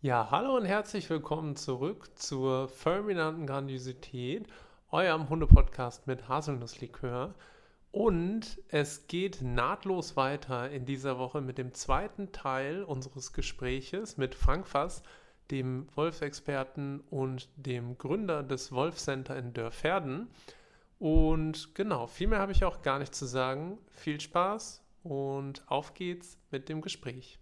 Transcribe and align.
Ja, 0.00 0.28
hallo 0.30 0.56
und 0.56 0.64
herzlich 0.64 1.10
willkommen 1.10 1.56
zurück 1.56 2.10
zur 2.14 2.68
fulminanten 2.68 3.48
Grandiosität, 3.48 4.46
eurem 4.92 5.28
Hundepodcast 5.28 6.06
mit 6.06 6.28
Haselnusslikör. 6.28 7.34
Und 7.90 8.62
es 8.68 9.08
geht 9.08 9.42
nahtlos 9.42 10.14
weiter 10.14 10.70
in 10.70 10.86
dieser 10.86 11.18
Woche 11.18 11.40
mit 11.40 11.58
dem 11.58 11.74
zweiten 11.74 12.30
Teil 12.30 12.84
unseres 12.84 13.32
Gespräches 13.32 14.16
mit 14.16 14.36
Frank 14.36 14.68
Fass, 14.68 15.02
dem 15.50 15.88
Wolfsexperten 15.96 17.00
und 17.10 17.48
dem 17.56 17.98
Gründer 17.98 18.44
des 18.44 18.70
Wolf 18.70 18.98
Center 18.98 19.36
in 19.36 19.52
Dörferden. 19.52 20.28
Und 21.00 21.74
genau, 21.74 22.06
viel 22.06 22.28
mehr 22.28 22.38
habe 22.38 22.52
ich 22.52 22.64
auch 22.64 22.82
gar 22.82 23.00
nicht 23.00 23.16
zu 23.16 23.26
sagen. 23.26 23.78
Viel 23.90 24.20
Spaß 24.20 24.80
und 25.02 25.64
auf 25.66 25.94
geht's 25.94 26.38
mit 26.52 26.68
dem 26.68 26.82
Gespräch. 26.82 27.40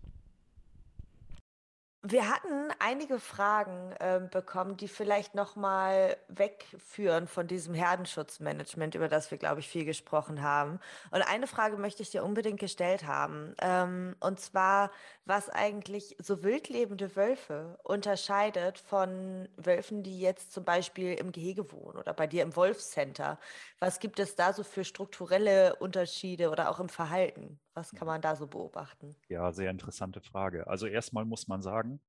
Wir 2.09 2.29
hatten 2.31 2.71
einige 2.79 3.19
Fragen 3.19 3.93
ähm, 3.99 4.31
bekommen, 4.31 4.77
die 4.77 4.87
vielleicht 4.87 5.35
noch 5.35 5.57
mal 5.57 6.17
wegführen 6.29 7.27
von 7.27 7.49
diesem 7.49 7.75
Herdenschutzmanagement, 7.75 8.95
über 8.95 9.09
das 9.09 9.33
wir, 9.33 9.39
glaube 9.39 9.59
ich, 9.59 9.67
viel 9.69 9.85
gesprochen 9.85 10.41
haben. 10.41 10.79
Und 11.11 11.23
eine 11.23 11.49
Frage 11.49 11.77
möchte 11.77 12.05
ich 12.05 12.11
dir 12.11 12.23
unbedingt 12.23 12.61
gestellt 12.61 13.09
haben. 13.09 13.57
Ähm, 13.61 14.15
und 14.21 14.39
zwar, 14.39 14.93
was 15.25 15.51
eigentlich 15.51 16.15
so 16.21 16.45
wildlebende 16.45 17.17
Wölfe 17.17 17.77
unterscheidet 17.83 18.79
von 18.79 19.49
Wölfen, 19.57 20.05
die 20.05 20.21
jetzt 20.21 20.53
zum 20.53 20.65
Beispiel 20.65 21.15
im 21.15 21.33
Gehege 21.33 21.73
wohnen 21.73 21.99
oder 21.99 22.15
bei 22.15 22.29
dir 22.29 22.45
im 22.45 22.55
Wolfscenter. 22.55 23.41
Was 23.81 23.99
gibt 23.99 24.21
es 24.21 24.37
da 24.37 24.53
so 24.53 24.63
für 24.63 24.85
strukturelle 24.85 25.75
Unterschiede 25.77 26.51
oder 26.51 26.71
auch 26.71 26.79
im 26.79 26.89
Verhalten? 26.89 27.59
Was 27.77 27.93
kann 27.93 28.07
man 28.07 28.23
da 28.23 28.35
so 28.35 28.47
beobachten? 28.47 29.15
Ja, 29.29 29.53
sehr 29.53 29.71
interessante 29.71 30.23
Frage. 30.23 30.67
Also 30.67 30.87
erstmal 30.87 31.27
muss 31.27 31.47
man 31.47 31.61
sagen, 31.61 32.01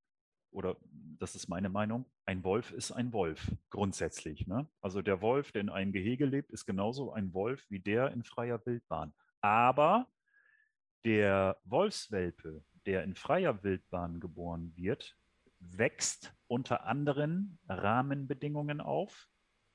oder 0.50 0.78
das 1.20 1.36
ist 1.36 1.50
meine 1.50 1.68
Meinung, 1.68 2.06
ein 2.26 2.46
Wolf 2.46 2.72
ist 2.72 2.94
ein 2.94 3.12
Wolf 3.12 3.52
grundsätzlich. 3.70 4.48
Ne? 4.48 4.66
Also 4.80 5.02
der 5.02 5.22
Wolf, 5.22 5.52
der 5.52 5.60
in 5.60 5.70
einem 5.70 5.92
Gehege 5.92 6.26
lebt, 6.26 6.52
ist 6.52 6.66
genauso 6.66 7.12
ein 7.12 7.34
Wolf 7.34 7.66
wie 7.68 7.82
der 7.82 8.12
in 8.14 8.24
freier 8.24 8.66
Wildbahn. 8.66 9.14
Aber 9.42 10.08
der 11.04 11.60
Wolfswelpe, 11.66 12.64
der 12.86 13.04
in 13.04 13.14
freier 13.14 13.62
Wildbahn 13.62 14.22
geboren 14.22 14.72
wird, 14.78 15.18
wächst 15.60 16.34
unter 16.48 16.86
anderen 16.86 17.60
Rahmenbedingungen 17.68 18.80
auf 18.80 19.28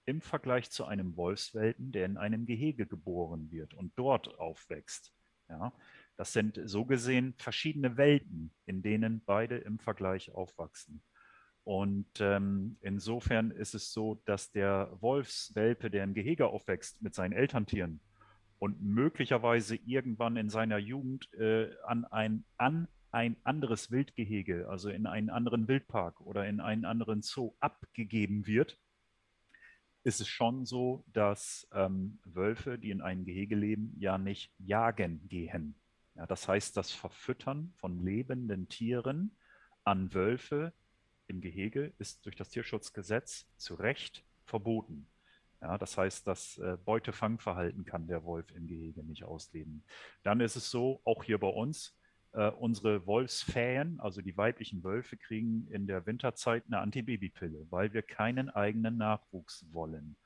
im 0.06 0.22
Vergleich 0.22 0.70
zu 0.70 0.86
einem 0.86 1.18
Wolfswelpen, 1.18 1.92
der 1.92 2.06
in 2.06 2.16
einem 2.16 2.46
Gehege 2.46 2.86
geboren 2.86 3.50
wird 3.50 3.74
und 3.74 3.92
dort 3.96 4.38
aufwächst. 4.38 5.12
Ja, 5.52 5.72
das 6.16 6.32
sind 6.32 6.58
so 6.64 6.86
gesehen 6.86 7.34
verschiedene 7.36 7.98
Welten, 7.98 8.52
in 8.64 8.82
denen 8.82 9.22
beide 9.24 9.58
im 9.58 9.78
Vergleich 9.78 10.32
aufwachsen. 10.32 11.02
Und 11.64 12.08
ähm, 12.20 12.78
insofern 12.80 13.50
ist 13.50 13.74
es 13.74 13.92
so, 13.92 14.20
dass 14.24 14.50
der 14.50 14.96
Wolfswelpe, 15.00 15.90
der 15.90 16.04
im 16.04 16.14
Gehege 16.14 16.48
aufwächst 16.48 17.02
mit 17.02 17.14
seinen 17.14 17.32
Elterntieren 17.32 18.00
und 18.58 18.82
möglicherweise 18.82 19.76
irgendwann 19.76 20.36
in 20.36 20.48
seiner 20.48 20.78
Jugend 20.78 21.32
äh, 21.34 21.70
an, 21.84 22.06
ein, 22.06 22.44
an 22.56 22.88
ein 23.10 23.36
anderes 23.44 23.90
Wildgehege, 23.90 24.68
also 24.70 24.88
in 24.88 25.06
einen 25.06 25.28
anderen 25.28 25.68
Wildpark 25.68 26.20
oder 26.22 26.46
in 26.46 26.60
einen 26.60 26.86
anderen 26.86 27.20
Zoo 27.20 27.52
abgegeben 27.60 28.46
wird, 28.46 28.78
ist 30.04 30.20
es 30.20 30.28
schon 30.28 30.66
so, 30.66 31.04
dass 31.12 31.68
ähm, 31.72 32.18
Wölfe, 32.24 32.78
die 32.78 32.90
in 32.90 33.00
einem 33.00 33.24
Gehege 33.24 33.54
leben, 33.54 33.94
ja 33.98 34.18
nicht 34.18 34.52
jagen 34.58 35.28
gehen. 35.28 35.74
Ja, 36.14 36.26
das 36.26 36.48
heißt, 36.48 36.76
das 36.76 36.90
Verfüttern 36.90 37.72
von 37.76 38.04
lebenden 38.04 38.68
Tieren 38.68 39.36
an 39.84 40.12
Wölfe 40.12 40.72
im 41.26 41.40
Gehege 41.40 41.92
ist 41.98 42.24
durch 42.26 42.36
das 42.36 42.50
Tierschutzgesetz 42.50 43.46
zu 43.56 43.74
Recht 43.74 44.24
verboten. 44.44 45.06
Ja, 45.60 45.78
das 45.78 45.96
heißt, 45.96 46.26
das 46.26 46.58
äh, 46.58 46.76
Beutefangverhalten 46.84 47.84
kann 47.84 48.08
der 48.08 48.24
Wolf 48.24 48.50
im 48.50 48.66
Gehege 48.66 49.04
nicht 49.04 49.24
ausleben. 49.24 49.84
Dann 50.24 50.40
ist 50.40 50.56
es 50.56 50.70
so, 50.70 51.00
auch 51.04 51.22
hier 51.22 51.38
bei 51.38 51.48
uns, 51.48 51.96
äh, 52.32 52.48
unsere 52.50 53.06
Wolfsfähen, 53.06 54.00
also 54.00 54.22
die 54.22 54.36
weiblichen 54.36 54.82
Wölfe, 54.82 55.16
kriegen 55.16 55.68
in 55.70 55.86
der 55.86 56.06
Winterzeit 56.06 56.64
eine 56.66 56.78
Antibabypille, 56.78 57.66
weil 57.70 57.92
wir 57.92 58.02
keinen 58.02 58.48
eigenen 58.50 58.96
Nachwuchs 58.96 59.66
wollen. 59.72 60.16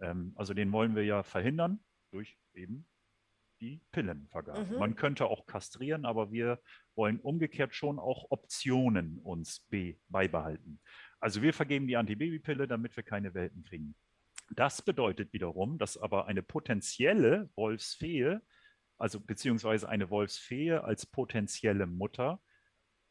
Ähm, 0.00 0.32
also 0.36 0.54
den 0.54 0.72
wollen 0.72 0.94
wir 0.94 1.04
ja 1.04 1.22
verhindern 1.22 1.80
durch 2.10 2.36
eben 2.54 2.86
die 3.60 3.80
Pillenvergabe. 3.92 4.72
Mhm. 4.72 4.78
Man 4.78 4.96
könnte 4.96 5.26
auch 5.26 5.46
kastrieren, 5.46 6.06
aber 6.06 6.32
wir 6.32 6.60
wollen 6.94 7.20
umgekehrt 7.20 7.74
schon 7.74 7.98
auch 7.98 8.30
Optionen 8.30 9.18
uns 9.18 9.68
beibehalten. 10.08 10.80
Also 11.20 11.42
wir 11.42 11.52
vergeben 11.52 11.86
die 11.86 11.96
Antibabypille, 11.96 12.66
damit 12.66 12.96
wir 12.96 13.02
keine 13.02 13.34
Welpen 13.34 13.62
kriegen. 13.64 13.94
Das 14.50 14.82
bedeutet 14.82 15.32
wiederum, 15.32 15.78
dass 15.78 15.96
aber 15.96 16.26
eine 16.26 16.42
potenzielle 16.42 17.50
Wolfsfehe 17.54 18.42
also 19.00 19.18
beziehungsweise 19.18 19.88
eine 19.88 20.10
Wolfsfehe 20.10 20.84
als 20.84 21.06
potenzielle 21.06 21.86
Mutter, 21.86 22.40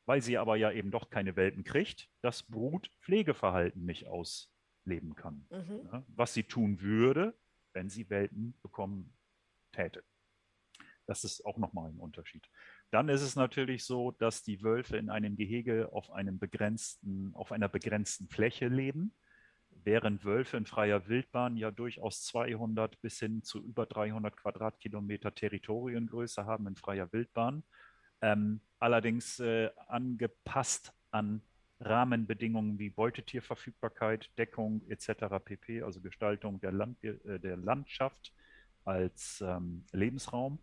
weil 0.06 0.22
sie 0.22 0.38
aber 0.38 0.56
ja 0.56 0.72
eben 0.72 0.92
doch 0.92 1.10
keine 1.10 1.36
Welpen 1.36 1.64
kriegt, 1.64 2.10
das 2.22 2.44
Brutpflegeverhalten 2.44 3.86
nicht 3.86 4.08
ausleben 4.08 5.16
kann. 5.16 5.48
Mhm. 5.50 5.90
Ja, 5.92 6.06
was 6.08 6.34
sie 6.34 6.44
tun 6.44 6.82
würde, 6.82 7.38
wenn 7.74 7.90
sie 7.90 8.10
Welpen 8.10 8.58
bekommen 8.62 9.18
täte. 9.72 10.04
Das 11.08 11.24
ist 11.24 11.44
auch 11.44 11.58
nochmal 11.58 11.90
ein 11.90 12.00
Unterschied. 12.00 12.48
Dann 12.92 13.10
ist 13.10 13.22
es 13.22 13.36
natürlich 13.36 13.84
so, 13.84 14.12
dass 14.12 14.44
die 14.44 14.62
Wölfe 14.62 14.98
in 14.98 15.10
einem 15.10 15.36
Gehege 15.36 15.92
auf, 15.92 16.12
einem 16.12 16.38
begrenzten, 16.38 17.34
auf 17.34 17.52
einer 17.52 17.68
begrenzten 17.68 18.30
Fläche 18.30 18.68
leben 18.68 19.16
während 19.84 20.26
Wölfe 20.26 20.58
in 20.58 20.66
freier 20.66 21.08
Wildbahn 21.08 21.58
ja 21.58 21.72
durchaus 21.72 22.24
200 22.24 23.02
bis 23.02 23.20
hin 23.20 23.44
zu 23.44 23.64
über 23.64 23.86
300 23.86 24.36
Quadratkilometer 24.36 25.34
Territoriengröße 25.34 26.46
haben 26.46 26.68
in 26.68 26.76
freier 26.76 27.12
Wildbahn, 27.12 27.64
ähm, 28.22 28.62
allerdings 28.80 29.40
äh, 29.40 29.70
angepasst 29.88 30.94
an 31.12 31.42
Rahmenbedingungen 31.80 32.78
wie 32.78 32.90
Beutetierverfügbarkeit, 32.90 34.30
Deckung 34.38 34.82
etc. 34.90 35.26
pp., 35.44 35.82
also 35.84 36.02
Gestaltung 36.02 36.60
der, 36.60 36.72
Land, 36.72 37.02
äh, 37.04 37.40
der 37.40 37.58
Landschaft 37.58 38.34
als 38.84 39.42
ähm, 39.42 39.86
Lebensraum 39.92 40.60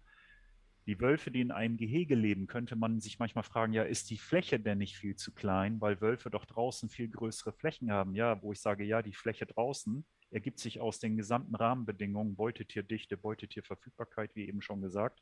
die 0.87 1.01
Wölfe, 1.01 1.33
die 1.33 1.41
in 1.41 1.51
einem 1.51 1.77
Gehege 1.77 2.15
leben, 2.15 2.47
könnte 2.47 2.77
man 2.77 3.01
sich 3.01 3.19
manchmal 3.19 3.43
fragen, 3.43 3.73
ja, 3.73 3.83
ist 3.83 4.09
die 4.11 4.19
Fläche 4.19 4.61
denn 4.61 4.79
nicht 4.79 4.97
viel 4.97 5.17
zu 5.17 5.35
klein, 5.35 5.81
weil 5.81 6.01
Wölfe 6.01 6.31
doch 6.31 6.45
draußen 6.45 6.89
viel 6.89 7.09
größere 7.09 7.53
Flächen 7.53 7.91
haben? 7.91 8.15
Ja, 8.15 8.41
wo 8.41 8.53
ich 8.53 8.61
sage, 8.61 8.85
ja, 8.85 9.03
die 9.03 9.13
Fläche 9.13 9.47
draußen 9.47 10.07
ergibt 10.31 10.61
sich 10.61 10.81
aus 10.81 11.01
den 11.01 11.17
gesamten 11.17 11.57
Rahmenbedingungen, 11.57 12.37
Beutetierdichte, 12.37 13.17
Beutetierverfügbarkeit, 13.17 14.37
wie 14.37 14.47
eben 14.47 14.63
schon 14.63 14.81
gesagt. 14.81 15.21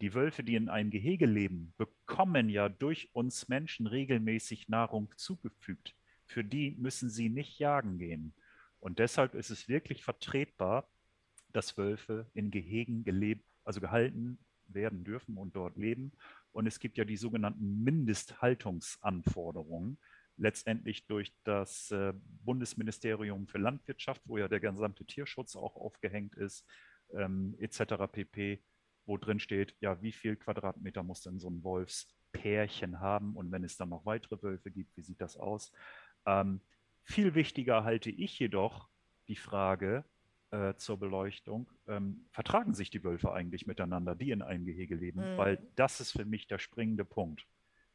Die 0.00 0.14
Wölfe, 0.14 0.42
die 0.42 0.54
in 0.54 0.70
einem 0.70 0.90
Gehege 0.90 1.26
leben, 1.26 1.74
bekommen 1.76 2.48
ja 2.48 2.70
durch 2.70 3.10
uns 3.12 3.48
Menschen 3.48 3.86
regelmäßig 3.86 4.68
Nahrung 4.68 5.12
zugefügt. 5.16 5.94
Für 6.24 6.42
die 6.42 6.74
müssen 6.78 7.10
sie 7.10 7.28
nicht 7.28 7.58
jagen 7.58 7.98
gehen. 7.98 8.34
Und 8.80 8.98
deshalb 8.98 9.34
ist 9.34 9.50
es 9.50 9.68
wirklich 9.68 10.02
vertretbar, 10.04 10.88
dass 11.52 11.76
Wölfe 11.76 12.30
in 12.32 12.50
Gehegen 12.50 13.04
gelebt, 13.04 13.44
also 13.64 13.80
gehalten 13.80 14.38
werden 14.74 15.04
dürfen 15.04 15.36
und 15.36 15.56
dort 15.56 15.76
leben. 15.76 16.12
Und 16.52 16.66
es 16.66 16.78
gibt 16.78 16.98
ja 16.98 17.04
die 17.04 17.16
sogenannten 17.16 17.82
Mindesthaltungsanforderungen, 17.82 19.98
letztendlich 20.36 21.06
durch 21.06 21.34
das 21.44 21.90
äh, 21.90 22.12
Bundesministerium 22.44 23.46
für 23.46 23.58
Landwirtschaft, 23.58 24.22
wo 24.24 24.38
ja 24.38 24.48
der 24.48 24.60
gesamte 24.60 25.04
Tierschutz 25.04 25.56
auch 25.56 25.76
aufgehängt 25.76 26.34
ist, 26.36 26.66
ähm, 27.14 27.54
etc. 27.58 28.06
pp., 28.10 28.62
wo 29.06 29.16
drin 29.16 29.40
steht, 29.40 29.74
ja, 29.80 30.00
wie 30.02 30.12
viel 30.12 30.36
Quadratmeter 30.36 31.02
muss 31.02 31.22
denn 31.22 31.40
so 31.40 31.50
ein 31.50 31.64
Wolfspärchen 31.64 33.00
haben 33.00 33.36
und 33.36 33.50
wenn 33.50 33.64
es 33.64 33.76
dann 33.76 33.88
noch 33.88 34.06
weitere 34.06 34.40
Wölfe 34.42 34.70
gibt, 34.70 34.96
wie 34.96 35.02
sieht 35.02 35.20
das 35.20 35.36
aus? 35.36 35.72
Ähm, 36.24 36.60
viel 37.04 37.34
wichtiger 37.34 37.84
halte 37.84 38.10
ich 38.10 38.38
jedoch 38.38 38.88
die 39.28 39.36
Frage, 39.36 40.04
äh, 40.52 40.76
zur 40.76 40.98
Beleuchtung, 40.98 41.68
ähm, 41.88 42.26
vertragen 42.30 42.74
sich 42.74 42.90
die 42.90 43.02
Wölfe 43.02 43.32
eigentlich 43.32 43.66
miteinander, 43.66 44.14
die 44.14 44.30
in 44.30 44.42
einem 44.42 44.64
Gehege 44.64 44.94
leben? 44.94 45.20
Mhm. 45.20 45.36
Weil 45.38 45.66
das 45.76 46.00
ist 46.00 46.12
für 46.12 46.24
mich 46.24 46.46
der 46.46 46.58
springende 46.58 47.04
Punkt. 47.04 47.46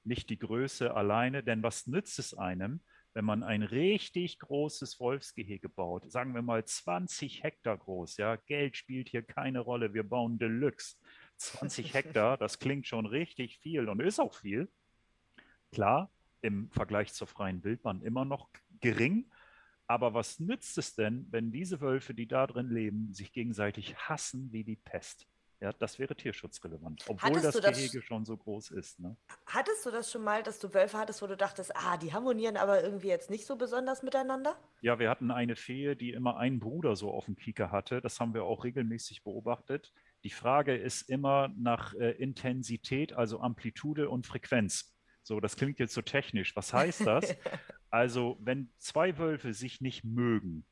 Nicht 0.04 0.30
die 0.30 0.40
Größe 0.40 0.94
alleine, 0.94 1.44
denn 1.44 1.64
was 1.64 1.88
nützt 1.88 2.18
es 2.18 2.34
einem, 2.34 2.82
wenn 3.14 3.26
man 3.26 3.44
ein 3.44 3.64
richtig 3.64 4.40
großes 4.40 5.00
Wolfsgehege 5.00 5.70
baut, 5.70 6.12
sagen 6.12 6.34
wir 6.34 6.42
mal 6.42 6.66
20 6.66 7.44
Hektar 7.44 7.78
groß, 7.78 8.18
ja, 8.18 8.36
Geld 8.36 8.76
spielt 8.76 9.10
hier 9.10 9.24
keine 9.24 9.60
Rolle, 9.60 9.94
wir 9.94 10.04
bauen 10.04 10.38
Deluxe. 10.38 10.98
20 11.38 11.94
Hektar, 11.94 12.38
das 12.38 12.60
klingt 12.60 12.88
schon 12.88 13.06
richtig 13.06 13.60
viel 13.60 13.88
und 13.90 14.02
ist 14.02 14.20
auch 14.20 14.34
viel. 14.34 14.68
Klar, 15.72 16.12
im 16.42 16.70
Vergleich 16.72 17.14
zur 17.14 17.28
freien 17.28 17.64
Wildbahn 17.64 18.02
immer 18.02 18.26
noch 18.26 18.50
gering, 18.82 19.30
aber 19.88 20.14
was 20.14 20.40
nützt 20.40 20.78
es 20.78 20.96
denn, 20.96 21.28
wenn 21.32 21.52
diese 21.52 21.82
Wölfe, 21.82 22.14
die 22.14 22.28
da 22.28 22.46
drin 22.48 22.70
leben, 22.70 23.14
sich 23.14 23.32
gegenseitig 23.32 23.96
hassen 23.98 24.52
wie 24.52 24.64
die 24.64 24.76
Pest? 24.76 25.28
Ja, 25.60 25.74
das 25.74 25.98
wäre 25.98 26.16
tierschutzrelevant, 26.16 27.06
obwohl 27.08 27.30
Hattest 27.32 27.46
das 27.46 27.62
das- 27.62 27.78
Gehege 27.78 28.04
schon 28.04 28.26
so 28.26 28.38
groß 28.38 28.70
ist. 28.72 29.00
Ne? 29.00 29.18
Hattest 29.48 29.84
du 29.88 29.90
das 29.90 30.12
schon 30.12 30.24
mal, 30.24 30.44
dass 30.44 30.60
du 30.60 30.72
Wölfe 30.72 31.00
hattest, 31.00 31.24
wo 31.24 31.26
du 31.28 31.36
dachtest, 31.36 31.76
ah, 31.76 31.98
die 31.98 32.14
harmonieren 32.14 32.58
aber 32.58 32.84
irgendwie 32.84 33.08
jetzt 33.08 33.32
nicht 33.32 33.48
so 33.48 33.56
besonders 33.56 34.04
miteinander? 34.04 34.56
Ja, 34.82 35.00
wir 35.00 35.10
hatten 35.10 35.32
eine 35.32 35.56
Fee, 35.56 35.96
die 35.96 36.12
immer 36.12 36.38
einen 36.38 36.60
Bruder 36.60 36.96
so 36.96 37.10
auf 37.10 37.26
dem 37.26 37.38
Kieker 37.38 37.72
hatte. 37.72 38.02
Das 38.02 38.20
haben 38.20 38.36
wir 38.36 38.44
auch 38.44 38.66
regelmäßig 38.66 39.24
beobachtet. 39.24 39.92
Die 40.24 40.30
Frage 40.30 40.76
ist 40.78 41.10
immer 41.10 41.48
nach 41.58 41.96
äh, 41.96 42.12
Intensität, 42.12 43.14
also 43.14 43.40
Amplitude 43.40 44.12
und 44.12 44.28
Frequenz. 44.28 44.94
So, 45.28 45.42
das 45.42 45.58
klingt 45.58 45.78
jetzt 45.78 45.94
so 45.94 46.02
technisch. 46.02 46.56
Was 46.56 46.74
heißt 46.74 47.02
das? 47.06 47.36
Also, 47.90 48.38
wenn 48.40 48.70
zwei 48.78 49.18
Wölfe 49.18 49.54
sich 49.54 49.82
nicht 49.82 50.06
mögen, 50.06 50.66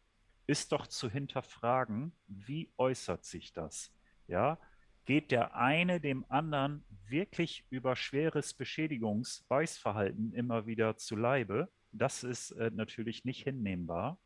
ist 0.48 0.72
doch 0.72 0.88
zu 0.88 1.10
hinterfragen, 1.10 2.13
wie 2.28 2.72
äußert 2.78 3.25
sich 3.25 3.52
das? 3.52 3.94
Ja, 4.28 4.57
geht 5.04 5.31
der 5.31 5.57
eine 5.57 6.00
dem 6.00 6.24
anderen 6.30 6.86
wirklich 7.10 7.66
über 7.69 7.98
schweres 7.98 8.54
Beschädigungs-Beißverhalten 8.54 10.34
immer 10.34 10.66
wieder 10.66 10.96
zu 10.96 11.18
Leibe? 11.18 11.69
Das 11.92 12.24
ist 12.24 12.52
äh, 12.52 12.72
natürlich 12.74 13.25
nicht 13.25 13.44
hinnehmbar. 13.44 14.18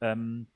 Ähm, 0.00 0.48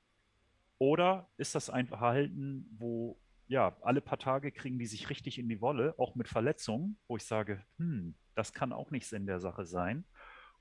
oder 0.77 1.29
ist 1.37 1.55
das 1.55 1.69
ein 1.69 1.87
Verhalten, 1.87 2.67
wo 2.77 3.17
ja, 3.49 3.75
alle 3.81 3.99
paar 3.99 4.19
Tage 4.19 4.51
kriegen 4.51 4.77
die 4.77 4.85
sich 4.85 5.09
richtig 5.09 5.39
in 5.39 5.49
die 5.49 5.59
Wolle, 5.59 5.95
auch 5.97 6.13
mit 6.13 6.27
Verletzungen, 6.27 6.97
wo 7.07 7.17
ich 7.17 7.25
sage, 7.25 7.65
hm, 7.77 8.13
das 8.35 8.53
kann 8.53 8.71
auch 8.71 8.91
nicht 8.91 9.07
Sinn 9.07 9.25
der 9.25 9.39
Sache 9.39 9.65
sein. 9.65 10.05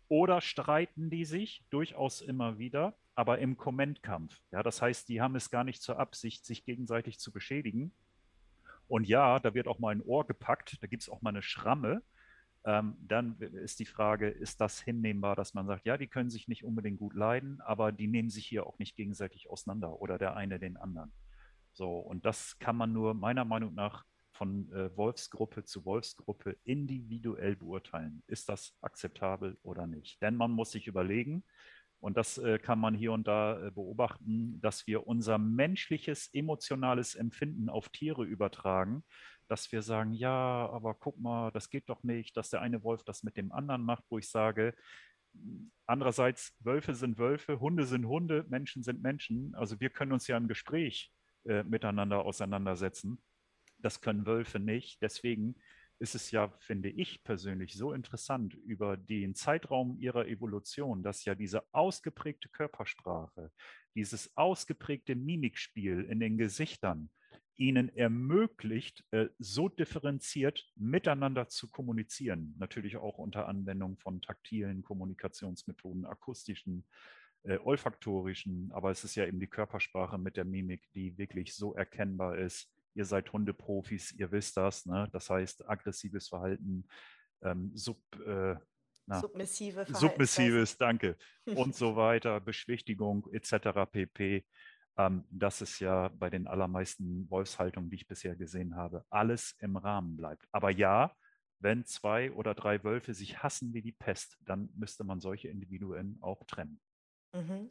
Oder 0.09 0.41
streiten 0.41 1.11
die 1.11 1.27
sich 1.27 1.67
durchaus 1.69 2.23
immer 2.23 2.59
wieder, 2.59 2.95
aber 3.15 3.41
im 3.41 3.59
Kommentkampf. 3.59 4.41
Ja, 4.51 4.63
das 4.63 4.81
heißt, 4.81 5.07
die 5.11 5.21
haben 5.21 5.37
es 5.37 5.51
gar 5.51 5.65
nicht 5.65 5.83
zur 5.83 5.99
Absicht, 5.99 6.47
sich 6.47 6.65
gegenseitig 6.65 7.19
zu 7.19 7.31
beschädigen. 7.31 7.93
Und 8.89 9.07
ja, 9.07 9.39
da 9.39 9.53
wird 9.53 9.69
auch 9.69 9.79
mal 9.79 9.95
ein 9.95 10.03
Ohr 10.03 10.27
gepackt, 10.27 10.83
da 10.83 10.87
gibt 10.87 11.03
es 11.03 11.11
auch 11.11 11.21
mal 11.21 11.31
eine 11.31 11.43
Schramme. 11.43 12.03
Ähm, 12.65 12.97
dann 13.07 13.39
ist 13.39 13.81
die 13.81 13.85
Frage, 13.85 14.31
ist 14.31 14.63
das 14.63 14.81
hinnehmbar, 14.81 15.37
dass 15.37 15.53
man 15.53 15.67
sagt, 15.67 15.85
ja, 15.85 15.99
die 15.99 16.09
können 16.09 16.31
sich 16.31 16.49
nicht 16.49 16.65
unbedingt 16.65 16.99
gut 16.99 17.13
leiden, 17.13 17.61
aber 17.61 17.93
die 17.93 18.09
nehmen 18.09 18.31
sich 18.31 18.47
hier 18.47 18.67
auch 18.67 18.79
nicht 18.79 18.97
gegenseitig 18.97 19.51
auseinander 19.51 20.01
oder 20.01 20.17
der 20.17 20.37
eine 20.37 20.59
den 20.59 20.79
anderen. 20.79 21.13
So, 21.79 22.01
und 22.01 22.27
das 22.27 22.59
kann 22.59 22.77
man 22.77 22.93
nur 22.93 23.15
meiner 23.15 23.45
Meinung 23.45 23.73
nach 23.73 24.05
von 24.33 24.69
äh, 24.73 24.97
Wolfsgruppe 24.97 25.63
zu 25.63 25.85
Wolfsgruppe 25.85 26.57
individuell 26.65 27.55
beurteilen. 27.55 28.25
Ist 28.27 28.49
das 28.49 28.77
akzeptabel 28.81 29.57
oder 29.63 29.87
nicht? 29.87 30.21
Denn 30.21 30.35
man 30.35 30.51
muss 30.51 30.73
sich 30.73 30.89
überlegen, 30.89 31.45
und 32.01 32.17
das 32.17 32.37
äh, 32.39 32.59
kann 32.59 32.81
man 32.81 32.97
hier 32.97 33.13
und 33.13 33.29
da 33.29 33.65
äh, 33.65 33.71
beobachten, 33.71 34.61
dass 34.61 34.89
wir 34.89 35.07
unser 35.07 35.39
menschliches, 35.39 36.31
emotionales 36.33 37.15
Empfinden 37.15 37.69
auf 37.69 37.91
Tiere 37.91 38.25
übertragen, 38.25 39.05
dass 39.47 39.71
wir 39.71 39.83
sagen, 39.83 40.13
ja, 40.13 40.69
aber 40.71 40.95
guck 40.95 41.21
mal, 41.21 41.53
das 41.53 41.71
geht 41.71 41.89
doch 41.89 42.03
nicht, 42.03 42.37
dass 42.37 42.51
der 42.51 42.61
eine 42.61 42.83
Wolf 42.83 43.05
das 43.05 43.23
mit 43.23 43.37
dem 43.37 43.53
anderen 43.53 43.83
macht, 43.83 44.03
wo 44.11 44.19
ich 44.19 44.29
sage, 44.29 44.75
andererseits, 45.87 46.57
Wölfe 46.59 46.97
sind 46.97 47.19
Wölfe, 47.19 47.61
Hunde 47.61 47.85
sind 47.85 48.07
Hunde, 48.07 48.45
Menschen 48.49 48.83
sind 48.83 49.01
Menschen. 49.01 49.55
Also 49.55 49.79
wir 49.79 49.91
können 49.91 50.11
uns 50.11 50.27
ja 50.27 50.37
im 50.37 50.49
Gespräch 50.49 51.13
äh, 51.45 51.63
miteinander 51.65 52.25
auseinandersetzen. 52.25 53.23
Das 53.79 54.01
können 54.01 54.27
Wölfe 54.27 54.59
nicht. 54.59 55.03
Deswegen 55.03 55.57
ist 56.01 56.15
es 56.15 56.31
ja, 56.31 56.53
finde 56.61 56.91
ich 56.91 57.25
persönlich, 57.25 57.75
so 57.75 57.93
interessant 57.93 58.55
über 58.55 58.97
den 58.97 59.35
Zeitraum 59.35 59.99
ihrer 59.99 60.27
Evolution, 60.29 61.03
dass 61.03 61.25
ja 61.25 61.35
diese 61.35 61.63
ausgeprägte 61.73 62.49
Körpersprache, 62.49 63.51
dieses 63.95 64.37
ausgeprägte 64.37 65.17
Mimikspiel 65.17 66.05
in 66.05 66.21
den 66.21 66.39
Gesichtern 66.39 67.11
ihnen 67.57 67.89
ermöglicht, 67.97 69.05
äh, 69.11 69.27
so 69.39 69.69
differenziert 69.69 70.65
miteinander 70.77 71.49
zu 71.49 71.69
kommunizieren. 71.69 72.55
Natürlich 72.59 72.97
auch 72.97 73.19
unter 73.19 73.49
Anwendung 73.49 73.99
von 73.99 74.23
taktilen 74.23 74.83
Kommunikationsmethoden, 74.83 76.07
akustischen, 76.07 76.87
äh, 77.45 77.59
olfaktorischen, 77.59 78.71
aber 78.73 78.91
es 78.91 79.05
ist 79.05 79.15
ja 79.15 79.27
eben 79.27 79.41
die 79.41 79.47
Körpersprache 79.47 80.19
mit 80.19 80.37
der 80.37 80.45
Mimik, 80.45 80.83
die 80.95 81.17
wirklich 81.19 81.55
so 81.55 81.75
erkennbar 81.75 82.39
ist. 82.39 82.71
Ihr 82.95 83.05
seid 83.05 83.33
Hundeprofis, 83.33 84.13
ihr 84.13 84.31
wisst 84.33 84.57
das. 84.57 84.87
Ne? 84.87 85.09
Das 85.13 85.31
heißt, 85.31 85.69
aggressives 85.69 86.29
Verhalten, 86.29 86.87
ähm, 87.43 87.71
sub, 87.75 88.01
äh, 88.27 88.57
na, 89.07 89.21
Submissive 89.21 89.87
submissives, 89.89 90.77
danke, 90.77 91.17
und 91.55 91.75
so 91.75 91.97
weiter, 91.97 92.41
Beschwichtigung 92.41 93.27
etc. 93.33 93.91
pp. 93.91 94.45
Ähm, 94.99 95.25
das 95.31 95.63
ist 95.63 95.79
ja 95.81 96.09
bei 96.09 96.29
den 96.29 96.47
allermeisten 96.47 97.31
Wolfshaltungen, 97.31 97.89
die 97.89 97.97
ich 97.97 98.09
bisher 98.09 98.37
gesehen 98.37 98.77
habe, 98.77 99.05
alles 99.09 99.55
im 99.61 99.77
Rahmen 99.77 100.17
bleibt. 100.17 100.47
Aber 100.53 100.71
ja, 100.71 101.15
wenn 101.61 101.85
zwei 101.87 102.31
oder 102.33 102.55
drei 102.55 102.85
Wölfe 102.85 103.15
sich 103.15 103.43
hassen 103.43 103.73
wie 103.73 103.83
die 103.83 103.93
Pest, 103.93 104.39
dann 104.45 104.69
müsste 104.75 105.05
man 105.05 105.21
solche 105.21 105.49
Individuen 105.49 106.19
auch 106.21 106.45
trennen. 106.45 106.81
Mhm. 107.33 107.71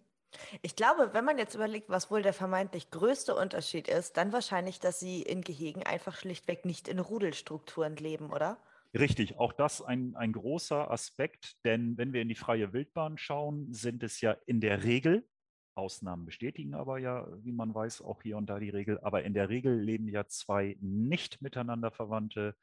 Ich 0.61 0.75
glaube, 0.75 1.13
wenn 1.13 1.25
man 1.25 1.37
jetzt 1.37 1.55
überlegt, 1.55 1.89
was 1.89 2.11
wohl 2.11 2.21
der 2.21 2.33
vermeintlich 2.33 2.91
größte 2.91 3.35
Unterschied 3.35 3.87
ist, 3.87 4.17
dann 4.17 4.33
wahrscheinlich, 4.33 4.79
dass 4.79 4.99
sie 4.99 5.21
in 5.21 5.41
Gehegen 5.41 5.83
einfach 5.83 6.17
schlichtweg 6.17 6.65
nicht 6.65 6.87
in 6.87 6.99
Rudelstrukturen 6.99 7.95
leben, 7.95 8.31
oder? 8.31 8.57
Richtig, 8.93 9.37
auch 9.37 9.53
das 9.53 9.81
ein, 9.81 10.15
ein 10.15 10.33
großer 10.33 10.91
Aspekt, 10.91 11.63
denn 11.65 11.97
wenn 11.97 12.13
wir 12.13 12.21
in 12.21 12.29
die 12.29 12.35
freie 12.35 12.73
Wildbahn 12.73 13.17
schauen, 13.17 13.73
sind 13.73 14.03
es 14.03 14.21
ja 14.21 14.31
in 14.45 14.61
der 14.61 14.83
Regel, 14.83 15.27
Ausnahmen 15.75 16.25
bestätigen 16.25 16.73
aber 16.73 16.97
ja, 16.97 17.27
wie 17.43 17.51
man 17.51 17.73
weiß, 17.73 18.01
auch 18.01 18.23
hier 18.23 18.37
und 18.37 18.49
da 18.49 18.59
die 18.59 18.69
Regel, 18.71 18.99
aber 19.01 19.23
in 19.23 19.33
der 19.33 19.49
Regel 19.49 19.79
leben 19.79 20.07
ja 20.07 20.25
zwei 20.27 20.75
nicht 20.81 21.41
miteinander 21.41 21.91
verwandte 21.91 22.55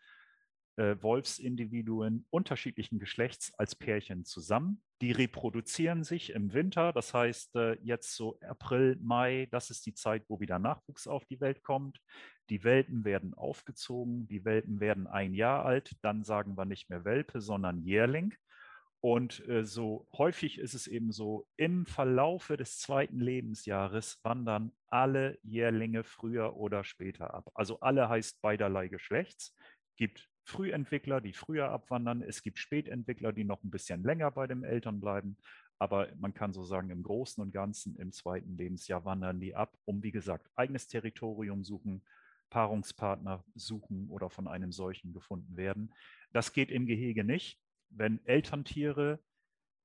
äh, 0.77 0.97
Wolfsindividuen 1.01 2.27
unterschiedlichen 2.31 2.99
Geschlechts 2.99 3.53
als 3.59 3.75
Pärchen 3.75 4.25
zusammen. 4.25 4.83
Die 5.01 5.13
reproduzieren 5.13 6.05
sich 6.05 6.31
im 6.31 6.53
Winter, 6.53 6.93
das 6.93 7.15
heißt 7.15 7.57
äh, 7.57 7.79
jetzt 7.83 8.17
so 8.17 8.39
April, 8.41 8.99
Mai, 9.01 9.49
das 9.51 9.71
ist 9.71 9.87
die 9.87 9.95
Zeit, 9.95 10.25
wo 10.29 10.41
wieder 10.41 10.59
Nachwuchs 10.59 11.07
auf 11.07 11.25
die 11.27 11.41
Welt 11.41 11.63
kommt. 11.63 12.01
Die 12.51 12.65
Welpen 12.65 13.05
werden 13.05 13.35
aufgezogen, 13.35 14.27
die 14.29 14.45
Welpen 14.45 14.81
werden 14.81 15.07
ein 15.07 15.35
Jahr 15.35 15.65
alt, 15.65 15.93
dann 16.03 16.25
sagen 16.25 16.57
wir 16.57 16.65
nicht 16.65 16.91
mehr 16.91 17.05
Welpe, 17.05 17.41
sondern 17.41 17.83
Jährling. 17.83 18.35
Und 19.05 19.47
äh, 19.49 19.67
so 19.67 20.09
häufig 20.17 20.59
ist 20.59 20.73
es 20.73 20.87
eben 20.87 21.13
so, 21.13 21.47
im 21.59 21.85
Verlaufe 21.85 22.57
des 22.57 22.79
zweiten 22.79 23.21
Lebensjahres 23.21 24.19
wandern 24.23 24.73
alle 24.87 25.39
Jährlinge 25.43 26.05
früher 26.05 26.57
oder 26.57 26.85
später 26.85 27.35
ab. 27.35 27.51
Also 27.55 27.81
alle 27.81 28.09
heißt 28.09 28.41
beiderlei 28.41 28.89
Geschlechts. 28.89 29.55
Gibt 29.97 30.31
Frühentwickler, 30.45 31.21
die 31.21 31.33
früher 31.33 31.71
abwandern. 31.71 32.23
Es 32.23 32.43
gibt 32.43 32.59
Spätentwickler, 32.59 33.33
die 33.33 33.45
noch 33.45 33.63
ein 33.65 33.71
bisschen 33.71 34.03
länger 34.03 34.31
bei 34.31 34.47
den 34.47 34.63
Eltern 34.63 35.01
bleiben. 35.01 35.37
Aber 35.79 36.09
man 36.17 36.35
kann 36.35 36.53
so 36.53 36.63
sagen, 36.63 36.91
im 36.91 37.03
Großen 37.03 37.43
und 37.43 37.53
Ganzen 37.53 37.97
im 37.97 38.13
zweiten 38.13 38.57
Lebensjahr 38.57 39.05
wandern 39.05 39.41
die 39.41 39.57
ab, 39.57 39.77
um, 39.85 40.03
wie 40.03 40.13
gesagt, 40.13 40.49
eigenes 40.55 40.87
Territorium 40.87 41.65
suchen, 41.65 42.05
Paarungspartner 42.51 43.45
suchen 43.55 44.09
oder 44.09 44.31
von 44.31 44.47
einem 44.47 44.71
solchen 44.71 45.13
gefunden 45.13 45.57
werden. 45.57 45.93
Das 46.33 46.53
geht 46.53 46.71
im 46.71 46.87
Gehege 46.87 47.25
nicht 47.25 47.59
wenn 47.97 48.25
Elterntiere, 48.27 49.21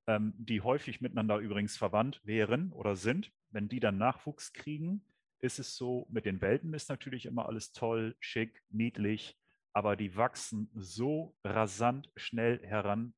ähm, 0.07 0.33
die 0.37 0.61
häufig 0.61 1.01
miteinander 1.01 1.37
übrigens 1.37 1.77
verwandt 1.77 2.21
wären 2.23 2.71
oder 2.71 2.95
sind, 2.95 3.31
wenn 3.51 3.69
die 3.69 3.79
dann 3.79 3.97
Nachwuchs 3.97 4.53
kriegen, 4.53 5.05
ist 5.39 5.59
es 5.59 5.75
so, 5.75 6.07
mit 6.09 6.25
den 6.25 6.41
Welpen 6.41 6.73
ist 6.73 6.89
natürlich 6.89 7.25
immer 7.25 7.47
alles 7.47 7.71
toll, 7.71 8.15
schick, 8.19 8.61
niedlich, 8.69 9.38
aber 9.73 9.95
die 9.95 10.15
wachsen 10.15 10.69
so 10.73 11.35
rasant 11.43 12.11
schnell 12.15 12.59
heran, 12.65 13.13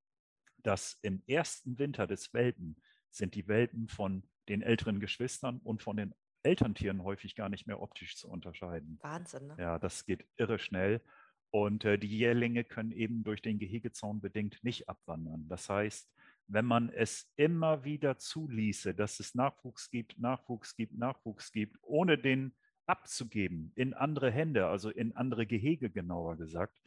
dass 0.64 1.00
im 1.02 1.24
ersten 1.28 1.80
Winter 1.80 2.08
des 2.08 2.34
Welpen 2.34 2.82
sind 3.10 3.36
die 3.36 3.48
Welpen 3.48 3.88
von 3.88 4.24
den 4.48 4.62
älteren 4.62 5.00
Geschwistern 5.00 5.60
und 5.60 5.82
von 5.82 5.98
den 5.98 6.14
Elterntieren 6.44 7.04
häufig 7.04 7.36
gar 7.36 7.50
nicht 7.50 7.68
mehr 7.68 7.82
optisch 7.82 8.18
zu 8.18 8.28
unterscheiden. 8.28 8.98
Wahnsinn, 9.02 9.48
ne? 9.48 9.56
Ja, 9.60 9.80
das 9.80 10.06
geht 10.06 10.26
irre 10.38 10.60
schnell. 10.60 11.02
Und 11.52 11.86
äh, 11.86 11.98
die 11.98 12.08
Jährlinge 12.08 12.64
können 12.64 12.92
eben 12.92 13.24
durch 13.24 13.42
den 13.42 13.60
Gehegezaun 13.60 14.22
bedingt 14.22 14.64
nicht 14.64 14.88
abwandern. 14.90 15.48
Das 15.50 15.70
heißt, 15.70 16.10
wenn 16.48 16.66
man 16.66 16.90
es 16.90 17.30
immer 17.36 17.84
wieder 17.84 18.18
zuließe, 18.18 18.94
dass 18.94 19.20
es 19.20 19.36
Nachwuchs 19.36 19.90
gibt, 19.90 20.18
Nachwuchs 20.18 20.76
gibt, 20.76 20.98
Nachwuchs 20.98 21.52
gibt, 21.52 21.78
ohne 21.82 22.18
den 22.18 22.56
abzugeben 22.86 23.72
in 23.76 23.94
andere 23.94 24.32
Hände, 24.32 24.68
also 24.68 24.90
in 24.90 25.16
andere 25.16 25.46
Gehege 25.46 25.90
genauer 25.90 26.38
gesagt, 26.38 26.78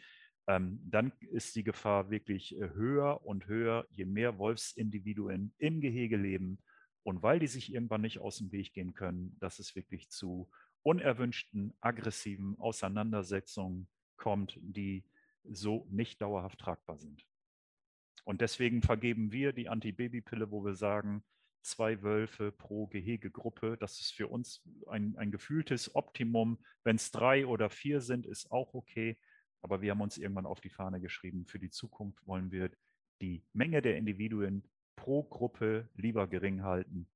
ähm, 0.46 0.80
dann 0.84 1.12
ist 1.20 1.56
die 1.56 1.64
Gefahr 1.64 2.10
wirklich 2.10 2.54
äh, 2.56 2.70
höher 2.74 3.24
und 3.24 3.46
höher, 3.46 3.86
je 3.90 4.04
mehr 4.04 4.38
Wolfsindividuen 4.38 5.54
im 5.58 5.80
Gehege 5.80 6.16
leben. 6.16 6.58
Und 7.02 7.22
weil 7.22 7.38
die 7.38 7.46
sich 7.46 7.72
irgendwann 7.72 8.02
nicht 8.02 8.18
aus 8.18 8.38
dem 8.38 8.52
Weg 8.52 8.72
gehen 8.72 8.94
können, 8.94 9.36
dass 9.40 9.58
es 9.58 9.74
wirklich 9.74 10.10
zu 10.10 10.50
unerwünschten, 10.82 11.74
aggressiven 11.80 12.58
Auseinandersetzungen 12.58 13.88
kommt, 14.16 14.58
die 14.60 15.04
so 15.44 15.86
nicht 15.90 16.20
dauerhaft 16.20 16.58
tragbar 16.60 16.98
sind. 16.98 17.24
Und 18.24 18.40
deswegen 18.40 18.82
vergeben 18.82 19.32
wir 19.32 19.52
die 19.52 19.68
Antibabypille, 19.68 20.50
wo 20.50 20.64
wir 20.64 20.74
sagen, 20.74 21.22
zwei 21.64 22.02
Wölfe 22.02 22.52
pro 22.52 22.86
Gehegegruppe. 22.86 23.76
Das 23.78 24.00
ist 24.00 24.12
für 24.12 24.28
uns 24.28 24.62
ein, 24.86 25.16
ein 25.16 25.32
gefühltes 25.32 25.94
Optimum. 25.94 26.58
Wenn 26.84 26.96
es 26.96 27.10
drei 27.10 27.46
oder 27.46 27.70
vier 27.70 28.00
sind, 28.00 28.26
ist 28.26 28.50
auch 28.50 28.74
okay. 28.74 29.18
Aber 29.62 29.80
wir 29.80 29.92
haben 29.92 30.02
uns 30.02 30.18
irgendwann 30.18 30.46
auf 30.46 30.60
die 30.60 30.70
Fahne 30.70 31.00
geschrieben, 31.00 31.46
für 31.46 31.58
die 31.58 31.70
Zukunft 31.70 32.26
wollen 32.26 32.52
wir 32.52 32.70
die 33.20 33.42
Menge 33.52 33.80
der 33.80 33.96
Individuen 33.96 34.68
pro 34.96 35.22
Gruppe 35.22 35.88
lieber 35.94 36.28
gering 36.28 36.62
halten. 36.62 37.08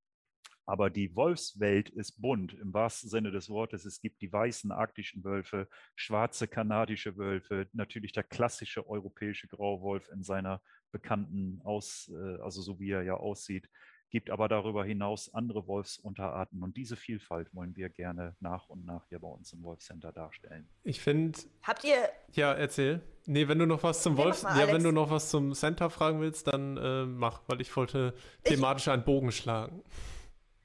Aber 0.65 0.91
die 0.91 1.15
Wolfswelt 1.17 1.89
ist 1.91 2.21
bunt 2.21 2.53
im 2.53 2.75
wahrsten 2.75 3.09
Sinne 3.09 3.31
des 3.31 3.49
Wortes. 3.49 3.87
Es 3.87 4.01
gibt 4.01 4.21
die 4.21 4.31
weißen 4.31 4.71
arktischen 4.71 5.25
Wölfe, 5.25 5.69
schwarze 5.95 6.47
kanadische 6.47 7.17
Wölfe, 7.17 7.69
natürlich 7.73 8.13
der 8.13 8.25
klassische 8.25 8.87
europäische 8.87 9.49
Grauwolf 9.49 10.09
in 10.11 10.23
seiner 10.23 10.61
bekannten 10.91 11.61
Aus, 11.65 12.11
äh, 12.15 12.41
also 12.43 12.61
so 12.61 12.79
wie 12.81 12.91
er 12.91 13.03
ja 13.03 13.15
aussieht 13.15 13.69
gibt 14.11 14.31
aber 14.31 14.49
darüber 14.49 14.85
hinaus 14.85 15.33
andere 15.35 15.67
Wolfsunterarten 15.67 16.63
und 16.63 16.77
diese 16.77 16.97
Vielfalt 16.97 17.55
wollen 17.55 17.77
wir 17.77 17.89
gerne 17.89 18.37
nach 18.41 18.69
und 18.69 18.85
nach 18.85 19.07
hier 19.09 19.19
bei 19.19 19.29
uns 19.29 19.53
im 19.53 19.63
Wolfcenter 19.63 20.13
darstellen. 20.13 20.69
Ich 20.83 21.01
finde. 21.01 21.39
Habt 21.63 21.85
ihr. 21.85 22.09
Ja, 22.33 22.53
erzähl. 22.53 23.03
Nee, 23.27 23.49
wenn 23.49 23.59
du 23.59 23.67
noch 23.67 23.83
was 23.83 24.03
zum 24.03 24.17
Wolf, 24.17 24.43
mal, 24.43 24.59
ja, 24.59 24.73
wenn 24.73 24.83
du 24.83 24.91
noch 24.91 25.11
was 25.11 25.31
zum 25.31 25.55
Center 25.55 25.91
fragen 25.91 26.21
willst, 26.21 26.47
dann 26.47 26.77
äh, 26.79 27.05
mach, 27.05 27.43
weil 27.47 27.61
ich 27.61 27.75
wollte 27.77 28.15
thematisch 28.45 28.87
ich, 28.87 28.93
einen 28.93 29.05
Bogen 29.05 29.33
schlagen. 29.33 29.83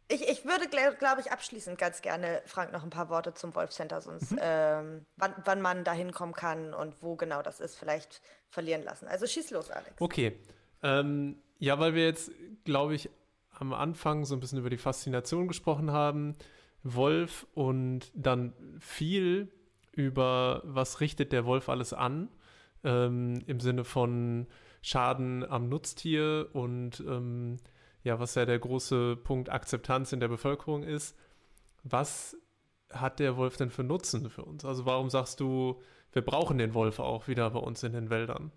Ich, 0.08 0.28
ich 0.30 0.46
würde, 0.46 0.68
glaube 0.70 0.96
glaub 0.98 1.20
ich, 1.20 1.32
abschließend 1.32 1.78
ganz 1.78 2.02
gerne 2.02 2.42
Frank 2.46 2.72
noch 2.72 2.84
ein 2.84 2.90
paar 2.90 3.10
Worte 3.10 3.34
zum 3.34 3.54
Wolfcenter, 3.56 4.00
sonst 4.00 4.32
mhm. 4.32 4.40
ähm, 4.42 5.06
wann, 5.18 5.34
wann 5.44 5.62
man 5.62 5.84
da 5.84 5.92
hinkommen 5.92 6.34
kann 6.34 6.74
und 6.74 7.02
wo 7.02 7.16
genau 7.16 7.42
das 7.42 7.60
ist, 7.60 7.76
vielleicht 7.76 8.22
verlieren 8.50 8.84
lassen. 8.84 9.08
Also 9.08 9.26
schieß 9.26 9.52
los, 9.52 9.70
Alex. 9.70 10.00
Okay. 10.00 10.40
Ähm, 10.84 11.42
ja, 11.60 11.80
weil 11.80 11.96
wir 11.96 12.06
jetzt, 12.06 12.32
glaube 12.66 12.96
ich, 12.96 13.10
am 13.54 13.74
Anfang 13.74 14.26
so 14.26 14.36
ein 14.36 14.40
bisschen 14.40 14.60
über 14.60 14.70
die 14.70 14.78
Faszination 14.78 15.48
gesprochen 15.48 15.92
haben, 15.92 16.34
Wolf 16.84 17.48
und 17.54 18.12
dann 18.14 18.54
viel 18.80 19.52
über, 19.92 20.62
was 20.66 21.00
richtet 21.00 21.32
der 21.32 21.46
Wolf 21.46 21.70
alles 21.70 21.94
an, 21.94 22.30
ähm, 22.84 23.42
im 23.48 23.60
Sinne 23.60 23.84
von 23.84 24.48
Schaden 24.82 25.50
am 25.50 25.70
Nutztier 25.70 26.50
und 26.54 27.00
ähm, 27.08 27.58
ja, 28.04 28.20
was 28.20 28.36
ja 28.36 28.46
der 28.46 28.60
große 28.60 29.16
Punkt 29.16 29.50
Akzeptanz 29.50 30.12
in 30.12 30.20
der 30.20 30.28
Bevölkerung 30.28 30.84
ist. 30.84 31.18
Was 31.84 32.36
hat 32.92 33.20
der 33.20 33.38
Wolf 33.38 33.56
denn 33.58 33.70
für 33.70 33.84
Nutzen 33.84 34.30
für 34.30 34.44
uns? 34.44 34.66
Also 34.66 34.86
warum 34.86 35.10
sagst 35.10 35.40
du, 35.40 35.82
wir 36.12 36.22
brauchen 36.22 36.58
den 36.58 36.74
Wolf 36.74 37.00
auch 37.00 37.28
wieder 37.28 37.50
bei 37.50 37.60
uns 37.60 37.82
in 37.84 37.94
den 37.94 38.10
Wäldern? 38.10 38.52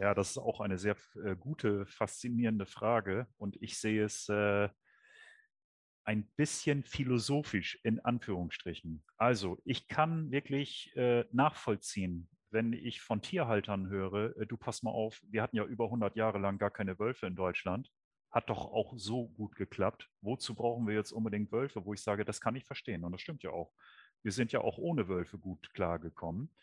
Ja, 0.00 0.14
das 0.14 0.30
ist 0.30 0.38
auch 0.38 0.60
eine 0.60 0.78
sehr 0.78 0.96
äh, 1.22 1.36
gute, 1.36 1.84
faszinierende 1.84 2.64
Frage. 2.64 3.26
Und 3.36 3.60
ich 3.60 3.78
sehe 3.78 4.02
es 4.02 4.30
äh, 4.30 4.70
ein 6.04 6.26
bisschen 6.36 6.84
philosophisch 6.84 7.78
in 7.82 8.00
Anführungsstrichen. 8.00 9.04
Also 9.18 9.60
ich 9.66 9.88
kann 9.88 10.30
wirklich 10.30 10.96
äh, 10.96 11.26
nachvollziehen, 11.32 12.30
wenn 12.50 12.72
ich 12.72 13.02
von 13.02 13.20
Tierhaltern 13.20 13.90
höre, 13.90 14.34
äh, 14.38 14.46
du 14.46 14.56
pass 14.56 14.82
mal 14.82 14.90
auf, 14.90 15.20
wir 15.28 15.42
hatten 15.42 15.56
ja 15.56 15.64
über 15.66 15.84
100 15.84 16.16
Jahre 16.16 16.38
lang 16.38 16.56
gar 16.56 16.70
keine 16.70 16.98
Wölfe 16.98 17.26
in 17.26 17.36
Deutschland. 17.36 17.90
Hat 18.30 18.48
doch 18.48 18.72
auch 18.72 18.94
so 18.96 19.28
gut 19.28 19.54
geklappt. 19.54 20.08
Wozu 20.22 20.54
brauchen 20.54 20.86
wir 20.86 20.94
jetzt 20.94 21.12
unbedingt 21.12 21.52
Wölfe? 21.52 21.84
Wo 21.84 21.92
ich 21.92 22.00
sage, 22.00 22.24
das 22.24 22.40
kann 22.40 22.56
ich 22.56 22.64
verstehen. 22.64 23.04
Und 23.04 23.12
das 23.12 23.20
stimmt 23.20 23.42
ja 23.42 23.50
auch. 23.50 23.70
Wir 24.22 24.32
sind 24.32 24.50
ja 24.50 24.62
auch 24.62 24.78
ohne 24.78 25.08
Wölfe 25.08 25.36
gut 25.38 25.74
klargekommen. 25.74 26.54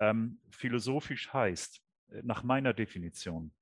Ähm, 0.00 0.40
philosophisch 0.50 1.32
heißt, 1.32 1.80
nach 2.22 2.42
meiner 2.42 2.72
Definition. 2.72 3.52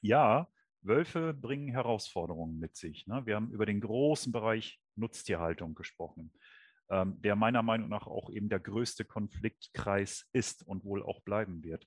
Ja, 0.00 0.48
Wölfe 0.82 1.34
bringen 1.34 1.68
Herausforderungen 1.68 2.58
mit 2.58 2.76
sich. 2.76 3.06
Ne? 3.06 3.22
Wir 3.26 3.36
haben 3.36 3.50
über 3.50 3.66
den 3.66 3.80
großen 3.80 4.32
Bereich 4.32 4.80
Nutztierhaltung 4.96 5.74
gesprochen, 5.74 6.32
ähm, 6.88 7.20
der 7.20 7.36
meiner 7.36 7.62
Meinung 7.62 7.88
nach 7.88 8.06
auch 8.06 8.30
eben 8.30 8.48
der 8.48 8.60
größte 8.60 9.04
Konfliktkreis 9.04 10.26
ist 10.32 10.66
und 10.66 10.84
wohl 10.84 11.02
auch 11.02 11.20
bleiben 11.20 11.62
wird. 11.62 11.86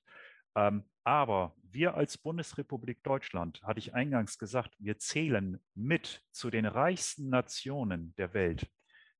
Ähm, 0.56 0.84
aber 1.02 1.56
wir 1.62 1.94
als 1.94 2.16
Bundesrepublik 2.16 3.02
Deutschland, 3.02 3.62
hatte 3.62 3.80
ich 3.80 3.94
eingangs 3.94 4.38
gesagt, 4.38 4.74
wir 4.78 4.98
zählen 4.98 5.60
mit 5.74 6.22
zu 6.30 6.50
den 6.50 6.64
reichsten 6.64 7.28
Nationen 7.28 8.14
der 8.16 8.32
Welt 8.32 8.70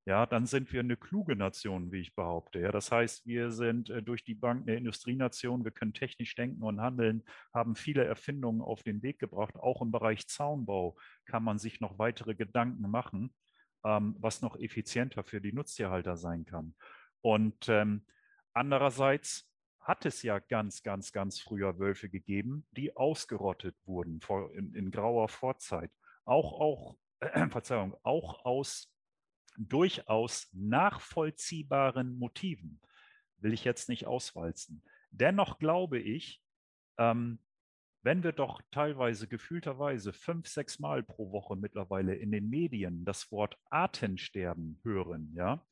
ja, 0.06 0.26
dann 0.26 0.44
sind 0.44 0.70
wir 0.72 0.80
eine 0.80 0.98
kluge 0.98 1.34
Nation, 1.34 1.90
wie 1.90 2.00
ich 2.00 2.14
behaupte. 2.14 2.60
Ja, 2.60 2.70
das 2.70 2.92
heißt, 2.92 3.26
wir 3.26 3.50
sind 3.50 3.88
äh, 3.88 4.02
durch 4.02 4.22
die 4.22 4.34
Bank 4.34 4.68
eine 4.68 4.76
Industrienation, 4.76 5.64
wir 5.64 5.70
können 5.70 5.94
technisch 5.94 6.34
denken 6.34 6.62
und 6.62 6.80
handeln, 6.80 7.22
haben 7.54 7.74
viele 7.74 8.04
Erfindungen 8.04 8.60
auf 8.60 8.82
den 8.82 9.02
Weg 9.02 9.18
gebracht. 9.18 9.56
Auch 9.56 9.80
im 9.80 9.90
Bereich 9.90 10.28
Zaunbau 10.28 10.96
kann 11.24 11.42
man 11.42 11.58
sich 11.58 11.80
noch 11.80 11.98
weitere 11.98 12.34
Gedanken 12.34 12.90
machen, 12.90 13.34
ähm, 13.84 14.14
was 14.18 14.42
noch 14.42 14.56
effizienter 14.56 15.24
für 15.24 15.40
die 15.40 15.54
Nutztierhalter 15.54 16.18
sein 16.18 16.44
kann. 16.44 16.74
Und 17.22 17.70
ähm, 17.70 18.04
andererseits 18.52 19.50
hat 19.80 20.04
es 20.04 20.22
ja 20.22 20.38
ganz, 20.38 20.82
ganz, 20.82 21.12
ganz 21.12 21.40
früher 21.40 21.78
Wölfe 21.78 22.10
gegeben, 22.10 22.66
die 22.72 22.94
ausgerottet 22.94 23.76
wurden 23.86 24.20
in, 24.54 24.74
in 24.74 24.90
grauer 24.90 25.28
Vorzeit. 25.28 25.90
Auch, 26.26 26.60
auch, 26.60 26.96
äh, 27.20 27.48
Verzeihung, 27.50 27.96
auch 28.02 28.44
aus 28.44 28.93
durchaus 29.56 30.48
nachvollziehbaren 30.52 32.18
Motiven 32.18 32.80
will 33.38 33.52
ich 33.52 33.64
jetzt 33.64 33.88
nicht 33.88 34.06
auswalzen. 34.06 34.82
Dennoch 35.10 35.58
glaube 35.58 35.98
ich, 35.98 36.42
ähm, 36.98 37.38
wenn 38.02 38.22
wir 38.22 38.32
doch 38.32 38.60
teilweise 38.70 39.28
gefühlterweise 39.28 40.12
fünf, 40.12 40.46
sechs 40.46 40.78
Mal 40.78 41.02
pro 41.02 41.32
Woche 41.32 41.56
mittlerweile 41.56 42.14
in 42.14 42.32
den 42.32 42.50
Medien 42.50 43.04
das 43.04 43.30
Wort 43.32 43.56
Artensterben 43.70 44.80
hören, 44.82 45.32
ja, 45.34 45.64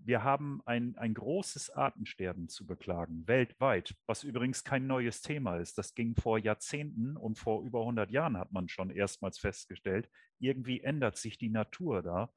wir 0.00 0.22
haben 0.22 0.62
ein, 0.64 0.96
ein 0.96 1.14
großes 1.14 1.70
Artensterben 1.70 2.48
zu 2.48 2.66
beklagen, 2.66 3.26
weltweit, 3.26 3.96
was 4.06 4.22
übrigens 4.22 4.62
kein 4.62 4.86
neues 4.86 5.22
Thema 5.22 5.56
ist. 5.56 5.76
Das 5.76 5.94
ging 5.94 6.14
vor 6.14 6.38
Jahrzehnten 6.38 7.16
und 7.16 7.36
vor 7.36 7.64
über 7.64 7.80
100 7.80 8.10
Jahren 8.10 8.38
hat 8.38 8.52
man 8.52 8.68
schon 8.68 8.90
erstmals 8.90 9.38
festgestellt, 9.38 10.08
irgendwie 10.38 10.80
ändert 10.80 11.16
sich 11.16 11.38
die 11.38 11.50
Natur 11.50 12.02
da. 12.02 12.32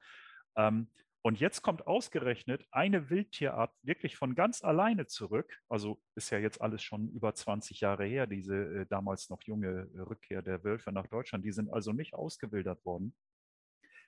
Ähm, 0.56 0.88
und 1.24 1.38
jetzt 1.38 1.62
kommt 1.62 1.86
ausgerechnet 1.86 2.66
eine 2.72 3.08
Wildtierart 3.08 3.72
wirklich 3.82 4.16
von 4.16 4.34
ganz 4.34 4.64
alleine 4.64 5.06
zurück. 5.06 5.62
Also 5.68 6.02
ist 6.16 6.30
ja 6.30 6.38
jetzt 6.38 6.60
alles 6.60 6.82
schon 6.82 7.08
über 7.10 7.32
20 7.32 7.80
Jahre 7.80 8.04
her, 8.04 8.26
diese 8.26 8.56
äh, 8.56 8.86
damals 8.86 9.30
noch 9.30 9.42
junge 9.44 9.88
äh, 9.94 10.00
Rückkehr 10.00 10.42
der 10.42 10.64
Wölfe 10.64 10.90
nach 10.90 11.06
Deutschland. 11.06 11.44
Die 11.44 11.52
sind 11.52 11.72
also 11.72 11.92
nicht 11.92 12.14
ausgewildert 12.14 12.84
worden. 12.84 13.14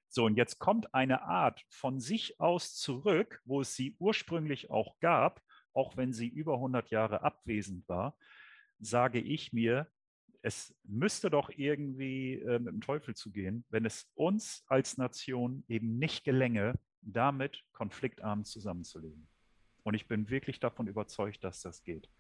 So, 0.09 0.25
und 0.25 0.37
jetzt 0.37 0.59
kommt 0.59 0.93
eine 0.93 1.23
Art 1.23 1.65
von 1.71 2.01
sich 2.01 2.41
aus 2.41 2.75
zurück, 2.75 3.41
wo 3.45 3.61
es 3.61 3.77
sie 3.77 3.97
ursprünglich 4.01 4.71
auch 4.71 4.99
gab, 4.99 5.41
auch 5.73 5.97
wenn 5.97 6.13
sie 6.13 6.29
über 6.29 6.55
100 6.55 6.91
Jahre 6.91 7.23
abwesend 7.23 7.89
war, 7.89 8.17
sage 8.81 9.21
ich 9.21 9.53
mir, 9.53 9.89
es 10.45 10.75
müsste 10.85 11.31
doch 11.31 11.49
irgendwie 11.57 12.35
äh, 12.35 12.59
mit 12.59 12.75
dem 12.75 12.83
Teufel 12.83 13.15
zugehen, 13.15 13.65
wenn 13.71 13.87
es 13.87 14.11
uns 14.15 14.63
als 14.67 14.99
Nation 14.99 15.65
eben 15.69 15.99
nicht 15.99 16.23
gelänge, 16.23 16.75
damit 17.01 17.65
konfliktarm 17.73 18.45
zusammenzuleben. 18.45 19.27
Und 19.85 19.95
ich 19.95 20.07
bin 20.07 20.29
wirklich 20.29 20.61
davon 20.61 20.87
überzeugt, 20.87 21.43
dass 21.45 21.63
das 21.63 21.83
geht. 21.83 22.11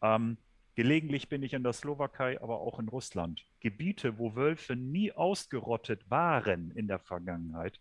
Ähm, 0.00 0.38
gelegentlich 0.76 1.28
bin 1.28 1.42
ich 1.42 1.54
in 1.54 1.64
der 1.64 1.72
Slowakei, 1.72 2.40
aber 2.40 2.60
auch 2.60 2.78
in 2.78 2.88
Russland. 2.88 3.44
Gebiete, 3.58 4.16
wo 4.16 4.36
Wölfe 4.36 4.76
nie 4.76 5.10
ausgerottet 5.10 6.08
waren 6.08 6.70
in 6.70 6.86
der 6.86 7.00
Vergangenheit, 7.00 7.80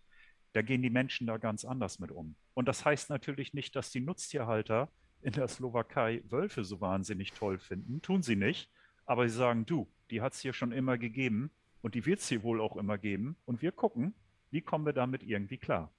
da 0.53 0.63
gehen 0.63 0.81
die 0.81 0.89
Menschen 0.89 1.27
da 1.27 1.38
ganz 1.38 1.63
anders 1.63 2.00
mit 2.00 2.12
um. 2.12 2.36
Und 2.55 2.67
das 2.67 2.84
heißt 2.84 3.12
natürlich 3.12 3.53
nicht, 3.53 3.75
dass 3.75 3.91
die 3.91 4.01
Nutztierhalter 4.01 4.91
in 5.22 5.34
der 5.34 5.48
Slowakei 5.48 6.24
Wölfe 6.27 6.63
so 6.63 6.81
wahnsinnig 6.81 7.34
toll 7.34 7.60
finden. 7.60 8.01
Tun 8.01 8.24
sie 8.24 8.36
nicht 8.36 8.72
aber 9.05 9.27
sie 9.27 9.36
sagen, 9.36 9.65
du, 9.65 9.88
die 10.10 10.22
hat 10.22 10.34
es 10.34 10.39
hier 10.39 10.53
schon 10.53 10.72
immer 10.72 10.98
gegeben 10.98 11.51
und 11.81 11.96
die 11.96 12.05
wird 12.05 12.20
es 12.20 12.27
hier 12.27 12.43
wohl 12.43 12.62
auch 12.62 12.75
immer 12.75 12.98
geben. 12.98 13.38
Und 13.46 13.62
wir 13.62 13.72
gucken, 13.72 14.13
wie 14.51 14.62
kommen 14.62 14.86
wir 14.86 14.93
damit 14.93 15.24
irgendwie 15.24 15.58
klar. 15.58 15.91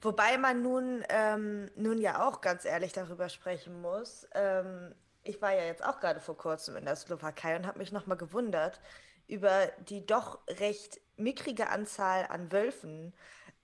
Wobei 0.00 0.38
man 0.38 0.62
nun, 0.62 1.04
ähm, 1.08 1.70
nun 1.76 1.98
ja 1.98 2.26
auch 2.26 2.40
ganz 2.40 2.64
ehrlich 2.64 2.92
darüber 2.92 3.28
sprechen 3.28 3.80
muss. 3.80 4.26
Ähm, 4.34 4.94
ich 5.22 5.40
war 5.42 5.54
ja 5.54 5.64
jetzt 5.64 5.84
auch 5.84 6.00
gerade 6.00 6.20
vor 6.20 6.36
kurzem 6.36 6.76
in 6.76 6.84
der 6.84 6.96
Slowakei 6.96 7.56
und 7.56 7.66
habe 7.66 7.78
mich 7.78 7.92
nochmal 7.92 8.16
gewundert 8.16 8.80
über 9.26 9.68
die 9.88 10.04
doch 10.04 10.40
recht 10.48 11.00
mickrige 11.16 11.70
Anzahl 11.70 12.26
an 12.28 12.52
Wölfen, 12.52 13.14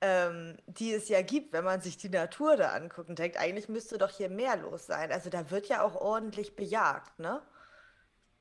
ähm, 0.01 0.57
die 0.67 0.93
es 0.95 1.09
ja 1.09 1.21
gibt, 1.21 1.53
wenn 1.53 1.65
man 1.65 1.83
sich 1.83 1.99
die 1.99 2.09
Natur 2.09 2.57
da 2.57 2.71
anguckt 2.71 3.11
und 3.11 3.19
denkt, 3.19 3.37
eigentlich 3.39 3.69
müsste 3.69 3.99
doch 3.99 4.11
hier 4.11 4.31
mehr 4.31 4.57
los 4.57 4.87
sein. 4.87 5.13
Also 5.13 5.29
da 5.29 5.51
wird 5.51 5.67
ja 5.67 5.83
auch 5.83 5.95
ordentlich 5.97 6.57
bejagt, 6.57 7.19
ne? 7.19 7.43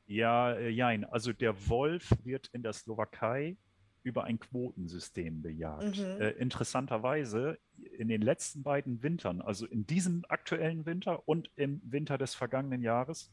Ja, 0.09 0.53
äh, 0.53 0.69
jein. 0.69 1.05
Also 1.05 1.33
der 1.33 1.69
Wolf 1.69 2.11
wird 2.23 2.47
in 2.47 2.63
der 2.63 2.73
Slowakei 2.73 3.57
über 4.01 4.23
ein 4.23 4.39
Quotensystem 4.39 5.43
bejagt. 5.43 5.99
Mhm. 5.99 6.19
Äh, 6.19 6.31
interessanterweise 6.31 7.59
in 7.97 8.07
den 8.07 8.23
letzten 8.23 8.63
beiden 8.63 9.03
Wintern, 9.03 9.39
also 9.39 9.67
in 9.67 9.85
diesem 9.85 10.25
aktuellen 10.27 10.87
Winter 10.87 11.27
und 11.27 11.51
im 11.55 11.79
Winter 11.83 12.17
des 12.17 12.33
vergangenen 12.33 12.81
Jahres, 12.81 13.31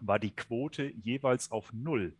war 0.00 0.20
die 0.20 0.30
Quote 0.30 0.84
jeweils 0.84 1.50
auf 1.50 1.72
Null 1.72 2.14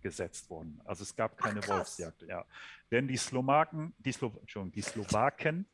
gesetzt 0.00 0.48
worden. 0.48 0.80
Also 0.86 1.02
es 1.02 1.14
gab 1.14 1.36
keine 1.36 1.60
Ach, 1.64 1.68
Wolfsjagd. 1.68 2.22
Ja. 2.22 2.46
Denn 2.90 3.06
die 3.06 3.18
Slowaken, 3.18 3.92
die, 3.98 4.12
Slo 4.12 4.32
die 4.74 4.80
Slowaken 4.80 5.66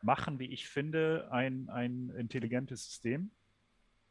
machen, 0.00 0.38
wie 0.38 0.46
ich 0.46 0.68
finde, 0.68 1.28
ein, 1.30 1.68
ein 1.68 2.08
intelligentes 2.16 2.86
System, 2.86 3.30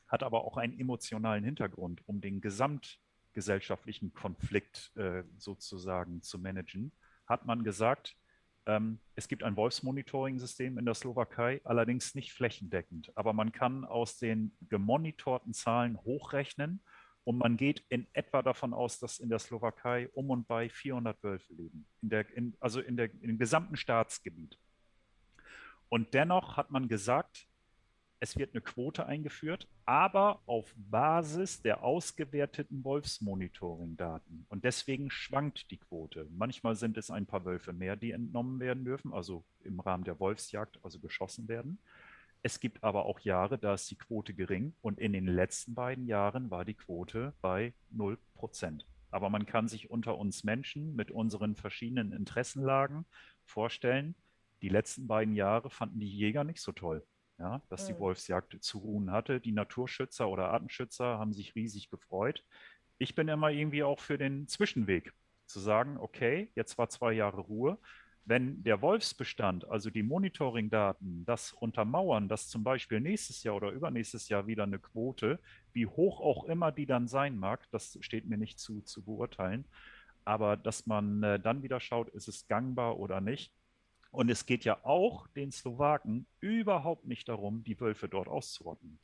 hat 0.09 0.23
aber 0.23 0.43
auch 0.43 0.57
einen 0.57 0.77
emotionalen 0.77 1.43
Hintergrund, 1.43 2.01
um 2.07 2.19
den 2.19 2.41
gesamtgesellschaftlichen 2.41 4.13
Konflikt 4.13 4.91
äh, 4.97 5.23
sozusagen 5.37 6.21
zu 6.21 6.39
managen. 6.39 6.91
Hat 7.27 7.45
man 7.45 7.63
gesagt, 7.63 8.17
ähm, 8.65 8.99
es 9.15 9.27
gibt 9.27 9.43
ein 9.43 9.55
Wolfsmonitoring-System 9.55 10.77
in 10.77 10.85
der 10.85 10.93
Slowakei, 10.93 11.61
allerdings 11.63 12.15
nicht 12.15 12.33
flächendeckend. 12.33 13.11
Aber 13.15 13.33
man 13.33 13.51
kann 13.51 13.85
aus 13.85 14.17
den 14.17 14.55
gemonitorten 14.67 15.53
Zahlen 15.53 15.97
hochrechnen 16.03 16.81
und 17.23 17.37
man 17.37 17.57
geht 17.57 17.83
in 17.89 18.07
etwa 18.13 18.41
davon 18.41 18.73
aus, 18.73 18.99
dass 18.99 19.19
in 19.19 19.29
der 19.29 19.39
Slowakei 19.39 20.09
um 20.09 20.31
und 20.31 20.47
bei 20.47 20.69
400 20.69 21.21
Wölfe 21.23 21.53
leben, 21.53 21.85
in 22.01 22.09
der, 22.09 22.29
in, 22.35 22.55
also 22.59 22.79
in 22.79 22.97
der, 22.97 23.13
im 23.21 23.37
gesamten 23.37 23.75
Staatsgebiet. 23.75 24.57
Und 25.89 26.13
dennoch 26.13 26.57
hat 26.57 26.71
man 26.71 26.87
gesagt, 26.87 27.47
es 28.21 28.37
wird 28.37 28.53
eine 28.53 28.61
Quote 28.61 29.05
eingeführt, 29.05 29.67
aber 29.85 30.41
auf 30.45 30.73
Basis 30.75 31.61
der 31.61 31.83
ausgewerteten 31.83 32.83
Wolfsmonitoring-Daten. 32.83 34.45
Und 34.49 34.65
deswegen 34.65 35.09
schwankt 35.09 35.71
die 35.71 35.77
Quote. 35.77 36.27
Manchmal 36.31 36.75
sind 36.75 36.97
es 36.97 37.11
ein 37.11 37.25
paar 37.25 37.45
Wölfe 37.45 37.71
mehr, 37.71 37.95
die 37.95 38.11
entnommen 38.11 38.59
werden 38.59 38.83
dürfen, 38.83 39.13
also 39.13 39.45
im 39.63 39.79
Rahmen 39.79 40.03
der 40.03 40.19
Wolfsjagd, 40.19 40.79
also 40.83 40.99
geschossen 40.99 41.47
werden. 41.47 41.79
Es 42.43 42.59
gibt 42.59 42.83
aber 42.83 43.05
auch 43.05 43.21
Jahre, 43.21 43.57
da 43.57 43.73
ist 43.73 43.89
die 43.89 43.97
Quote 43.97 44.33
gering 44.33 44.73
und 44.81 44.99
in 44.99 45.13
den 45.13 45.27
letzten 45.27 45.73
beiden 45.73 46.05
Jahren 46.05 46.51
war 46.51 46.65
die 46.65 46.73
Quote 46.73 47.33
bei 47.41 47.73
0 47.91 48.17
Prozent. 48.35 48.85
Aber 49.11 49.29
man 49.29 49.45
kann 49.45 49.67
sich 49.67 49.89
unter 49.89 50.17
uns 50.17 50.43
Menschen 50.43 50.95
mit 50.95 51.09
unseren 51.09 51.55
verschiedenen 51.55 52.11
Interessenlagen 52.11 53.05
vorstellen, 53.45 54.15
die 54.61 54.69
letzten 54.69 55.07
beiden 55.07 55.35
Jahre 55.35 55.69
fanden 55.69 56.01
die 56.01 56.09
Jäger 56.09 56.43
nicht 56.43 56.61
so 56.61 56.73
toll 56.73 57.05
ja, 57.39 57.61
dass 57.69 57.87
die 57.87 57.97
Wolfsjagd 57.97 58.57
zu 58.61 58.79
ruhen 58.79 59.11
hatte. 59.11 59.39
Die 59.39 59.51
Naturschützer 59.53 60.27
oder 60.29 60.49
Artenschützer 60.49 61.17
haben 61.17 61.33
sich 61.33 61.55
riesig 61.55 61.89
gefreut. 61.89 62.43
Ich 62.97 63.15
bin 63.15 63.27
immer 63.29 63.49
irgendwie 63.49 63.83
auch 63.83 63.99
für 63.99 64.17
den 64.17 64.47
Zwischenweg 64.47 65.13
zu 65.45 65.59
sagen, 65.59 65.97
okay, 65.97 66.51
jetzt 66.55 66.77
war 66.77 66.89
zwei 66.89 67.13
Jahre 67.13 67.41
Ruhe. 67.41 67.79
Wenn 68.25 68.61
der 68.61 68.81
Wolfsbestand, 68.81 69.67
also 69.67 69.89
die 69.89 70.03
Monitoring-Daten, 70.03 71.25
das 71.25 71.53
untermauern, 71.53 72.27
dass 72.27 72.49
zum 72.49 72.63
Beispiel 72.63 72.99
nächstes 72.99 73.41
Jahr 73.43 73.55
oder 73.55 73.71
übernächstes 73.71 74.29
Jahr 74.29 74.45
wieder 74.45 74.63
eine 74.63 74.77
Quote, 74.77 75.39
wie 75.71 75.87
hoch 75.87 76.19
auch 76.19 76.43
immer 76.43 76.71
die 76.71 76.85
dann 76.85 77.07
sein 77.07 77.37
mag, 77.37 77.65
das 77.71 77.97
steht 78.01 78.27
mir 78.27 78.37
nicht 78.37 78.59
zu, 78.59 78.81
zu 78.81 79.03
beurteilen. 79.03 79.65
Aber 80.25 80.57
dass 80.57 80.85
man 80.85 81.23
äh, 81.23 81.39
dann 81.39 81.63
wieder 81.63 81.79
schaut, 81.79 82.09
ist 82.09 82.27
es 82.27 82.47
gangbar 82.47 82.99
oder 82.99 83.21
nicht, 83.21 83.51
und 84.11 84.29
es 84.29 84.45
geht 84.45 84.65
ja 84.65 84.83
auch 84.83 85.27
den 85.27 85.51
Slowaken 85.51 86.25
überhaupt 86.39 87.05
nicht 87.05 87.29
darum, 87.29 87.63
die 87.63 87.79
Wölfe 87.79 88.09
dort 88.09 88.27
auszurotten. 88.27 88.99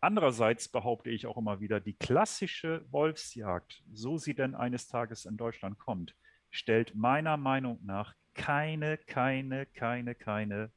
Andererseits 0.00 0.68
behaupte 0.68 1.10
ich 1.10 1.26
auch 1.26 1.36
immer 1.36 1.60
wieder, 1.60 1.78
die 1.78 1.94
klassische 1.94 2.84
Wolfsjagd, 2.90 3.84
so 3.92 4.18
sie 4.18 4.34
denn 4.34 4.56
eines 4.56 4.88
Tages 4.88 5.26
in 5.26 5.36
Deutschland 5.36 5.78
kommt, 5.78 6.16
stellt 6.50 6.94
meiner 6.96 7.36
Meinung 7.36 7.78
nach 7.84 8.14
keine, 8.34 8.98
keine, 8.98 9.66
keine, 9.66 10.16
keine 10.16 10.72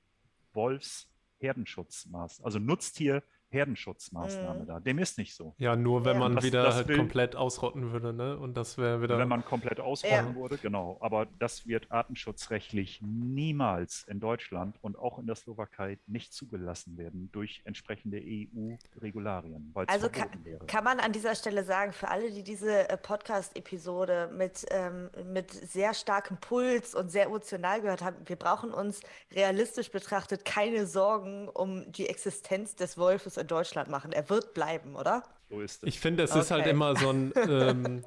Wolfsherdenschutzmaß, 0.54 2.44
also 2.44 2.60
Nutztier 2.60 3.24
Herdenschutzmaßnahme 3.50 4.64
mhm. 4.64 4.68
da. 4.68 4.80
Dem 4.80 5.00
ist 5.00 5.18
nicht 5.18 5.36
so. 5.36 5.56
Ja, 5.58 5.76
nur 5.76 6.06
wenn 6.06 6.14
ja. 6.14 6.20
man 6.20 6.36
das, 6.36 6.44
wieder 6.44 6.64
das 6.64 6.76
halt 6.76 6.88
will, 6.88 6.98
komplett 6.98 7.36
ausrotten 7.36 7.92
würde, 7.92 8.14
ne? 8.14 8.38
Und 8.38 8.56
das 8.56 8.78
wäre 8.78 9.02
wieder. 9.02 9.18
Wenn 9.18 9.28
man 9.28 9.46
komplett 9.46 9.80
ausrotten 9.80 10.34
ja. 10.34 10.36
würde, 10.36 10.58
genau. 10.58 10.98
Aber 11.02 11.28
das 11.40 11.68
wird 11.68 11.92
artenschutzrechtlich 11.92 13.02
niemals 13.02 14.04
in 14.08 14.20
Deutschland 14.20 14.78
und 14.82 14.98
auch 14.98 15.20
in 15.20 15.28
der 15.28 15.36
Slowakei 15.36 16.00
nicht 16.08 16.34
zugelassen 16.34 16.98
werden 16.98 17.30
durch 17.32 17.62
entsprechende 17.66 18.18
EU-Regularien. 18.18 19.74
Also 19.88 20.10
kann, 20.10 20.30
kann, 20.68 20.84
man 20.84 21.00
an 21.00 21.12
dieser 21.12 21.36
Stelle 21.36 21.64
sagen, 21.64 21.94
für 21.94 22.10
alle, 22.10 22.32
die 22.32 22.44
diese 22.44 22.90
äh, 22.90 22.98
Podcast-Episode 22.98 24.32
mit, 24.34 24.66
ähm, 24.72 25.10
mit 25.32 25.52
sehr 25.52 25.94
starkem 25.94 26.38
Puls 26.38 26.96
und 26.96 27.10
sehr 27.10 27.26
emotional 27.26 27.82
gehört 27.82 28.02
haben, 28.02 28.18
wir 28.26 28.36
brauchen 28.36 28.74
uns 28.74 29.02
realistisch 29.32 29.92
betrachtet 29.92 30.46
keine 30.46 30.88
Sorgen 30.88 31.48
um 31.50 31.92
die 31.92 32.08
Existenz 32.08 32.76
des 32.76 32.98
Wolfes 32.98 33.38
in 33.46 33.48
Deutschland 33.48 33.90
machen. 33.90 34.12
Er 34.12 34.30
wird 34.30 34.54
bleiben, 34.54 34.96
oder? 34.96 35.24
So 35.50 35.62
ist 35.62 35.84
es. 35.84 35.88
Ich 35.88 36.00
finde, 36.00 36.24
es 36.24 36.32
okay. 36.32 36.40
ist 36.40 36.52
halt 36.52 36.66
immer 36.66 36.96
so 36.96 37.10
ein, 37.10 37.32
ähm, 37.48 38.04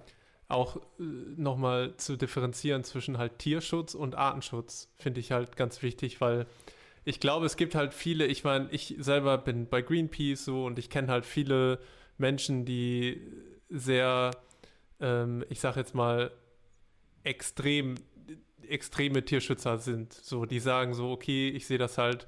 auch 0.48 0.76
äh, 0.76 1.02
nochmal 1.36 1.96
zu 1.96 2.16
differenzieren 2.16 2.82
zwischen 2.82 3.18
halt 3.18 3.38
Tierschutz 3.38 3.94
und 3.94 4.16
Artenschutz, 4.16 4.90
finde 4.96 5.20
ich 5.20 5.32
halt 5.32 5.56
ganz 5.56 5.82
wichtig, 5.82 6.20
weil 6.20 6.46
ich 7.04 7.20
glaube, 7.20 7.46
es 7.46 7.56
gibt 7.56 7.74
halt 7.74 7.94
viele, 7.94 8.26
ich 8.26 8.44
meine, 8.44 8.68
ich 8.70 8.96
selber 8.98 9.38
bin 9.38 9.68
bei 9.68 9.80
Greenpeace 9.80 10.44
so 10.44 10.66
und 10.66 10.78
ich 10.78 10.90
kenne 10.90 11.08
halt 11.08 11.24
viele 11.24 11.78
Menschen, 12.18 12.64
die 12.64 13.22
sehr, 13.70 14.32
ähm, 15.00 15.44
ich 15.48 15.60
sag 15.60 15.76
jetzt 15.76 15.94
mal, 15.94 16.32
extrem, 17.22 17.94
extreme 18.66 19.24
Tierschützer 19.24 19.78
sind. 19.78 20.12
So, 20.12 20.44
die 20.44 20.60
sagen 20.60 20.94
so, 20.94 21.10
okay, 21.10 21.48
ich 21.48 21.66
sehe 21.66 21.78
das 21.78 21.98
halt 21.98 22.26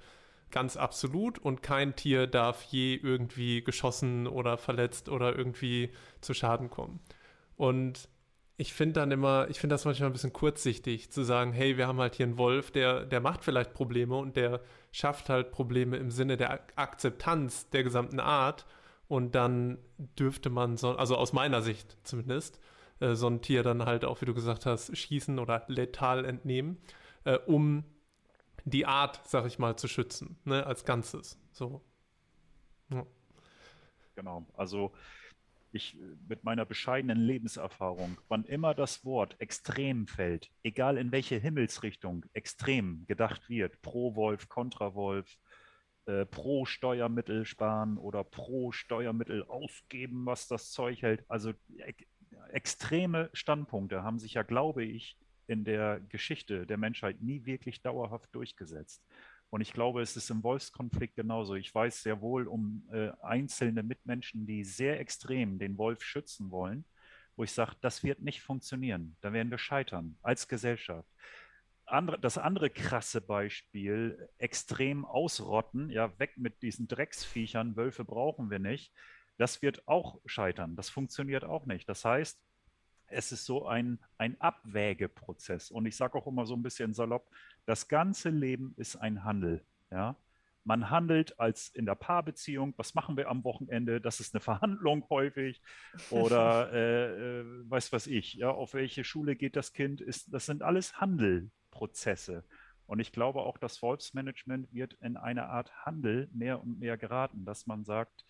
ganz 0.50 0.76
absolut 0.76 1.38
und 1.38 1.62
kein 1.62 1.96
Tier 1.96 2.26
darf 2.26 2.62
je 2.64 2.94
irgendwie 2.94 3.62
geschossen 3.62 4.26
oder 4.26 4.58
verletzt 4.58 5.08
oder 5.08 5.36
irgendwie 5.36 5.90
zu 6.20 6.34
Schaden 6.34 6.70
kommen. 6.70 7.00
Und 7.56 8.08
ich 8.56 8.74
finde 8.74 9.00
dann 9.00 9.10
immer, 9.10 9.48
ich 9.48 9.58
finde 9.58 9.74
das 9.74 9.86
manchmal 9.86 10.10
ein 10.10 10.12
bisschen 10.12 10.34
kurzsichtig 10.34 11.10
zu 11.10 11.22
sagen, 11.22 11.52
hey, 11.52 11.78
wir 11.78 11.86
haben 11.86 11.98
halt 11.98 12.14
hier 12.14 12.26
einen 12.26 12.36
Wolf, 12.36 12.70
der, 12.70 13.06
der 13.06 13.20
macht 13.20 13.42
vielleicht 13.42 13.72
Probleme 13.72 14.16
und 14.16 14.36
der 14.36 14.60
schafft 14.92 15.30
halt 15.30 15.50
Probleme 15.50 15.96
im 15.96 16.10
Sinne 16.10 16.36
der 16.36 16.60
Akzeptanz 16.76 17.70
der 17.70 17.84
gesamten 17.84 18.20
Art 18.20 18.66
und 19.08 19.34
dann 19.34 19.78
dürfte 20.18 20.50
man 20.50 20.76
so, 20.76 20.90
also 20.90 21.16
aus 21.16 21.32
meiner 21.32 21.62
Sicht 21.62 21.96
zumindest, 22.02 22.60
äh, 23.00 23.14
so 23.14 23.28
ein 23.28 23.40
Tier 23.40 23.62
dann 23.62 23.86
halt 23.86 24.04
auch, 24.04 24.20
wie 24.20 24.26
du 24.26 24.34
gesagt 24.34 24.66
hast, 24.66 24.94
schießen 24.94 25.38
oder 25.38 25.64
letal 25.68 26.26
entnehmen, 26.26 26.76
äh, 27.24 27.38
um 27.38 27.84
die 28.70 28.87
Art, 28.87 29.20
sag 29.26 29.46
ich 29.46 29.59
mal, 29.59 29.76
zu 29.76 29.88
schützen, 29.88 30.38
ne, 30.44 30.66
als 30.66 30.85
Ganzes. 30.85 31.38
So. 31.52 31.83
Ja. 32.90 33.06
Genau, 34.14 34.46
also 34.56 34.92
ich 35.72 35.96
mit 36.28 36.44
meiner 36.44 36.64
bescheidenen 36.64 37.18
Lebenserfahrung, 37.18 38.18
wann 38.28 38.44
immer 38.44 38.74
das 38.74 39.04
Wort 39.04 39.40
extrem 39.40 40.06
fällt, 40.06 40.50
egal 40.62 40.98
in 40.98 41.12
welche 41.12 41.37
Himmelsrichtung 41.37 42.26
extrem 42.33 43.04
gedacht 43.06 43.48
wird, 43.48 43.80
pro 43.83 44.16
Wolf, 44.16 44.48
kontra 44.48 44.94
Wolf, 44.94 45.37
äh, 46.06 46.26
pro 46.26 46.64
Steuermittel 46.64 47.44
sparen 47.44 47.98
oder 47.98 48.24
pro 48.24 48.72
Steuermittel 48.72 49.44
ausgeben, 49.44 50.26
was 50.26 50.48
das 50.48 50.72
Zeug 50.72 51.02
hält. 51.02 51.24
Also 51.28 51.50
e 51.50 51.94
extreme 52.52 53.30
Standpunkte 53.33 54.02
haben 54.02 54.18
sich 54.18 54.35
ja, 54.35 54.42
glaube 54.42 54.85
ich, 54.85 55.16
in 55.50 55.64
der 55.64 56.00
Geschichte 56.08 56.64
der 56.64 56.78
Menschheit 56.78 57.20
nie 57.20 57.44
wirklich 57.44 57.82
dauerhaft 57.82 58.32
durchgesetzt. 58.32 59.02
Und 59.50 59.62
ich 59.62 59.72
glaube, 59.72 60.00
es 60.00 60.16
ist 60.16 60.30
im 60.30 60.44
Wolfskonflikt 60.44 61.16
genauso. 61.16 61.56
Ich 61.56 61.74
weiß 61.74 62.02
sehr 62.04 62.20
wohl 62.20 62.46
um 62.46 62.88
äh, 62.92 63.10
einzelne 63.20 63.82
Mitmenschen, 63.82 64.46
die 64.46 64.62
sehr 64.62 65.00
extrem 65.00 65.58
den 65.58 65.76
Wolf 65.76 66.04
schützen 66.04 66.52
wollen, 66.52 66.84
wo 67.34 67.42
ich 67.42 67.50
sage, 67.50 67.74
das 67.80 68.04
wird 68.04 68.20
nicht 68.20 68.42
funktionieren. 68.42 69.16
Da 69.20 69.32
werden 69.32 69.50
wir 69.50 69.58
scheitern 69.58 70.16
als 70.22 70.46
Gesellschaft. 70.46 71.08
Andere, 71.84 72.20
das 72.20 72.38
andere 72.38 72.70
krasse 72.70 73.20
Beispiel, 73.20 74.28
extrem 74.38 75.04
ausrotten, 75.04 75.90
ja, 75.90 76.16
weg 76.20 76.34
mit 76.36 76.62
diesen 76.62 76.86
Drecksviechern, 76.86 77.74
Wölfe 77.74 78.04
brauchen 78.04 78.50
wir 78.50 78.60
nicht. 78.60 78.92
Das 79.36 79.62
wird 79.62 79.88
auch 79.88 80.20
scheitern. 80.26 80.76
Das 80.76 80.90
funktioniert 80.90 81.42
auch 81.42 81.66
nicht. 81.66 81.88
Das 81.88 82.04
heißt, 82.04 82.38
es 83.10 83.32
ist 83.32 83.44
so 83.44 83.66
ein, 83.66 83.98
ein 84.18 84.40
Abwägeprozess. 84.40 85.70
Und 85.70 85.86
ich 85.86 85.96
sage 85.96 86.16
auch 86.16 86.26
immer 86.26 86.46
so 86.46 86.54
ein 86.54 86.62
bisschen 86.62 86.94
salopp, 86.94 87.30
das 87.66 87.88
ganze 87.88 88.30
Leben 88.30 88.74
ist 88.76 88.96
ein 88.96 89.24
Handel. 89.24 89.64
Ja? 89.90 90.16
Man 90.64 90.90
handelt 90.90 91.38
als 91.40 91.68
in 91.68 91.86
der 91.86 91.94
Paarbeziehung, 91.94 92.74
was 92.76 92.94
machen 92.94 93.16
wir 93.16 93.28
am 93.28 93.44
Wochenende? 93.44 94.00
Das 94.00 94.20
ist 94.20 94.34
eine 94.34 94.40
Verhandlung 94.40 95.08
häufig. 95.08 95.60
Oder 96.10 96.72
äh, 96.72 97.40
äh, 97.40 97.44
weiß 97.70 97.92
was 97.92 98.06
ich, 98.06 98.34
ja, 98.34 98.50
auf 98.50 98.74
welche 98.74 99.04
Schule 99.04 99.36
geht 99.36 99.56
das 99.56 99.72
Kind? 99.72 100.00
Ist, 100.00 100.32
das 100.32 100.46
sind 100.46 100.62
alles 100.62 101.00
Handelprozesse. 101.00 102.44
Und 102.86 102.98
ich 102.98 103.12
glaube 103.12 103.42
auch, 103.42 103.56
das 103.56 103.82
Wolfsmanagement 103.82 104.72
wird 104.72 104.94
in 104.94 105.16
eine 105.16 105.46
Art 105.46 105.72
Handel 105.86 106.28
mehr 106.32 106.60
und 106.60 106.80
mehr 106.80 106.96
geraten, 106.98 107.44
dass 107.44 107.66
man 107.66 107.84
sagt, 107.84 108.24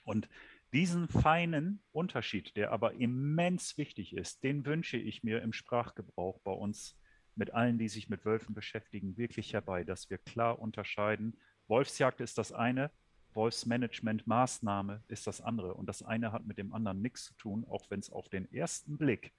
Und 0.03 0.29
diesen 0.73 1.07
feinen 1.07 1.83
Unterschied, 1.91 2.55
der 2.55 2.71
aber 2.71 2.93
immens 2.93 3.77
wichtig 3.77 4.15
ist, 4.15 4.43
den 4.43 4.65
wünsche 4.65 4.97
ich 4.97 5.23
mir 5.23 5.41
im 5.41 5.53
Sprachgebrauch 5.53 6.39
bei 6.41 6.51
uns 6.51 6.97
mit 7.35 7.53
allen, 7.53 7.77
die 7.77 7.89
sich 7.89 8.09
mit 8.09 8.25
Wölfen 8.25 8.53
beschäftigen, 8.53 9.17
wirklich 9.17 9.53
herbei, 9.53 9.83
dass 9.83 10.09
wir 10.09 10.17
klar 10.17 10.59
unterscheiden. 10.59 11.37
Wolfsjagd 11.67 12.21
ist 12.21 12.37
das 12.37 12.51
eine, 12.51 12.91
Wolfsmanagement-Maßnahme 13.33 15.03
ist 15.07 15.27
das 15.27 15.41
andere. 15.41 15.73
Und 15.73 15.87
das 15.87 16.03
eine 16.03 16.31
hat 16.31 16.45
mit 16.45 16.57
dem 16.57 16.73
anderen 16.73 17.01
nichts 17.01 17.25
zu 17.25 17.33
tun, 17.35 17.65
auch 17.69 17.89
wenn 17.89 17.99
es 17.99 18.11
auf 18.11 18.29
den 18.29 18.51
ersten 18.51 18.97
Blick 18.97 19.33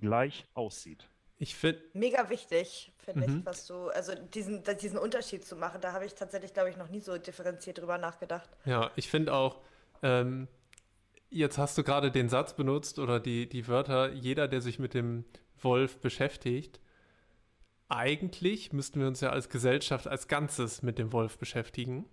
gleich 0.00 0.46
aussieht. 0.54 1.08
Ich 1.38 1.56
finde. 1.56 1.82
Mega 1.92 2.30
wichtig, 2.30 2.92
finde 2.98 3.26
mhm. 3.26 3.38
ich, 3.38 3.46
was 3.46 3.66
du, 3.66 3.88
also 3.88 4.14
diesen, 4.14 4.62
diesen 4.80 4.98
Unterschied 4.98 5.44
zu 5.44 5.56
machen, 5.56 5.80
da 5.80 5.92
habe 5.92 6.06
ich 6.06 6.14
tatsächlich, 6.14 6.54
glaube 6.54 6.70
ich, 6.70 6.76
noch 6.76 6.88
nie 6.88 7.00
so 7.00 7.18
differenziert 7.18 7.78
drüber 7.78 7.98
nachgedacht. 7.98 8.48
Ja, 8.64 8.92
ich 8.94 9.10
finde 9.10 9.34
auch, 9.34 9.60
ähm, 10.04 10.46
jetzt 11.30 11.58
hast 11.58 11.76
du 11.76 11.82
gerade 11.82 12.12
den 12.12 12.28
Satz 12.28 12.54
benutzt 12.54 13.00
oder 13.00 13.18
die, 13.18 13.48
die 13.48 13.66
Wörter, 13.66 14.12
jeder, 14.12 14.46
der 14.46 14.60
sich 14.60 14.78
mit 14.78 14.94
dem 14.94 15.24
Wolf 15.60 15.98
beschäftigt. 15.98 16.78
Eigentlich 17.92 18.72
müssten 18.72 19.00
wir 19.00 19.06
uns 19.06 19.20
ja 19.20 19.30
als 19.30 19.48
Gesellschaft 19.48 20.08
als 20.08 20.26
Ganzes 20.28 20.82
mit 20.82 20.98
dem 20.98 21.12
Wolf 21.12 21.38
beschäftigen 21.38 22.06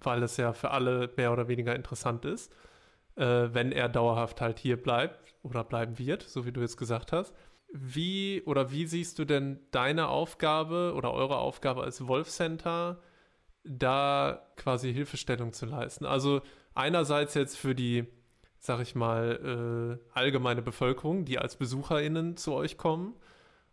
weil 0.00 0.22
es 0.22 0.36
ja 0.36 0.52
für 0.52 0.70
alle 0.70 1.10
mehr 1.16 1.32
oder 1.32 1.48
weniger 1.48 1.74
interessant 1.74 2.24
ist, 2.24 2.52
äh, 3.16 3.48
wenn 3.52 3.72
er 3.72 3.88
dauerhaft 3.88 4.40
halt 4.40 4.58
hier 4.58 4.80
bleibt 4.80 5.34
oder 5.42 5.64
bleiben 5.64 5.98
wird, 5.98 6.22
so 6.22 6.46
wie 6.46 6.52
du 6.52 6.60
jetzt 6.60 6.76
gesagt 6.76 7.12
hast. 7.12 7.34
Wie 7.72 8.42
oder 8.46 8.70
wie 8.70 8.86
siehst 8.86 9.18
du 9.18 9.24
denn 9.24 9.60
deine 9.70 10.08
Aufgabe 10.08 10.94
oder 10.96 11.12
eure 11.12 11.36
Aufgabe 11.36 11.82
als 11.82 12.06
Wolf 12.06 12.28
Center, 12.28 13.00
da 13.64 14.42
quasi 14.56 14.92
Hilfestellung 14.92 15.52
zu 15.52 15.66
leisten? 15.66 16.06
Also 16.06 16.40
einerseits 16.74 17.34
jetzt 17.34 17.58
für 17.58 17.74
die, 17.74 18.06
sag 18.58 18.80
ich 18.80 18.94
mal, 18.94 19.98
äh, 20.00 20.18
allgemeine 20.18 20.62
Bevölkerung, 20.62 21.26
die 21.26 21.38
als 21.38 21.56
BesucherInnen 21.56 22.36
zu 22.38 22.54
euch 22.54 22.78
kommen. 22.78 23.14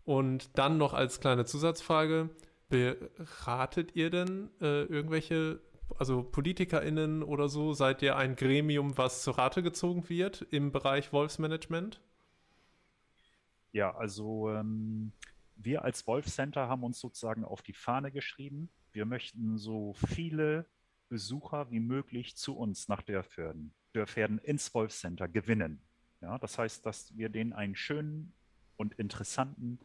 Und 0.05 0.57
dann 0.57 0.77
noch 0.77 0.93
als 0.93 1.19
kleine 1.19 1.45
Zusatzfrage, 1.45 2.29
beratet 2.69 3.95
ihr 3.95 4.09
denn 4.09 4.49
äh, 4.61 4.83
irgendwelche 4.83 5.59
also 5.97 6.23
PolitikerInnen 6.23 7.23
oder 7.23 7.47
so, 7.47 7.73
seid 7.73 8.01
ihr 8.01 8.15
ein 8.15 8.35
Gremium, 8.35 8.97
was 8.97 9.23
zur 9.23 9.37
Rate 9.37 9.63
gezogen 9.63 10.07
wird 10.09 10.41
im 10.51 10.71
Bereich 10.71 11.13
Wolfsmanagement? 11.13 12.01
Ja, 13.71 13.95
also 13.95 14.51
ähm, 14.51 15.11
wir 15.55 15.83
als 15.83 16.07
Wolf 16.07 16.25
Center 16.27 16.67
haben 16.67 16.83
uns 16.83 16.99
sozusagen 16.99 17.43
auf 17.43 17.61
die 17.61 17.73
Fahne 17.73 18.11
geschrieben. 18.11 18.69
Wir 18.93 19.05
möchten 19.05 19.57
so 19.57 19.93
viele 19.93 20.65
Besucher 21.09 21.69
wie 21.71 21.79
möglich 21.79 22.35
zu 22.35 22.57
uns 22.57 22.87
nach 22.87 23.01
Dörfern, 23.01 23.73
Dörfern 23.93 24.39
ins 24.39 24.73
Wolf 24.73 24.93
Center 24.93 25.27
gewinnen. 25.27 25.81
Ja, 26.21 26.37
das 26.37 26.57
heißt, 26.57 26.85
dass 26.85 27.15
wir 27.17 27.29
denen 27.29 27.53
einen 27.53 27.75
schönen 27.75 28.33
und 28.77 28.93
interessanten 28.95 29.79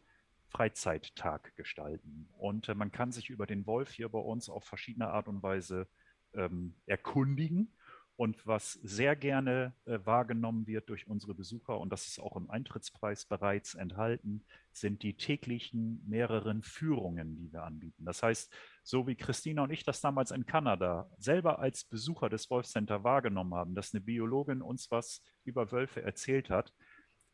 Freizeittag 0.51 1.55
gestalten. 1.57 2.29
Und 2.37 2.69
äh, 2.69 2.75
man 2.75 2.93
kann 2.93 3.13
sich 3.13 3.31
über 3.31 3.47
den 3.47 3.67
Wolf 3.67 3.93
hier 3.93 4.09
bei 4.09 4.19
uns 4.19 4.49
auf 4.49 4.65
verschiedene 4.65 5.09
Art 5.09 5.29
und 5.29 5.43
Weise 5.43 5.89
ähm, 6.35 6.75
erkundigen. 6.87 7.73
Und 8.17 8.47
was 8.47 8.75
sehr 8.83 9.17
gerne 9.17 9.73
äh, 9.87 9.99
wahrgenommen 10.05 10.67
wird 10.67 10.91
durch 10.91 11.07
unsere 11.07 11.35
Besucher, 11.35 11.81
und 11.81 11.91
das 11.91 12.07
ist 12.07 12.21
auch 12.21 12.37
im 12.37 12.51
Eintrittspreis 12.51 13.25
bereits 13.25 13.75
enthalten, 13.75 14.45
sind 14.73 15.03
die 15.03 15.17
täglichen 15.17 16.05
mehreren 16.07 16.63
Führungen, 16.63 17.39
die 17.39 17.51
wir 17.51 17.63
anbieten. 17.63 18.05
Das 18.05 18.23
heißt, 18.23 18.53
so 18.83 19.07
wie 19.07 19.15
Christina 19.15 19.63
und 19.63 19.71
ich 19.71 19.85
das 19.85 20.03
damals 20.03 20.33
in 20.33 20.45
Kanada 20.45 21.11
selber 21.17 21.61
als 21.61 21.85
Besucher 21.85 22.29
des 22.29 22.51
Wolf 22.51 22.67
Center 22.67 23.05
wahrgenommen 23.05 23.55
haben, 23.55 23.75
dass 23.75 23.95
eine 23.95 24.03
Biologin 24.03 24.61
uns 24.61 24.91
was 24.91 25.23
über 25.45 25.73
Wölfe 25.73 26.03
erzählt 26.03 26.51
hat, 26.51 26.75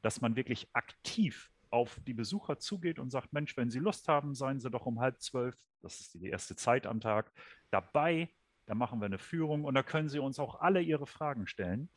dass 0.03 0.21
man 0.21 0.37
wirklich 0.37 0.69
aktiv 0.73 1.51
auf 1.71 2.01
die 2.07 2.15
Besucher 2.15 2.59
zugeht 2.59 2.99
und 2.99 3.11
sagt, 3.11 3.33
Mensch, 3.33 3.57
wenn 3.57 3.71
Sie 3.71 3.79
Lust 3.79 4.09
haben, 4.09 4.35
seien 4.35 4.61
Sie 4.61 4.71
doch 4.71 4.87
um 4.87 5.01
halb 5.01 5.21
zwölf, 5.21 5.57
das 5.83 6.01
ist 6.01 6.15
die 6.15 6.29
erste 6.29 6.57
Zeit 6.57 6.87
am 6.87 7.01
Tag, 7.01 7.33
dabei. 7.71 8.31
Da 8.67 8.75
machen 8.75 9.01
wir 9.01 9.07
eine 9.07 9.19
Führung 9.19 9.65
und 9.65 9.75
da 9.75 9.83
können 9.83 10.09
Sie 10.09 10.19
uns 10.19 10.39
auch 10.39 10.61
alle 10.61 10.81
Ihre 10.81 11.07
Fragen 11.07 11.47
stellen. 11.47 11.89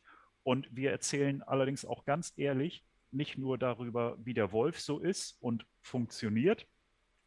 Und 0.42 0.68
wir 0.74 0.90
erzählen 0.90 1.42
allerdings 1.42 1.84
auch 1.84 2.04
ganz 2.04 2.32
ehrlich 2.36 2.84
nicht 3.10 3.38
nur 3.38 3.58
darüber, 3.58 4.16
wie 4.24 4.34
der 4.34 4.52
Wolf 4.52 4.80
so 4.80 5.00
ist 5.00 5.36
und 5.40 5.66
funktioniert, 5.82 6.66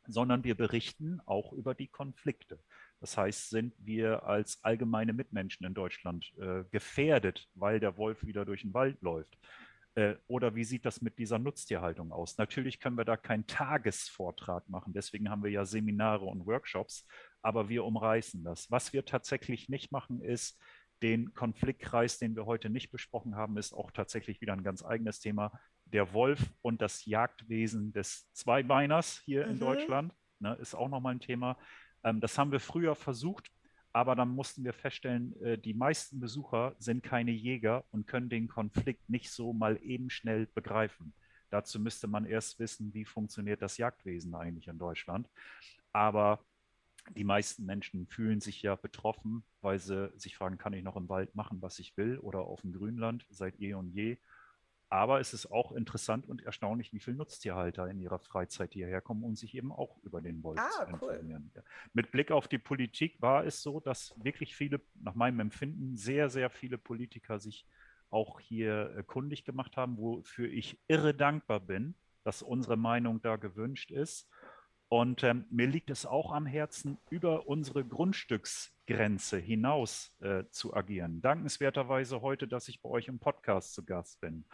sondern 0.07 0.43
wir 0.43 0.55
berichten 0.55 1.19
auch 1.25 1.53
über 1.53 1.75
die 1.75 1.87
Konflikte. 1.87 2.59
Das 2.99 3.17
heißt, 3.17 3.49
sind 3.49 3.73
wir 3.79 4.23
als 4.23 4.63
allgemeine 4.63 5.13
Mitmenschen 5.13 5.65
in 5.65 5.73
Deutschland 5.73 6.33
äh, 6.39 6.63
gefährdet, 6.71 7.49
weil 7.53 7.79
der 7.79 7.97
Wolf 7.97 8.25
wieder 8.25 8.45
durch 8.45 8.61
den 8.61 8.73
Wald 8.73 9.01
läuft? 9.01 9.37
Äh, 9.95 10.15
oder 10.27 10.55
wie 10.55 10.63
sieht 10.63 10.85
das 10.85 11.01
mit 11.01 11.19
dieser 11.19 11.39
Nutztierhaltung 11.39 12.11
aus? 12.11 12.37
Natürlich 12.37 12.79
können 12.79 12.97
wir 12.97 13.05
da 13.05 13.17
keinen 13.17 13.47
Tagesvortrag 13.47 14.67
machen, 14.69 14.93
deswegen 14.93 15.29
haben 15.29 15.43
wir 15.43 15.51
ja 15.51 15.65
Seminare 15.65 16.25
und 16.25 16.45
Workshops, 16.45 17.05
aber 17.41 17.69
wir 17.69 17.83
umreißen 17.85 18.43
das. 18.43 18.71
Was 18.71 18.93
wir 18.93 19.05
tatsächlich 19.05 19.69
nicht 19.69 19.91
machen, 19.91 20.21
ist 20.21 20.59
den 21.03 21.33
Konfliktkreis, 21.33 22.17
den 22.17 22.35
wir 22.35 22.45
heute 22.45 22.69
nicht 22.69 22.89
besprochen 22.89 23.35
haben, 23.35 23.57
ist 23.57 23.73
auch 23.73 23.91
tatsächlich 23.91 24.39
wieder 24.39 24.53
ein 24.53 24.63
ganz 24.63 24.83
eigenes 24.83 25.19
Thema. 25.19 25.51
Der 25.85 26.13
Wolf 26.13 26.53
und 26.61 26.81
das 26.81 27.05
Jagdwesen 27.05 27.91
des 27.91 28.31
Zweibeiners 28.31 29.21
hier 29.25 29.45
mhm. 29.45 29.51
in 29.51 29.59
Deutschland 29.59 30.13
ne, 30.39 30.55
ist 30.61 30.75
auch 30.75 30.89
nochmal 30.89 31.15
ein 31.15 31.19
Thema. 31.19 31.57
Ähm, 32.03 32.21
das 32.21 32.37
haben 32.37 32.51
wir 32.51 32.61
früher 32.61 32.95
versucht, 32.95 33.51
aber 33.93 34.15
dann 34.15 34.29
mussten 34.29 34.65
wir 34.65 34.73
feststellen, 34.73 35.39
äh, 35.41 35.57
die 35.57 35.75
meisten 35.75 36.19
Besucher 36.19 36.75
sind 36.79 37.03
keine 37.03 37.31
Jäger 37.31 37.85
und 37.91 38.07
können 38.07 38.27
den 38.27 38.47
Konflikt 38.47 39.07
nicht 39.07 39.31
so 39.31 39.53
mal 39.53 39.79
eben 39.83 40.09
schnell 40.09 40.47
begreifen. 40.47 41.13
Dazu 41.51 41.79
müsste 41.79 42.07
man 42.07 42.25
erst 42.25 42.57
wissen, 42.57 42.91
wie 42.95 43.05
funktioniert 43.05 43.61
das 43.61 43.77
Jagdwesen 43.77 44.33
eigentlich 44.33 44.67
in 44.67 44.79
Deutschland. 44.79 45.29
Aber 45.91 46.43
die 47.11 47.23
meisten 47.23 47.65
Menschen 47.65 48.07
fühlen 48.07 48.41
sich 48.41 48.63
ja 48.63 48.75
betroffen, 48.75 49.43
weil 49.61 49.77
sie 49.77 50.11
sich 50.15 50.35
fragen, 50.35 50.57
kann 50.57 50.73
ich 50.73 50.83
noch 50.83 50.95
im 50.95 51.09
Wald 51.09 51.35
machen, 51.35 51.61
was 51.61 51.77
ich 51.77 51.95
will 51.95 52.17
oder 52.17 52.39
auf 52.39 52.61
dem 52.61 52.73
Grünland 52.73 53.25
seit 53.29 53.59
eh 53.59 53.75
und 53.75 53.93
je. 53.93 54.17
Aber 54.93 55.19
es 55.19 55.33
ist 55.33 55.47
auch 55.47 55.71
interessant 55.71 56.29
und 56.29 56.43
erstaunlich, 56.43 56.93
wie 56.93 56.99
viele 56.99 57.17
Nutztierhalter 57.17 57.89
in 57.89 57.99
ihrer 57.99 58.19
Freizeit 58.19 58.73
hierher 58.73 59.01
kommen 59.01 59.23
und 59.23 59.39
sich 59.39 59.55
eben 59.55 59.71
auch 59.71 59.97
über 60.03 60.21
den 60.21 60.43
Wolf 60.43 60.59
ah, 60.59 60.69
zu 60.69 60.83
informieren. 60.83 61.51
Cool. 61.55 61.63
Mit 61.93 62.11
Blick 62.11 62.29
auf 62.29 62.47
die 62.47 62.59
Politik 62.59 63.19
war 63.19 63.43
es 63.43 63.63
so, 63.63 63.79
dass 63.79 64.13
wirklich 64.23 64.55
viele, 64.55 64.81
nach 65.01 65.15
meinem 65.15 65.39
Empfinden, 65.39 65.97
sehr, 65.97 66.29
sehr 66.29 66.51
viele 66.51 66.77
Politiker 66.77 67.39
sich 67.39 67.65
auch 68.11 68.39
hier 68.39 68.95
äh, 68.95 69.01
kundig 69.01 69.45
gemacht 69.45 69.77
haben, 69.77 69.97
wofür 69.97 70.47
ich 70.47 70.77
irre 70.87 71.15
dankbar 71.15 71.59
bin, 71.59 71.95
dass 72.23 72.43
unsere 72.43 72.77
Meinung 72.77 73.19
da 73.19 73.37
gewünscht 73.37 73.89
ist. 73.89 74.29
Und 74.89 75.23
ähm, 75.23 75.45
mir 75.49 75.65
liegt 75.65 75.89
es 75.89 76.05
auch 76.05 76.31
am 76.31 76.45
Herzen, 76.45 76.99
über 77.09 77.47
unsere 77.47 77.83
Grundstücksgrenze 77.83 79.39
hinaus 79.39 80.15
äh, 80.19 80.43
zu 80.51 80.75
agieren. 80.75 81.19
Dankenswerterweise 81.19 82.21
heute, 82.21 82.47
dass 82.47 82.67
ich 82.67 82.79
bei 82.79 82.89
euch 82.89 83.07
im 83.07 83.17
Podcast 83.17 83.73
zu 83.73 83.83
Gast 83.83 84.21
bin. 84.21 84.45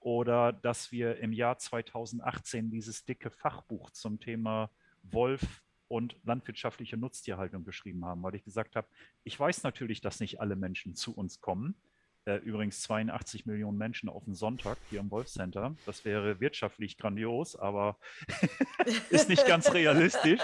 Oder 0.00 0.52
dass 0.52 0.92
wir 0.92 1.18
im 1.18 1.32
Jahr 1.32 1.58
2018 1.58 2.70
dieses 2.70 3.04
dicke 3.04 3.30
Fachbuch 3.30 3.90
zum 3.90 4.20
Thema 4.20 4.70
Wolf 5.02 5.62
und 5.88 6.16
landwirtschaftliche 6.24 6.96
Nutztierhaltung 6.96 7.64
geschrieben 7.64 8.04
haben, 8.04 8.22
weil 8.22 8.34
ich 8.34 8.44
gesagt 8.44 8.76
habe, 8.76 8.88
ich 9.24 9.38
weiß 9.38 9.62
natürlich, 9.62 10.00
dass 10.00 10.20
nicht 10.20 10.40
alle 10.40 10.56
Menschen 10.56 10.94
zu 10.94 11.14
uns 11.14 11.40
kommen. 11.40 11.76
Äh, 12.24 12.38
übrigens 12.38 12.82
82 12.82 13.46
Millionen 13.46 13.78
Menschen 13.78 14.08
auf 14.08 14.24
dem 14.24 14.34
Sonntag 14.34 14.78
hier 14.90 14.98
im 14.98 15.12
Wolf 15.12 15.28
Center. 15.28 15.76
Das 15.86 16.04
wäre 16.04 16.40
wirtschaftlich 16.40 16.98
grandios, 16.98 17.54
aber 17.54 17.98
ist 19.10 19.28
nicht 19.28 19.46
ganz 19.46 19.72
realistisch. 19.72 20.40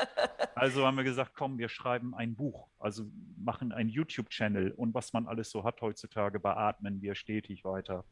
Also 0.54 0.86
haben 0.86 0.96
wir 0.96 1.02
gesagt, 1.02 1.32
komm, 1.34 1.58
wir 1.58 1.68
schreiben 1.68 2.14
ein 2.14 2.36
Buch, 2.36 2.68
also 2.78 3.04
machen 3.36 3.72
einen 3.72 3.88
YouTube-Channel 3.88 4.70
und 4.72 4.94
was 4.94 5.12
man 5.12 5.26
alles 5.26 5.50
so 5.50 5.64
hat 5.64 5.80
heutzutage, 5.80 6.38
beatmen 6.38 7.02
wir 7.02 7.16
stetig 7.16 7.64
weiter, 7.64 8.04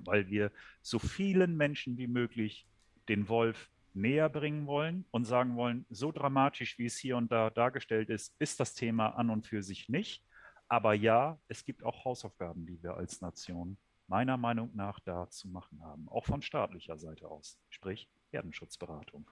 weil 0.00 0.28
wir 0.28 0.52
so 0.82 0.98
vielen 0.98 1.56
Menschen 1.56 1.98
wie 1.98 2.06
möglich 2.06 2.66
den 3.08 3.28
Wolf 3.28 3.70
näher 3.94 4.28
bringen 4.28 4.66
wollen 4.66 5.04
und 5.10 5.24
sagen 5.24 5.56
wollen, 5.56 5.84
so 5.90 6.12
dramatisch, 6.12 6.78
wie 6.78 6.86
es 6.86 6.98
hier 6.98 7.16
und 7.16 7.32
da 7.32 7.50
dargestellt 7.50 8.10
ist, 8.10 8.34
ist 8.38 8.60
das 8.60 8.74
Thema 8.74 9.08
an 9.16 9.30
und 9.30 9.46
für 9.46 9.62
sich 9.62 9.88
nicht. 9.88 10.24
Aber 10.68 10.94
ja, 10.94 11.38
es 11.48 11.64
gibt 11.64 11.82
auch 11.82 12.04
Hausaufgaben, 12.04 12.66
die 12.66 12.82
wir 12.82 12.94
als 12.94 13.20
Nation 13.20 13.78
meiner 14.06 14.36
Meinung 14.36 14.70
nach 14.74 15.00
da 15.00 15.28
zu 15.28 15.48
machen 15.48 15.82
haben, 15.82 16.08
auch 16.08 16.24
von 16.24 16.42
staatlicher 16.42 16.98
Seite 16.98 17.28
aus, 17.28 17.58
sprich 17.68 18.08
Herdenschutzberatung. 18.30 19.30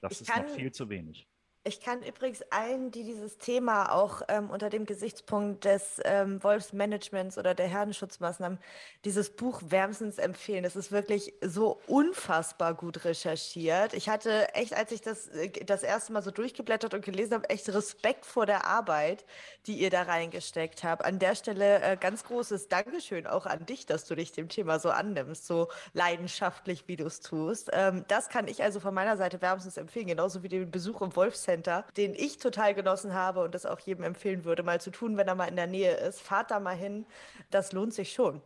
Das 0.00 0.20
ich 0.20 0.28
ist 0.28 0.36
noch 0.36 0.48
viel 0.48 0.72
zu 0.72 0.88
wenig. 0.88 1.28
Ich 1.66 1.80
kann 1.80 2.02
übrigens 2.02 2.42
allen, 2.50 2.90
die 2.90 3.04
dieses 3.04 3.38
Thema 3.38 3.90
auch 3.90 4.20
ähm, 4.28 4.50
unter 4.50 4.68
dem 4.68 4.84
Gesichtspunkt 4.84 5.64
des 5.64 5.98
ähm, 6.04 6.42
Wolfsmanagements 6.44 7.38
oder 7.38 7.54
der 7.54 7.66
Herdenschutzmaßnahmen, 7.66 8.58
dieses 9.06 9.30
Buch 9.30 9.62
wärmstens 9.64 10.18
empfehlen. 10.18 10.62
Das 10.62 10.76
ist 10.76 10.92
wirklich 10.92 11.32
so 11.40 11.80
unfassbar 11.86 12.74
gut 12.74 13.06
recherchiert. 13.06 13.94
Ich 13.94 14.10
hatte 14.10 14.54
echt, 14.54 14.74
als 14.76 14.92
ich 14.92 15.00
das 15.00 15.28
äh, 15.28 15.48
das 15.64 15.82
erste 15.82 16.12
Mal 16.12 16.20
so 16.20 16.30
durchgeblättert 16.30 16.92
und 16.92 17.02
gelesen 17.02 17.32
habe, 17.32 17.48
echt 17.48 17.66
Respekt 17.70 18.26
vor 18.26 18.44
der 18.44 18.66
Arbeit, 18.66 19.24
die 19.66 19.78
ihr 19.78 19.88
da 19.88 20.02
reingesteckt 20.02 20.84
habt. 20.84 21.02
An 21.02 21.18
der 21.18 21.34
Stelle 21.34 21.80
äh, 21.80 21.96
ganz 21.96 22.24
großes 22.24 22.68
Dankeschön 22.68 23.26
auch 23.26 23.46
an 23.46 23.64
dich, 23.64 23.86
dass 23.86 24.04
du 24.04 24.14
dich 24.14 24.32
dem 24.32 24.50
Thema 24.50 24.78
so 24.78 24.90
annimmst, 24.90 25.46
so 25.46 25.68
leidenschaftlich, 25.94 26.84
wie 26.88 26.96
du 26.96 27.06
es 27.06 27.20
tust. 27.20 27.70
Ähm, 27.72 28.04
das 28.08 28.28
kann 28.28 28.48
ich 28.48 28.62
also 28.62 28.80
von 28.80 28.92
meiner 28.92 29.16
Seite 29.16 29.40
wärmstens 29.40 29.78
empfehlen, 29.78 30.08
genauso 30.08 30.42
wie 30.42 30.48
den 30.48 30.70
Besuch 30.70 31.00
im 31.00 31.16
Wolfszentrum 31.16 31.53
Center, 31.54 31.84
den 31.96 32.14
ich 32.14 32.38
total 32.38 32.74
genossen 32.74 33.14
habe 33.14 33.44
und 33.44 33.54
das 33.54 33.64
auch 33.64 33.78
jedem 33.78 34.04
empfehlen 34.04 34.44
würde, 34.44 34.64
mal 34.64 34.80
zu 34.80 34.90
tun, 34.90 35.16
wenn 35.16 35.28
er 35.28 35.36
mal 35.36 35.46
in 35.46 35.56
der 35.56 35.68
Nähe 35.68 35.94
ist. 35.94 36.20
Fahrt 36.20 36.50
da 36.50 36.58
mal 36.58 36.76
hin, 36.76 37.06
das 37.50 37.72
lohnt 37.72 37.94
sich 37.94 38.12
schon. 38.12 38.42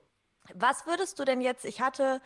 Was 0.55 0.87
würdest 0.87 1.19
du 1.19 1.25
denn 1.25 1.41
jetzt, 1.41 1.65
ich 1.65 1.81
hatte 1.81 2.21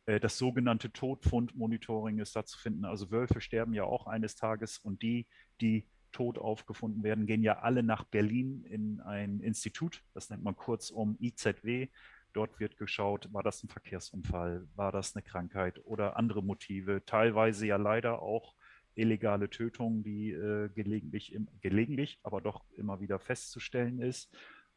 Äh, 0.06 0.20
das 0.20 0.38
sogenannte 0.38 0.92
Todfund-Monitoring 0.92 2.20
ist 2.20 2.36
da 2.36 2.46
zu 2.46 2.58
finden. 2.58 2.86
Also 2.86 3.12
Wölfe 3.12 3.42
sterben 3.42 3.74
ja 3.74 3.84
auch 3.84 4.08
eines 4.08 4.36
Tages 4.36 4.78
und 4.78 5.02
die, 5.02 5.28
die 5.62 5.86
tot 6.12 6.38
aufgefunden 6.38 7.04
werden, 7.04 7.26
gehen 7.26 7.44
ja 7.44 7.60
alle 7.60 7.84
nach 7.84 8.04
Berlin 8.06 8.64
in 8.66 9.02
ein 9.02 9.40
Institut. 9.40 10.04
Das 10.14 10.30
nennt 10.30 10.44
man 10.44 10.56
kurz 10.56 10.92
um 10.92 11.18
IZW. 11.20 11.90
Dort 12.34 12.60
wird 12.60 12.78
geschaut, 12.78 13.32
war 13.34 13.44
das 13.44 13.64
ein 13.64 13.70
Verkehrsunfall, 13.70 14.68
war 14.76 14.92
das 14.92 15.16
eine 15.16 15.24
Krankheit 15.24 15.84
oder 15.86 16.18
andere 16.18 16.42
Motive, 16.42 17.04
teilweise 17.06 17.68
ja 17.68 17.78
leider 17.78 18.22
auch 18.22 18.56
illegale 18.96 19.50
Tötung, 19.50 20.04
die 20.04 20.32
äh, 20.32 20.70
gelegentlich, 20.70 21.34
im, 21.34 21.48
gelegentlich, 21.62 22.20
aber 22.24 22.42
doch 22.42 22.64
immer 22.76 23.00
wieder 23.00 23.20
festzustellen 23.20 24.00
ist. 24.00 24.32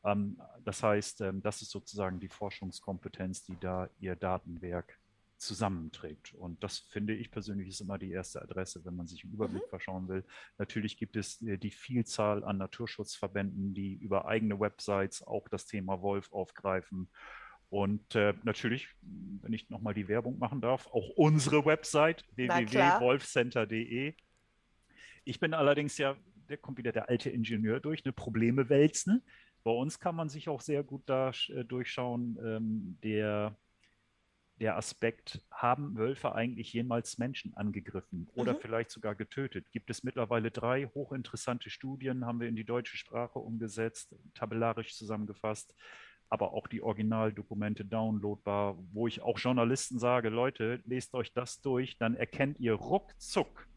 Ähm, 0.06 0.40
das 0.64 0.82
heißt, 0.82 1.20
ähm, 1.22 1.42
das 1.42 1.62
ist 1.62 1.70
sozusagen 1.70 2.20
die 2.20 2.28
Forschungskompetenz, 2.28 3.44
die 3.44 3.58
da 3.60 3.88
ihr 4.00 4.16
Datenwerk 4.16 4.98
zusammenträgt. 5.36 6.32
Und 6.34 6.64
das 6.64 6.78
finde 6.78 7.14
ich 7.14 7.30
persönlich 7.30 7.68
ist 7.68 7.82
immer 7.82 7.98
die 7.98 8.10
erste 8.10 8.40
Adresse, 8.40 8.82
wenn 8.86 8.96
man 8.96 9.06
sich 9.06 9.22
einen 9.22 9.34
Überblick 9.34 9.64
mhm. 9.64 9.68
verschauen 9.68 10.08
will. 10.08 10.24
Natürlich 10.56 10.96
gibt 10.96 11.16
es 11.16 11.42
äh, 11.42 11.58
die 11.58 11.70
Vielzahl 11.70 12.42
an 12.44 12.56
Naturschutzverbänden, 12.56 13.74
die 13.74 13.94
über 13.94 14.26
eigene 14.26 14.58
Websites 14.58 15.22
auch 15.22 15.48
das 15.48 15.66
Thema 15.66 16.00
Wolf 16.00 16.32
aufgreifen 16.32 17.08
und 17.68 18.14
äh, 18.14 18.34
natürlich, 18.44 18.88
wenn 19.02 19.52
ich 19.52 19.68
nochmal 19.70 19.94
die 19.94 20.08
Werbung 20.08 20.38
machen 20.38 20.60
darf, 20.60 20.86
auch 20.88 21.08
unsere 21.16 21.64
Website 21.64 22.24
www.wolfcenter.de. 22.36 24.14
Ich 25.24 25.40
bin 25.40 25.52
allerdings 25.52 25.98
ja, 25.98 26.16
da 26.46 26.56
kommt 26.56 26.78
wieder 26.78 26.92
der 26.92 27.08
alte 27.08 27.30
Ingenieur 27.30 27.80
durch, 27.80 28.04
eine 28.04 28.12
Probleme 28.12 28.68
wälzen. 28.68 29.22
Bei 29.66 29.72
uns 29.72 29.98
kann 29.98 30.14
man 30.14 30.28
sich 30.28 30.48
auch 30.48 30.60
sehr 30.60 30.84
gut 30.84 31.02
da 31.06 31.32
äh, 31.48 31.64
durchschauen, 31.64 32.38
ähm, 32.40 32.98
der, 33.02 33.56
der 34.60 34.76
Aspekt, 34.76 35.42
haben 35.50 35.96
Wölfe 35.96 36.36
eigentlich 36.36 36.72
jemals 36.72 37.18
Menschen 37.18 37.52
angegriffen 37.56 38.28
oder 38.36 38.52
mhm. 38.52 38.58
vielleicht 38.60 38.92
sogar 38.92 39.16
getötet? 39.16 39.72
Gibt 39.72 39.90
es 39.90 40.04
mittlerweile 40.04 40.52
drei 40.52 40.86
hochinteressante 40.86 41.68
Studien, 41.68 42.24
haben 42.24 42.38
wir 42.38 42.46
in 42.46 42.54
die 42.54 42.62
deutsche 42.64 42.96
Sprache 42.96 43.40
umgesetzt, 43.40 44.14
tabellarisch 44.34 44.94
zusammengefasst 44.94 45.74
aber 46.28 46.54
auch 46.54 46.66
die 46.66 46.82
Originaldokumente 46.82 47.84
downloadbar, 47.84 48.76
wo 48.92 49.06
ich 49.06 49.22
auch 49.22 49.38
Journalisten 49.38 50.00
sage, 50.00 50.28
Leute, 50.28 50.80
lest 50.84 51.14
euch 51.14 51.32
das 51.32 51.60
durch, 51.60 51.98
dann 51.98 52.16
erkennt 52.16 52.58
ihr 52.58 52.74
ruckzuck, 52.74 53.68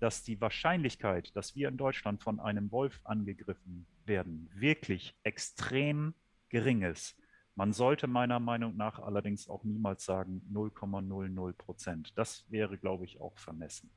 dass 0.00 0.22
die 0.22 0.40
Wahrscheinlichkeit, 0.40 1.36
dass 1.36 1.54
wir 1.54 1.68
in 1.68 1.76
Deutschland 1.76 2.22
von 2.22 2.40
einem 2.40 2.72
Wolf 2.72 2.98
angegriffen 3.04 3.86
werden, 4.06 4.50
wirklich 4.54 5.16
extrem 5.22 6.14
gering 6.48 6.82
ist. 6.82 7.16
Man 7.54 7.72
sollte 7.72 8.06
meiner 8.06 8.40
Meinung 8.40 8.76
nach 8.76 8.98
allerdings 8.98 9.48
auch 9.48 9.62
niemals 9.64 10.04
sagen 10.04 10.42
0,00 10.52 11.52
Prozent. 11.52 12.16
Das 12.16 12.44
wäre, 12.50 12.78
glaube 12.78 13.04
ich, 13.04 13.20
auch 13.20 13.38
vermessen. 13.38 13.90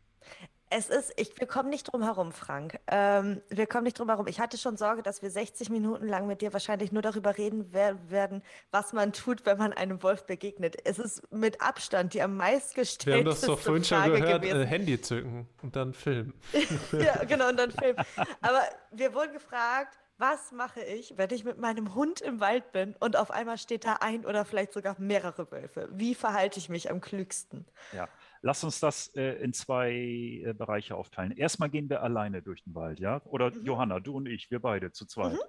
Es 0.69 0.89
ist, 0.89 1.13
ich, 1.15 1.39
wir 1.39 1.47
kommen 1.47 1.69
nicht 1.69 1.91
drum 1.91 2.01
herum, 2.01 2.31
Frank. 2.31 2.79
Ähm, 2.87 3.41
wir 3.49 3.67
kommen 3.67 3.83
nicht 3.83 3.99
drum 3.99 4.09
herum. 4.09 4.27
Ich 4.27 4.39
hatte 4.39 4.57
schon 4.57 4.77
Sorge, 4.77 5.03
dass 5.03 5.21
wir 5.21 5.29
60 5.29 5.69
Minuten 5.69 6.07
lang 6.07 6.25
mit 6.25 6.41
dir 6.41 6.53
wahrscheinlich 6.53 6.91
nur 6.91 7.03
darüber 7.03 7.37
reden 7.37 7.71
werden, 7.71 8.41
was 8.71 8.91
man 8.91 9.13
tut, 9.13 9.45
wenn 9.45 9.57
man 9.57 9.73
einem 9.73 10.01
Wolf 10.01 10.25
begegnet. 10.25 10.75
Es 10.83 10.97
ist 10.97 11.31
mit 11.31 11.61
Abstand 11.61 12.13
die 12.13 12.21
am 12.21 12.35
meistgestellte 12.35 13.05
Wir 13.05 13.17
haben 13.17 13.25
das 13.25 13.41
doch 13.41 13.59
vorhin 13.59 13.83
schon 13.83 14.03
gehört, 14.11 14.43
äh, 14.43 14.65
Handy 14.65 14.99
zücken 14.99 15.47
und 15.61 15.75
dann 15.75 15.93
filmen. 15.93 16.33
ja, 16.91 17.23
genau, 17.25 17.49
und 17.49 17.57
dann 17.57 17.71
filmen. 17.71 18.03
Aber 18.41 18.61
wir 18.91 19.13
wurden 19.13 19.33
gefragt, 19.33 19.97
was 20.17 20.51
mache 20.51 20.81
ich, 20.81 21.17
wenn 21.17 21.29
ich 21.31 21.43
mit 21.43 21.57
meinem 21.57 21.93
Hund 21.93 22.21
im 22.21 22.39
Wald 22.39 22.71
bin 22.71 22.95
und 22.99 23.17
auf 23.17 23.31
einmal 23.31 23.57
steht 23.57 23.85
da 23.85 23.97
ein 23.99 24.25
oder 24.25 24.45
vielleicht 24.45 24.73
sogar 24.73 24.95
mehrere 24.97 25.51
Wölfe? 25.51 25.89
Wie 25.91 26.15
verhalte 26.15 26.57
ich 26.57 26.69
mich 26.69 26.89
am 26.89 27.01
klügsten? 27.01 27.65
Ja, 27.91 28.07
Lass 28.45 28.63
uns 28.63 28.79
das 28.79 29.07
äh, 29.15 29.43
in 29.43 29.53
zwei 29.53 29.91
äh, 29.91 30.53
Bereiche 30.53 30.95
aufteilen. 30.95 31.31
Erstmal 31.35 31.67
gehen 31.67 31.89
wir 31.89 32.03
alleine 32.03 32.43
durch 32.43 32.63
den 32.63 32.75
Wald, 32.75 32.99
ja? 32.99 33.19
Oder 33.25 33.49
mhm. 33.49 33.65
Johanna, 33.65 33.99
du 33.99 34.15
und 34.15 34.27
ich, 34.27 34.51
wir 34.51 34.59
beide 34.59 34.91
zu 34.91 35.07
zweit. 35.07 35.33
Mhm. 35.33 35.39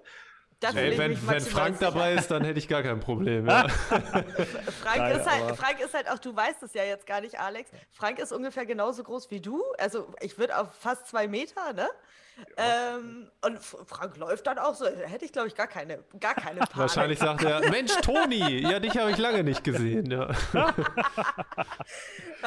Ey, 0.61 0.97
wenn, 0.97 1.11
wenn 1.27 1.41
Frank 1.41 1.77
sicher. 1.77 1.91
dabei 1.91 2.13
ist, 2.13 2.31
dann 2.31 2.43
hätte 2.43 2.57
ich 2.57 2.67
gar 2.67 2.83
kein 2.83 2.99
Problem. 2.99 3.47
Ja. 3.57 3.67
Frank, 3.69 4.97
Nein, 4.97 5.17
ist 5.17 5.29
halt, 5.29 5.55
Frank 5.55 5.79
ist 5.79 5.93
halt 5.93 6.09
auch, 6.09 6.19
du 6.19 6.35
weißt 6.35 6.63
es 6.63 6.73
ja 6.73 6.83
jetzt 6.83 7.05
gar 7.05 7.21
nicht, 7.21 7.39
Alex. 7.39 7.69
Frank 7.91 8.19
ist 8.19 8.31
ungefähr 8.31 8.65
genauso 8.65 9.03
groß 9.03 9.29
wie 9.31 9.39
du. 9.39 9.63
Also 9.77 10.07
ich 10.21 10.37
würde 10.37 10.57
auf 10.57 10.73
fast 10.73 11.07
zwei 11.07 11.27
Meter, 11.27 11.73
ne? 11.73 11.87
Ähm, 12.55 13.29
und 13.43 13.59
Frank 13.59 14.17
läuft 14.17 14.45
dann 14.47 14.59
auch 14.59 14.75
so, 14.75 14.85
da 14.85 14.91
hätte 15.07 15.25
ich 15.25 15.31
glaube 15.31 15.47
ich 15.47 15.55
gar 15.55 15.67
keine, 15.67 16.03
gar 16.19 16.35
keine 16.35 16.59
Panik. 16.59 16.77
Wahrscheinlich 16.77 17.19
sagt 17.19 17.43
er, 17.43 17.69
Mensch 17.69 17.95
Toni, 18.01 18.61
ja 18.61 18.79
dich 18.79 18.97
habe 18.97 19.11
ich 19.11 19.17
lange 19.17 19.43
nicht 19.43 19.63
gesehen. 19.63 20.11
Ja. 20.11 20.29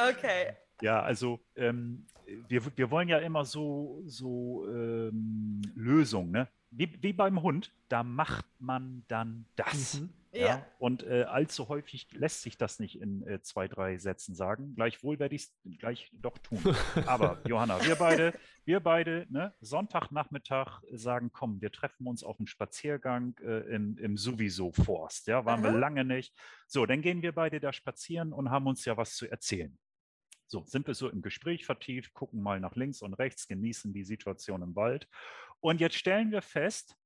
okay. 0.09 0.53
Ja, 0.81 1.01
also 1.01 1.39
ähm, 1.55 2.05
wir, 2.47 2.61
wir 2.77 2.89
wollen 2.91 3.09
ja 3.09 3.17
immer 3.19 3.45
so, 3.45 4.01
so 4.05 4.65
ähm, 4.67 5.61
Lösungen, 5.75 6.31
ne? 6.31 6.47
Wie, 6.71 6.97
wie 7.01 7.13
beim 7.13 7.41
Hund, 7.41 7.71
da 7.89 8.03
macht 8.03 8.45
man 8.59 9.03
dann 9.07 9.45
das. 9.55 9.99
Mhm. 9.99 10.09
Ja. 10.33 10.45
ja. 10.45 10.65
Und 10.79 11.03
äh, 11.03 11.23
allzu 11.23 11.67
häufig 11.67 12.07
lässt 12.13 12.41
sich 12.41 12.57
das 12.57 12.79
nicht 12.79 13.01
in 13.01 13.27
äh, 13.27 13.41
zwei, 13.41 13.67
drei 13.67 13.97
Sätzen 13.97 14.33
sagen. 14.33 14.75
Gleichwohl 14.75 15.19
werde 15.19 15.35
ich 15.35 15.43
es 15.43 15.77
gleich 15.79 16.09
doch 16.13 16.37
tun. 16.37 16.59
Aber 17.05 17.41
Johanna, 17.45 17.83
wir 17.85 17.95
beide, 17.95 18.33
wir 18.63 18.79
beide, 18.79 19.27
ne, 19.29 19.53
Sonntagnachmittag 19.59 20.81
sagen, 20.93 21.31
komm, 21.33 21.61
wir 21.61 21.71
treffen 21.71 22.07
uns 22.07 22.23
auf 22.23 22.39
einem 22.39 22.47
Spaziergang 22.47 23.35
äh, 23.43 23.75
im, 23.75 23.97
im 23.97 24.15
sowieso 24.15 24.71
Forst. 24.71 25.27
Ja, 25.27 25.43
waren 25.43 25.65
Aha. 25.65 25.73
wir 25.73 25.79
lange 25.79 26.05
nicht. 26.05 26.33
So, 26.67 26.85
dann 26.85 27.01
gehen 27.01 27.21
wir 27.21 27.33
beide 27.33 27.59
da 27.59 27.73
spazieren 27.73 28.31
und 28.31 28.49
haben 28.49 28.67
uns 28.67 28.85
ja 28.85 28.95
was 28.95 29.15
zu 29.15 29.29
erzählen. 29.29 29.77
So, 30.47 30.65
sind 30.65 30.85
wir 30.87 30.95
so 30.95 31.09
im 31.09 31.21
Gespräch 31.21 31.65
vertieft, 31.65 32.13
gucken 32.13 32.41
mal 32.41 32.59
nach 32.59 32.75
links 32.75 33.01
und 33.01 33.13
rechts, 33.13 33.47
genießen 33.47 33.93
die 33.93 34.03
Situation 34.03 34.61
im 34.61 34.75
Wald. 34.75 35.07
Und 35.61 35.79
jetzt 35.79 35.95
stellen 35.95 36.31
wir 36.31 36.41
fest, 36.41 36.97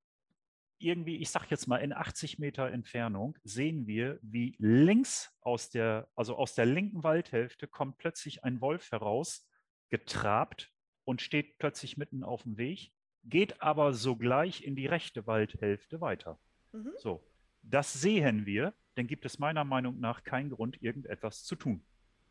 irgendwie, 0.78 1.18
ich 1.18 1.30
sage 1.30 1.48
jetzt 1.50 1.68
mal, 1.68 1.78
in 1.78 1.94
80 1.94 2.40
Meter 2.40 2.70
Entfernung 2.72 3.38
sehen 3.44 3.88
wir, 3.88 4.20
wie 4.22 4.56
links 4.60 5.34
aus 5.42 5.70
der, 5.70 6.10
also 6.16 6.36
aus 6.36 6.56
der 6.56 6.66
linken 6.66 7.04
Waldhälfte 7.04 7.68
kommt 7.68 7.98
plötzlich 7.98 8.44
ein 8.44 8.60
Wolf 8.62 8.92
heraus, 8.92 9.48
getrabt 9.90 10.74
und 11.04 11.22
steht 11.22 11.58
plötzlich 11.60 11.98
mitten 11.98 12.24
auf 12.24 12.44
dem 12.44 12.58
Weg, 12.58 12.92
geht 13.24 13.62
aber 13.62 13.94
sogleich 13.94 14.64
in 14.64 14.76
die 14.76 14.88
rechte 14.88 15.28
Waldhälfte 15.28 16.02
weiter. 16.02 16.40
Mhm. 16.72 16.92
So, 16.98 17.26
das 17.62 17.94
sehen 17.94 18.46
wir, 18.46 18.74
dann 18.96 19.08
gibt 19.08 19.26
es 19.26 19.40
meiner 19.40 19.64
Meinung 19.64 20.00
nach 20.00 20.24
keinen 20.24 20.50
Grund, 20.50 20.82
irgendetwas 20.82 21.44
zu 21.44 21.56
tun. 21.56 21.86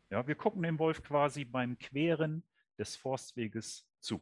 Ja, 0.09 0.27
wir 0.27 0.35
gucken 0.35 0.63
dem 0.63 0.79
Wolf 0.79 1.03
quasi 1.03 1.45
beim 1.45 1.77
Queren 1.77 2.43
des 2.77 2.95
Forstweges 2.95 3.87
zu. 3.99 4.21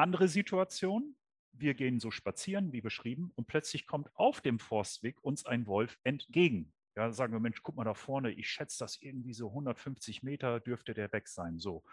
Andere 0.00 0.28
Situation, 0.28 1.14
wir 1.52 1.74
gehen 1.74 2.00
so 2.00 2.10
spazieren, 2.10 2.72
wie 2.72 2.80
beschrieben, 2.80 3.32
und 3.36 3.46
plötzlich 3.46 3.86
kommt 3.86 4.08
auf 4.16 4.40
dem 4.40 4.58
Forstweg 4.58 5.22
uns 5.22 5.46
ein 5.46 5.66
Wolf 5.66 5.98
entgegen. 6.04 6.72
Ja, 6.96 7.12
sagen 7.12 7.32
wir, 7.32 7.40
Mensch, 7.40 7.62
guck 7.62 7.76
mal 7.76 7.84
da 7.84 7.94
vorne, 7.94 8.30
ich 8.32 8.48
schätze 8.48 8.78
das 8.80 9.00
irgendwie 9.00 9.34
so 9.34 9.48
150 9.48 10.22
Meter 10.22 10.60
dürfte 10.60 10.94
der 10.94 11.12
weg 11.12 11.28
sein. 11.28 11.58
So, 11.58 11.84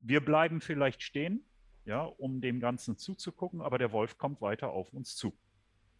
wir 0.00 0.24
bleiben 0.24 0.60
vielleicht 0.60 1.02
stehen, 1.02 1.44
ja, 1.84 2.02
um 2.02 2.40
dem 2.40 2.60
Ganzen 2.60 2.96
zuzugucken, 2.96 3.60
aber 3.60 3.78
der 3.78 3.92
Wolf 3.92 4.16
kommt 4.16 4.40
weiter 4.40 4.70
auf 4.70 4.92
uns 4.92 5.14
zu. 5.14 5.36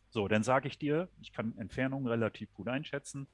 So, 0.09 0.29
dann 0.29 0.43
sage 0.43 0.69
ich 0.69 0.79
dir, 0.79 1.09
ich 1.21 1.33
kann 1.33 1.57
Entfernungen 1.59 2.07
relativ 2.07 2.53
gut 2.55 2.69
einschätzen. 2.69 3.27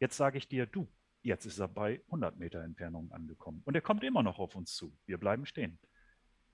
Jetzt 0.00 0.16
sage 0.16 0.38
ich 0.38 0.48
dir, 0.48 0.66
du, 0.66 0.88
Jetzt 1.26 1.44
ist 1.44 1.58
er 1.58 1.66
bei 1.66 2.00
100 2.06 2.38
Meter 2.38 2.62
Entfernung 2.62 3.10
angekommen 3.10 3.60
und 3.64 3.74
er 3.74 3.80
kommt 3.80 4.04
immer 4.04 4.22
noch 4.22 4.38
auf 4.38 4.54
uns 4.54 4.76
zu. 4.76 4.96
Wir 5.06 5.18
bleiben 5.18 5.44
stehen. 5.44 5.76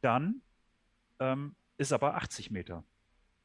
Dann 0.00 0.40
ähm, 1.22 1.56
ist 1.78 1.92
er 1.92 1.98
bei 1.98 2.12
80 2.14 2.50
Meter, 2.50 2.84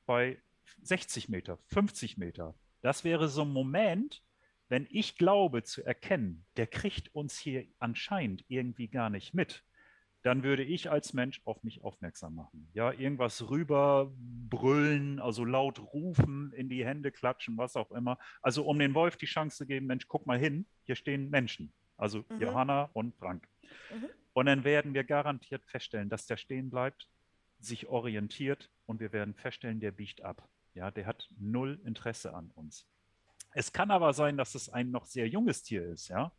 bei 0.06 0.42
60 0.82 1.30
Meter, 1.30 1.60
50 1.68 2.18
Meter. 2.18 2.56
Das 2.82 3.04
wäre 3.04 3.28
so 3.30 3.44
ein 3.44 3.54
Moment, 3.54 4.24
wenn 4.70 4.88
ich 4.90 5.18
glaube 5.18 5.64
zu 5.64 5.84
erkennen, 5.84 6.46
der 6.58 6.68
kriegt 6.68 7.14
uns 7.16 7.38
hier 7.38 7.66
anscheinend 7.80 8.44
irgendwie 8.48 8.88
gar 8.88 9.10
nicht 9.10 9.34
mit 9.34 9.64
dann 10.28 10.44
würde 10.44 10.64
ich 10.64 10.92
als 10.92 11.14
Mensch 11.14 11.40
auf 11.46 11.64
mich 11.64 11.84
aufmerksam 11.86 12.36
machen. 12.36 12.70
Ja, 12.74 12.92
irgendwas 12.92 13.50
rüber 13.50 14.12
brüllen, 14.18 15.22
also 15.22 15.46
laut 15.46 15.80
rufen, 15.80 16.52
in 16.54 16.68
die 16.68 16.86
Hände 16.86 17.12
klatschen, 17.12 17.58
was 17.58 17.78
auch 17.78 17.92
immer. 17.92 18.18
Also 18.42 18.66
um 18.66 18.78
den 18.78 18.94
Wolf 18.94 19.16
die 19.16 19.26
Chance 19.26 19.56
zu 19.56 19.66
geben, 19.66 19.86
Mensch, 19.86 20.06
guck 20.10 20.26
mal 20.26 20.38
hin, 20.38 20.66
hier 20.84 20.96
stehen 20.96 21.30
Menschen. 21.30 21.72
Also 21.96 22.26
mhm. 22.28 22.42
Johanna 22.42 22.90
und 22.92 23.16
Frank. 23.16 23.48
Mhm. 23.90 24.10
Und 24.34 24.48
dann 24.48 24.66
werden 24.66 24.94
wir 24.94 25.06
garantiert 25.06 25.64
feststellen, 25.66 26.10
dass 26.10 26.26
der 26.26 26.36
stehen 26.36 26.70
bleibt, 26.70 27.10
sich 27.60 27.88
orientiert 27.88 28.70
und 28.86 29.00
wir 29.00 29.12
werden 29.12 29.34
feststellen, 29.34 29.80
der 29.80 29.92
biegt 29.92 30.22
ab. 30.22 30.48
Ja, 30.74 30.92
der 30.92 31.06
hat 31.06 31.30
null 31.40 31.80
Interesse 31.86 32.34
an 32.34 32.52
uns. 32.52 32.88
Es 33.54 33.74
kann 33.74 33.90
aber 33.90 34.14
sein, 34.14 34.38
dass 34.38 34.56
es 34.56 34.70
ein 34.70 34.92
noch 34.92 35.06
sehr 35.06 35.28
junges 35.28 35.64
Tier 35.64 35.86
ist, 35.86 36.10
ja 36.10 36.32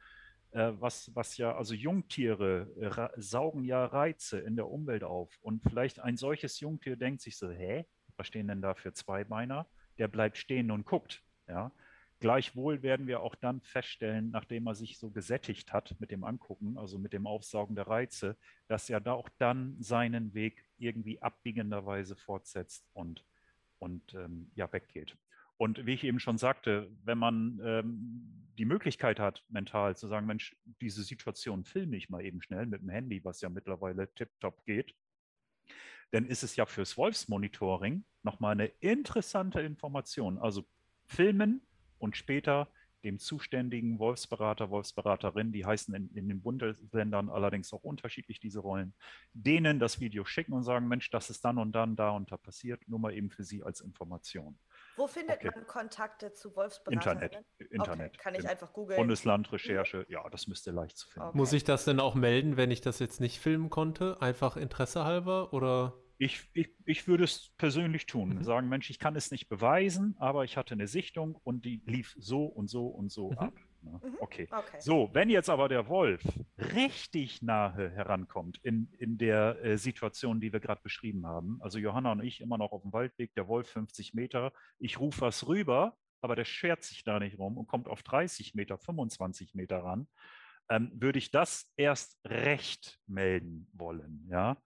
äh, 0.52 0.72
was, 0.78 1.14
was 1.14 1.36
ja, 1.36 1.56
also 1.56 1.74
Jungtiere 1.74 2.68
äh, 2.80 3.20
saugen 3.20 3.64
ja 3.64 3.84
Reize 3.84 4.38
in 4.38 4.56
der 4.56 4.68
Umwelt 4.68 5.04
auf. 5.04 5.36
Und 5.40 5.62
vielleicht 5.62 6.00
ein 6.00 6.16
solches 6.16 6.60
Jungtier 6.60 6.96
denkt 6.96 7.22
sich 7.22 7.36
so, 7.36 7.50
hä, 7.50 7.86
was 8.16 8.26
stehen 8.26 8.48
denn 8.48 8.62
da 8.62 8.74
für 8.74 8.92
Zweibeiner? 8.92 9.66
Der 9.98 10.08
bleibt 10.08 10.38
stehen 10.38 10.70
und 10.70 10.86
guckt. 10.86 11.22
Ja? 11.46 11.72
Gleichwohl 12.20 12.82
werden 12.82 13.06
wir 13.06 13.20
auch 13.20 13.36
dann 13.36 13.60
feststellen, 13.60 14.30
nachdem 14.30 14.66
er 14.66 14.74
sich 14.74 14.98
so 14.98 15.10
gesättigt 15.10 15.72
hat 15.72 15.94
mit 16.00 16.10
dem 16.10 16.24
Angucken, 16.24 16.76
also 16.76 16.98
mit 16.98 17.12
dem 17.12 17.28
Aufsaugen 17.28 17.76
der 17.76 17.86
Reize, 17.86 18.36
dass 18.66 18.90
er 18.90 19.00
da 19.00 19.12
auch 19.12 19.28
dann 19.38 19.76
seinen 19.78 20.34
Weg 20.34 20.64
irgendwie 20.78 21.22
abbiegenderweise 21.22 22.16
fortsetzt 22.16 22.88
und, 22.92 23.24
und 23.78 24.14
ähm, 24.14 24.50
ja, 24.56 24.72
weggeht. 24.72 25.16
Und 25.58 25.86
wie 25.86 25.94
ich 25.94 26.04
eben 26.04 26.18
schon 26.18 26.38
sagte, 26.38 26.90
wenn 27.04 27.18
man 27.18 27.60
ähm, 27.64 28.48
die 28.58 28.64
Möglichkeit 28.64 29.20
hat, 29.20 29.44
mental 29.48 29.96
zu 29.96 30.08
sagen, 30.08 30.26
Mensch, 30.26 30.56
diese 30.80 31.02
Situation 31.02 31.64
filme 31.64 31.96
ich 31.96 32.10
mal 32.10 32.24
eben 32.24 32.42
schnell 32.42 32.66
mit 32.66 32.82
dem 32.82 32.88
Handy, 32.88 33.24
was 33.24 33.40
ja 33.40 33.48
mittlerweile 33.48 34.12
tiptop 34.14 34.64
geht, 34.64 34.94
dann 36.10 36.26
ist 36.26 36.42
es 36.42 36.56
ja 36.56 36.66
fürs 36.66 36.96
Wolfsmonitoring 36.96 38.04
nochmal 38.22 38.52
eine 38.52 38.66
interessante 38.66 39.60
Information. 39.60 40.38
Also 40.38 40.66
filmen 41.06 41.62
und 41.98 42.16
später 42.16 42.68
dem 43.04 43.18
zuständigen 43.18 43.98
Wolfsberater, 43.98 44.70
Wolfsberaterin, 44.70 45.52
die 45.52 45.64
heißen 45.64 45.94
in, 45.94 46.10
in, 46.14 46.28
den 46.28 46.42
Bundesländern 46.42 47.28
allerdings 47.28 47.72
auch 47.72 47.84
unterschiedlich 47.84 48.40
diese 48.40 48.60
Rollen, 48.60 48.92
denen 49.32 49.78
das 49.78 50.00
Video 50.00 50.24
schicken 50.24 50.52
und 50.52 50.64
sagen, 50.64 50.88
Mensch, 50.88 51.10
das 51.10 51.30
ist 51.30 51.44
dann 51.44 51.58
und 51.58 51.72
dann 51.72 51.94
da 51.94 52.10
und 52.10 52.32
da 52.32 52.36
passiert, 52.36 52.88
nur 52.88 52.98
mal 52.98 53.14
eben 53.14 53.30
für 53.30 53.44
Sie 53.44 53.62
als 53.62 53.80
Information. 53.80 54.58
Wo 54.96 55.06
findet 55.06 55.36
okay. 55.36 55.50
man 55.54 55.66
Kontakte 55.66 56.32
zu 56.32 56.54
Wolfsberatern? 56.56 57.22
Internet. 57.22 57.44
Internet. 57.70 58.14
Okay. 58.14 58.22
Kann 58.22 58.34
ich 58.34 58.48
einfach 58.48 58.72
googeln. 58.72 58.96
Bundesland, 58.96 59.52
Recherche, 59.52 60.04
ja, 60.08 60.28
das 60.30 60.48
müsste 60.48 60.72
leicht 60.72 60.96
zu 60.96 61.08
finden. 61.08 61.28
Okay. 61.28 61.38
Muss 61.38 61.52
ich 61.52 61.62
das 61.62 61.84
denn 61.84 62.00
auch 62.00 62.16
melden, 62.16 62.56
wenn 62.56 62.72
ich 62.72 62.80
das 62.80 62.98
jetzt 62.98 63.20
nicht 63.20 63.38
filmen 63.38 63.70
konnte? 63.70 64.20
Einfach 64.20 64.56
Interesse 64.56 65.04
halber 65.04 65.52
oder? 65.52 65.94
Ich, 66.18 66.50
ich, 66.52 66.68
ich 66.84 67.06
würde 67.06 67.24
es 67.24 67.52
persönlich 67.58 68.06
tun. 68.06 68.36
Mhm. 68.36 68.42
Sagen, 68.42 68.68
Mensch, 68.68 68.90
ich 68.90 68.98
kann 68.98 69.14
es 69.14 69.30
nicht 69.30 69.48
beweisen, 69.48 70.16
aber 70.18 70.44
ich 70.44 70.56
hatte 70.56 70.74
eine 70.74 70.88
Sichtung 70.88 71.38
und 71.44 71.64
die 71.64 71.80
lief 71.86 72.14
so 72.18 72.44
und 72.44 72.68
so 72.68 72.88
und 72.88 73.10
so 73.10 73.30
mhm. 73.30 73.38
ab. 73.38 73.54
Ne? 73.82 74.00
Mhm. 74.02 74.16
Okay. 74.20 74.48
okay. 74.50 74.78
So, 74.80 75.10
wenn 75.12 75.30
jetzt 75.30 75.48
aber 75.48 75.68
der 75.68 75.88
Wolf 75.88 76.22
richtig 76.56 77.40
nahe 77.42 77.90
herankommt 77.90 78.58
in, 78.64 78.92
in 78.98 79.16
der 79.16 79.64
äh, 79.64 79.78
Situation, 79.78 80.40
die 80.40 80.52
wir 80.52 80.58
gerade 80.58 80.82
beschrieben 80.82 81.24
haben, 81.24 81.58
also 81.62 81.78
Johanna 81.78 82.12
und 82.12 82.24
ich 82.24 82.40
immer 82.40 82.58
noch 82.58 82.72
auf 82.72 82.82
dem 82.82 82.92
Waldweg, 82.92 83.32
der 83.34 83.46
Wolf 83.46 83.68
50 83.68 84.14
Meter, 84.14 84.52
ich 84.80 84.98
rufe 84.98 85.20
was 85.20 85.46
rüber, 85.46 85.96
aber 86.20 86.34
der 86.34 86.44
schert 86.44 86.82
sich 86.82 87.04
da 87.04 87.20
nicht 87.20 87.38
rum 87.38 87.56
und 87.56 87.68
kommt 87.68 87.86
auf 87.86 88.02
30 88.02 88.56
Meter, 88.56 88.76
25 88.76 89.54
Meter 89.54 89.84
ran, 89.84 90.08
ähm, 90.68 90.90
würde 90.94 91.20
ich 91.20 91.30
das 91.30 91.70
erst 91.76 92.18
recht 92.24 92.98
melden 93.06 93.70
wollen, 93.72 94.26
ja 94.28 94.56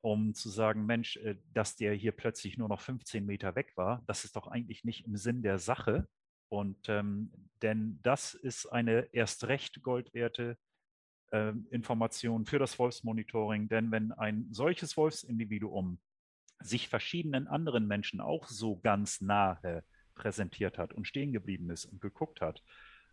um 0.00 0.34
zu 0.34 0.48
sagen, 0.48 0.86
Mensch, 0.86 1.16
äh, 1.18 1.36
dass 1.52 1.76
der 1.76 1.94
hier 1.94 2.12
plötzlich 2.12 2.58
nur 2.58 2.68
noch 2.68 2.80
15 2.80 3.24
Meter 3.24 3.54
weg 3.54 3.76
war, 3.76 4.02
das 4.06 4.24
ist 4.24 4.36
doch 4.36 4.46
eigentlich 4.46 4.84
nicht 4.84 5.06
im 5.06 5.16
Sinn 5.16 5.42
der 5.42 5.58
Sache. 5.58 6.08
Und 6.48 6.88
ähm, 6.88 7.32
denn 7.62 7.98
das 8.02 8.34
ist 8.34 8.66
eine 8.66 9.08
erst 9.12 9.48
recht 9.48 9.82
goldwerte 9.82 10.56
äh, 11.30 11.52
Information 11.70 12.46
für 12.46 12.58
das 12.58 12.78
Wolfsmonitoring. 12.78 13.68
Denn 13.68 13.90
wenn 13.90 14.12
ein 14.12 14.46
solches 14.50 14.96
Wolfsindividuum 14.96 16.00
sich 16.60 16.88
verschiedenen 16.88 17.46
anderen 17.46 17.86
Menschen 17.86 18.20
auch 18.20 18.48
so 18.48 18.78
ganz 18.78 19.20
nahe 19.20 19.84
präsentiert 20.14 20.78
hat 20.78 20.92
und 20.92 21.06
stehen 21.06 21.32
geblieben 21.32 21.70
ist 21.70 21.84
und 21.84 22.00
geguckt 22.00 22.40
hat, 22.40 22.62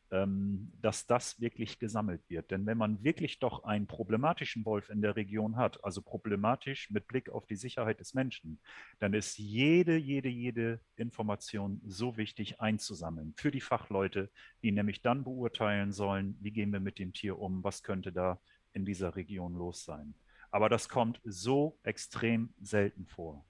dass 0.10 1.08
das 1.08 1.40
wirklich 1.40 1.80
gesammelt 1.80 2.22
wird. 2.30 2.52
Denn 2.52 2.66
wenn 2.66 2.78
man 2.78 3.04
wirklich 3.04 3.40
doch 3.40 3.64
einen 3.64 3.88
problematischen 3.88 4.64
Wolf 4.64 4.90
in 4.90 5.02
der 5.02 5.16
Region 5.16 5.58
hat, 5.58 5.84
also 5.84 6.02
problematisch 6.02 6.90
mit 6.92 7.08
Blick 7.08 7.30
auf 7.30 7.46
die 7.48 7.56
Sicherheit 7.56 8.00
des 8.00 8.14
Menschen, 8.14 8.60
dann 9.00 9.14
ist 9.14 9.38
jede, 9.38 9.98
jede, 9.98 10.30
jede 10.30 10.80
Information 10.96 11.82
so 11.86 12.18
wichtig 12.18 12.62
einzusammeln 12.62 13.34
für 13.36 13.52
die 13.52 13.62
Fachleute, 13.62 14.30
die 14.62 14.72
nämlich 14.72 15.02
dann 15.02 15.24
beurteilen 15.24 15.92
sollen, 15.92 16.38
wie 16.40 16.52
gehen 16.52 16.72
wir 16.72 16.80
mit 16.80 17.00
dem 17.00 17.12
Tier 17.12 17.40
um, 17.40 17.64
was 17.64 17.82
könnte 17.82 18.12
da 18.12 18.40
in 18.74 18.86
dieser 18.86 19.16
Region 19.16 19.56
los 19.56 19.84
sein. 19.84 20.14
Aber 20.52 20.70
das 20.70 20.88
kommt 20.88 21.20
so 21.24 21.80
extrem 21.84 22.54
selten 22.62 23.08
vor. 23.08 23.46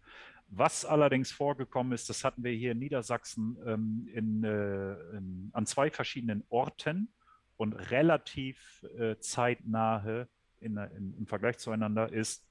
Was 0.57 0.85
allerdings 0.85 1.31
vorgekommen 1.31 1.91
ist, 1.91 2.09
das 2.09 2.23
hatten 2.23 2.43
wir 2.43 2.51
hier 2.53 2.71
in 2.71 2.79
Niedersachsen 2.79 3.57
ähm, 3.65 4.09
in, 4.13 4.43
äh, 4.45 4.93
in, 5.17 5.49
an 5.51 5.65
zwei 5.65 5.91
verschiedenen 5.91 6.45
Orten 6.47 7.13
und 7.57 7.73
relativ 7.73 8.85
äh, 8.97 9.17
zeitnahe 9.19 10.29
in, 10.61 10.77
im 10.77 11.27
Vergleich 11.27 11.57
zueinander 11.57 12.11
ist 12.11 12.47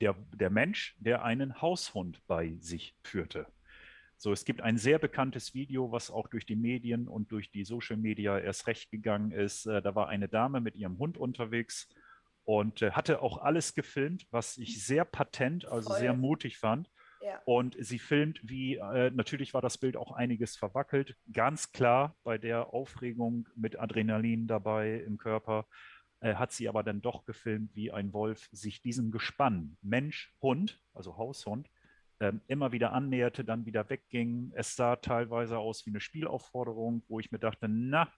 der, 0.00 0.14
der 0.32 0.48
Mensch, 0.48 0.96
der 0.98 1.24
einen 1.24 1.60
Haushund 1.60 2.26
bei 2.26 2.56
sich 2.60 2.96
führte. 3.02 3.46
So, 4.16 4.32
es 4.32 4.46
gibt 4.46 4.62
ein 4.62 4.78
sehr 4.78 4.98
bekanntes 4.98 5.52
Video, 5.52 5.92
was 5.92 6.10
auch 6.10 6.28
durch 6.28 6.46
die 6.46 6.56
Medien 6.56 7.08
und 7.08 7.30
durch 7.32 7.50
die 7.50 7.64
Social 7.64 7.98
Media 7.98 8.38
erst 8.38 8.66
recht 8.66 8.90
gegangen 8.90 9.30
ist. 9.30 9.66
Äh, 9.66 9.82
da 9.82 9.94
war 9.94 10.08
eine 10.08 10.28
Dame 10.28 10.62
mit 10.62 10.76
ihrem 10.76 10.98
Hund 10.98 11.18
unterwegs 11.18 11.88
und 12.44 12.82
äh, 12.82 12.92
hatte 12.92 13.20
auch 13.22 13.38
alles 13.38 13.74
gefilmt, 13.74 14.26
was 14.30 14.56
ich 14.56 14.84
sehr 14.84 15.04
patent, 15.04 15.66
also 15.66 15.90
Voll. 15.90 15.98
sehr 15.98 16.14
mutig 16.14 16.58
fand. 16.58 16.90
Und 17.46 17.76
sie 17.78 17.98
filmt, 17.98 18.40
wie, 18.42 18.76
äh, 18.76 19.10
natürlich 19.10 19.54
war 19.54 19.62
das 19.62 19.78
Bild 19.78 19.96
auch 19.96 20.12
einiges 20.12 20.56
verwackelt, 20.56 21.16
ganz 21.32 21.72
klar 21.72 22.14
bei 22.22 22.38
der 22.38 22.74
Aufregung 22.74 23.48
mit 23.56 23.78
Adrenalin 23.78 24.46
dabei 24.46 25.00
im 25.06 25.16
Körper, 25.16 25.66
äh, 26.20 26.34
hat 26.34 26.52
sie 26.52 26.68
aber 26.68 26.82
dann 26.82 27.00
doch 27.00 27.24
gefilmt, 27.24 27.74
wie 27.74 27.90
ein 27.90 28.12
Wolf 28.12 28.48
sich 28.52 28.82
diesem 28.82 29.10
Gespann, 29.10 29.76
Mensch, 29.80 30.34
Hund, 30.42 30.82
also 30.92 31.16
Haushund, 31.16 31.70
ähm, 32.20 32.40
immer 32.46 32.72
wieder 32.72 32.92
annäherte, 32.92 33.44
dann 33.44 33.66
wieder 33.66 33.88
wegging. 33.88 34.52
Es 34.54 34.76
sah 34.76 34.96
teilweise 34.96 35.58
aus 35.58 35.84
wie 35.86 35.90
eine 35.90 36.00
Spielaufforderung, 36.00 37.02
wo 37.08 37.20
ich 37.20 37.32
mir 37.32 37.38
dachte, 37.38 37.68
na, 37.68 38.12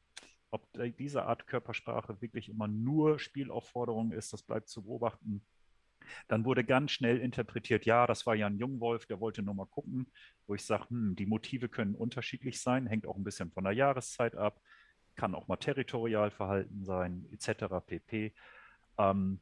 ob 0.51 0.67
diese 0.99 1.25
Art 1.25 1.47
Körpersprache 1.47 2.21
wirklich 2.21 2.49
immer 2.49 2.69
nur 2.69 3.19
Spielaufforderung 3.19 4.13
ist, 4.13 4.33
das 4.33 4.43
bleibt 4.43 4.69
zu 4.69 4.83
beobachten. 4.83 5.45
Dann 6.29 6.45
wurde 6.45 6.65
ganz 6.65 6.93
schnell 6.93 7.19
interpretiert, 7.19 7.87
ja, 7.87 8.07
das 8.07 8.27
war 8.27 8.35
ja 8.35 8.47
ein 8.47 8.59
Jungwolf, 8.59 9.07
der 9.07 9.21
wollte 9.21 9.43
nur 9.43 9.55
mal 9.55 9.67
gucken, 9.67 10.11
wo 10.47 10.55
ich 10.55 10.65
sage, 10.65 10.89
hm, 10.91 11.17
die 11.17 11.27
Motive 11.27 11.69
können 11.69 11.95
unterschiedlich 11.95 12.61
sein, 12.61 12.87
hängt 12.87 13.07
auch 13.07 13.17
ein 13.17 13.25
bisschen 13.25 13.51
von 13.51 13.65
der 13.65 13.73
Jahreszeit 13.73 14.37
ab, 14.37 14.61
kann 15.15 15.35
auch 15.35 15.49
mal 15.49 15.57
Territorialverhalten 15.57 16.85
sein, 16.85 17.27
etc. 17.33 17.81
pp. 17.87 18.35
Ähm, 18.99 19.41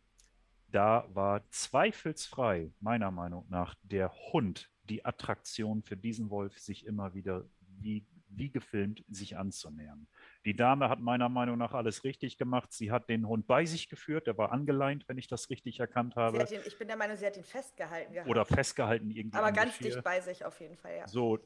da 0.69 1.07
war 1.13 1.49
zweifelsfrei, 1.51 2.73
meiner 2.81 3.11
Meinung 3.11 3.47
nach, 3.49 3.75
der 3.83 4.13
Hund 4.33 4.71
die 4.89 5.05
Attraktion 5.05 5.83
für 5.83 5.97
diesen 5.97 6.31
Wolf, 6.31 6.59
sich 6.59 6.85
immer 6.85 7.15
wieder 7.15 7.45
wie, 7.79 8.05
wie 8.37 8.51
gefilmt 8.51 9.05
sich 9.09 9.37
anzunähern. 9.37 10.07
Die 10.45 10.55
Dame 10.55 10.89
hat 10.89 11.01
meiner 11.01 11.29
Meinung 11.29 11.59
nach 11.59 11.73
alles 11.73 12.05
richtig 12.05 12.39
gemacht. 12.39 12.73
Sie 12.73 12.91
hat 12.91 13.09
den 13.09 13.27
Hund 13.27 13.47
bei 13.47 13.65
sich 13.65 13.89
geführt, 13.89 14.27
der 14.27 14.37
war 14.39 14.53
angeleint, 14.53 15.09
wenn 15.09 15.19
ich 15.19 15.29
das 15.29 15.51
richtig 15.51 15.81
erkannt 15.81 16.17
habe. 16.17 16.39
Ihn, 16.39 16.61
ich 16.67 16.79
bin 16.79 16.89
der 16.89 16.97
Meinung, 16.97 17.17
sie 17.17 17.27
hat 17.27 17.37
ihn 17.37 17.45
festgehalten 17.45 18.13
gehabt. 18.13 18.29
Oder 18.29 18.45
festgehalten 18.45 19.11
irgendwie. 19.11 19.39
Aber 19.39 19.53
ganz 19.53 19.79
dicht 19.79 20.03
bei 20.03 20.21
sich 20.21 20.45
auf 20.45 20.61
jeden 20.61 20.77
Fall, 20.77 20.97
ja. 20.99 21.09
So, 21.09 21.39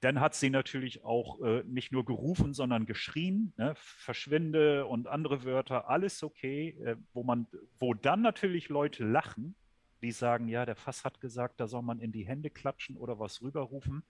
dann 0.00 0.18
hat 0.18 0.34
sie 0.34 0.50
natürlich 0.50 1.04
auch 1.04 1.40
äh, 1.42 1.62
nicht 1.64 1.92
nur 1.92 2.04
gerufen, 2.04 2.54
sondern 2.54 2.86
geschrien, 2.86 3.52
ne? 3.56 3.74
verschwinde 3.76 4.86
und 4.86 5.06
andere 5.06 5.44
Wörter, 5.44 5.88
alles 5.88 6.24
okay, 6.24 6.70
äh, 6.84 6.96
wo 7.12 7.22
man, 7.22 7.46
wo 7.78 7.94
dann 7.94 8.20
natürlich 8.20 8.68
Leute 8.68 9.04
lachen, 9.04 9.54
die 10.02 10.10
sagen, 10.10 10.48
ja, 10.48 10.66
der 10.66 10.74
Fass 10.74 11.04
hat 11.04 11.20
gesagt, 11.20 11.60
da 11.60 11.68
soll 11.68 11.82
man 11.82 12.00
in 12.00 12.10
die 12.10 12.26
Hände 12.26 12.50
klatschen 12.50 12.96
oder 12.96 13.20
was 13.20 13.40
rüberrufen. 13.40 14.02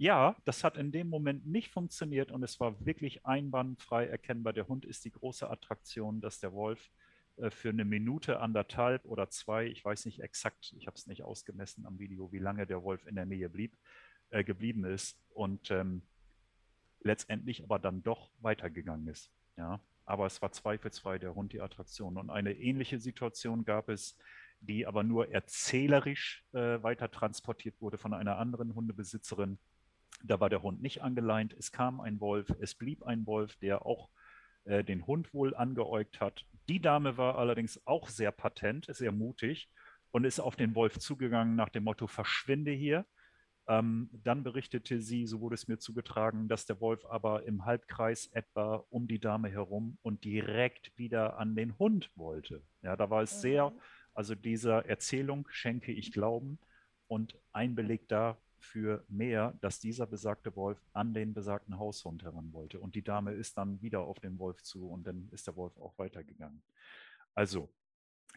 Ja, 0.00 0.36
das 0.44 0.62
hat 0.62 0.76
in 0.76 0.92
dem 0.92 1.08
Moment 1.08 1.44
nicht 1.44 1.72
funktioniert 1.72 2.30
und 2.30 2.44
es 2.44 2.60
war 2.60 2.86
wirklich 2.86 3.26
einwandfrei 3.26 4.06
erkennbar. 4.06 4.52
Der 4.52 4.68
Hund 4.68 4.84
ist 4.84 5.04
die 5.04 5.10
große 5.10 5.50
Attraktion, 5.50 6.20
dass 6.20 6.38
der 6.38 6.52
Wolf 6.52 6.90
äh, 7.36 7.50
für 7.50 7.70
eine 7.70 7.84
Minute, 7.84 8.38
anderthalb 8.38 9.04
oder 9.06 9.28
zwei, 9.28 9.66
ich 9.66 9.84
weiß 9.84 10.04
nicht 10.06 10.20
exakt, 10.20 10.72
ich 10.76 10.86
habe 10.86 10.96
es 10.96 11.08
nicht 11.08 11.24
ausgemessen 11.24 11.84
am 11.84 11.98
Video, 11.98 12.30
wie 12.30 12.38
lange 12.38 12.64
der 12.64 12.84
Wolf 12.84 13.06
in 13.06 13.16
der 13.16 13.26
Nähe 13.26 13.48
blieb, 13.48 13.76
äh, 14.30 14.44
geblieben 14.44 14.84
ist 14.84 15.18
und 15.30 15.72
ähm, 15.72 16.02
letztendlich 17.00 17.64
aber 17.64 17.80
dann 17.80 18.04
doch 18.04 18.30
weitergegangen 18.38 19.08
ist. 19.08 19.32
Ja, 19.56 19.80
aber 20.04 20.26
es 20.26 20.40
war 20.40 20.52
zweifelsfrei 20.52 21.18
der 21.18 21.34
Hund 21.34 21.52
die 21.52 21.60
Attraktion. 21.60 22.18
Und 22.18 22.30
eine 22.30 22.52
ähnliche 22.52 23.00
Situation 23.00 23.64
gab 23.64 23.88
es, 23.88 24.16
die 24.60 24.86
aber 24.86 25.02
nur 25.02 25.32
erzählerisch 25.32 26.44
äh, 26.52 26.80
weiter 26.84 27.10
transportiert 27.10 27.80
wurde 27.80 27.98
von 27.98 28.14
einer 28.14 28.38
anderen 28.38 28.76
Hundebesitzerin. 28.76 29.58
Da 30.22 30.40
war 30.40 30.50
der 30.50 30.62
Hund 30.62 30.82
nicht 30.82 31.02
angeleint. 31.02 31.54
Es 31.58 31.72
kam 31.72 32.00
ein 32.00 32.20
Wolf, 32.20 32.52
es 32.60 32.74
blieb 32.74 33.02
ein 33.04 33.26
Wolf, 33.26 33.56
der 33.56 33.86
auch 33.86 34.08
äh, 34.64 34.84
den 34.84 35.06
Hund 35.06 35.32
wohl 35.32 35.54
angeäugt 35.54 36.20
hat. 36.20 36.44
Die 36.68 36.80
Dame 36.80 37.16
war 37.16 37.38
allerdings 37.38 37.80
auch 37.86 38.08
sehr 38.08 38.32
patent, 38.32 38.86
sehr 38.88 39.12
mutig 39.12 39.70
und 40.10 40.24
ist 40.24 40.40
auf 40.40 40.56
den 40.56 40.74
Wolf 40.74 40.98
zugegangen 40.98 41.56
nach 41.56 41.68
dem 41.68 41.84
Motto, 41.84 42.06
verschwinde 42.06 42.72
hier. 42.72 43.06
Ähm, 43.68 44.08
dann 44.12 44.42
berichtete 44.42 45.00
sie, 45.00 45.26
so 45.26 45.40
wurde 45.40 45.54
es 45.54 45.68
mir 45.68 45.78
zugetragen, 45.78 46.48
dass 46.48 46.64
der 46.64 46.80
Wolf 46.80 47.04
aber 47.04 47.44
im 47.44 47.66
Halbkreis 47.66 48.26
etwa 48.28 48.84
um 48.88 49.06
die 49.06 49.20
Dame 49.20 49.50
herum 49.50 49.98
und 50.02 50.24
direkt 50.24 50.96
wieder 50.96 51.38
an 51.38 51.54
den 51.54 51.78
Hund 51.78 52.10
wollte. 52.14 52.62
Ja, 52.82 52.96
da 52.96 53.10
war 53.10 53.22
es 53.22 53.36
mhm. 53.36 53.40
sehr, 53.40 53.72
also 54.14 54.34
dieser 54.34 54.86
Erzählung 54.86 55.46
schenke 55.50 55.92
ich 55.92 56.12
Glauben 56.12 56.58
und 57.08 57.38
ein 57.52 57.74
Beleg 57.74 58.08
dafür 58.58 59.04
mehr, 59.08 59.54
dass 59.60 59.80
dieser 59.80 60.06
besagte 60.06 60.54
Wolf 60.56 60.78
an 60.92 61.14
den 61.14 61.34
besagten 61.34 61.78
Haushund 61.78 62.22
heran 62.22 62.52
wollte. 62.52 62.80
Und 62.80 62.94
die 62.94 63.02
Dame 63.02 63.32
ist 63.32 63.56
dann 63.56 63.80
wieder 63.80 64.00
auf 64.00 64.20
den 64.20 64.38
Wolf 64.38 64.62
zu 64.62 64.88
und 64.88 65.06
dann 65.06 65.28
ist 65.32 65.46
der 65.46 65.56
Wolf 65.56 65.76
auch 65.78 65.96
weitergegangen. 65.98 66.62
Also, 67.34 67.68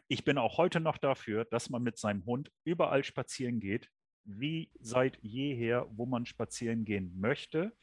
ich 0.08 0.24
bin 0.24 0.38
auch 0.38 0.58
heute 0.58 0.80
noch 0.80 0.98
dafür, 0.98 1.46
dass 1.46 1.70
man 1.70 1.84
mit 1.84 1.98
seinem 1.98 2.26
Hund 2.26 2.52
überall 2.64 3.04
spazieren 3.04 3.60
geht, 3.60 3.90
wie 4.24 4.70
seit 4.80 5.18
jeher, 5.24 5.88
wo 5.92 6.06
man 6.06 6.26
spazieren 6.26 6.86
gehen 6.86 7.20
möchte. 7.20 7.74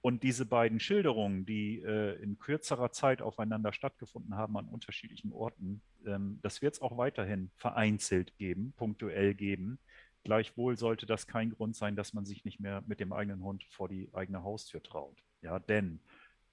Und 0.00 0.24
diese 0.24 0.46
beiden 0.46 0.80
Schilderungen, 0.80 1.46
die 1.46 1.80
äh, 1.80 2.20
in 2.22 2.38
kürzerer 2.38 2.90
Zeit 2.90 3.22
aufeinander 3.22 3.72
stattgefunden 3.72 4.36
haben 4.36 4.56
an 4.56 4.66
unterschiedlichen 4.66 5.32
Orten, 5.32 5.80
ähm, 6.04 6.38
das 6.42 6.60
wird 6.60 6.74
es 6.74 6.82
auch 6.82 6.98
weiterhin 6.98 7.50
vereinzelt 7.56 8.36
geben, 8.36 8.74
punktuell 8.76 9.34
geben. 9.34 9.78
Gleichwohl 10.24 10.76
sollte 10.76 11.06
das 11.06 11.26
kein 11.26 11.50
Grund 11.50 11.76
sein, 11.76 11.96
dass 11.96 12.12
man 12.12 12.24
sich 12.24 12.44
nicht 12.44 12.60
mehr 12.60 12.82
mit 12.86 13.00
dem 13.00 13.12
eigenen 13.12 13.42
Hund 13.42 13.64
vor 13.64 13.88
die 13.88 14.08
eigene 14.12 14.42
Haustür 14.42 14.82
traut. 14.82 15.22
Ja, 15.40 15.58
denn 15.58 16.00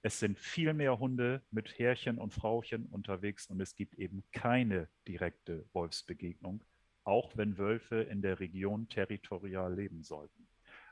es 0.02 0.20
sind 0.20 0.40
viel 0.40 0.74
mehr 0.74 1.00
Hunde 1.00 1.44
mit 1.52 1.78
Herrchen 1.78 2.18
und 2.18 2.34
Frauchen 2.34 2.86
unterwegs 2.88 3.48
und 3.48 3.60
es 3.62 3.76
gibt 3.76 3.96
eben 3.96 4.24
keine 4.32 4.88
direkte 5.08 5.66
Wolfsbegegnung 5.74 6.64
auch 7.10 7.36
wenn 7.36 7.58
Wölfe 7.58 8.04
in 8.04 8.22
der 8.22 8.40
Region 8.40 8.88
territorial 8.88 9.74
leben 9.74 10.04
sollten. 10.04 10.48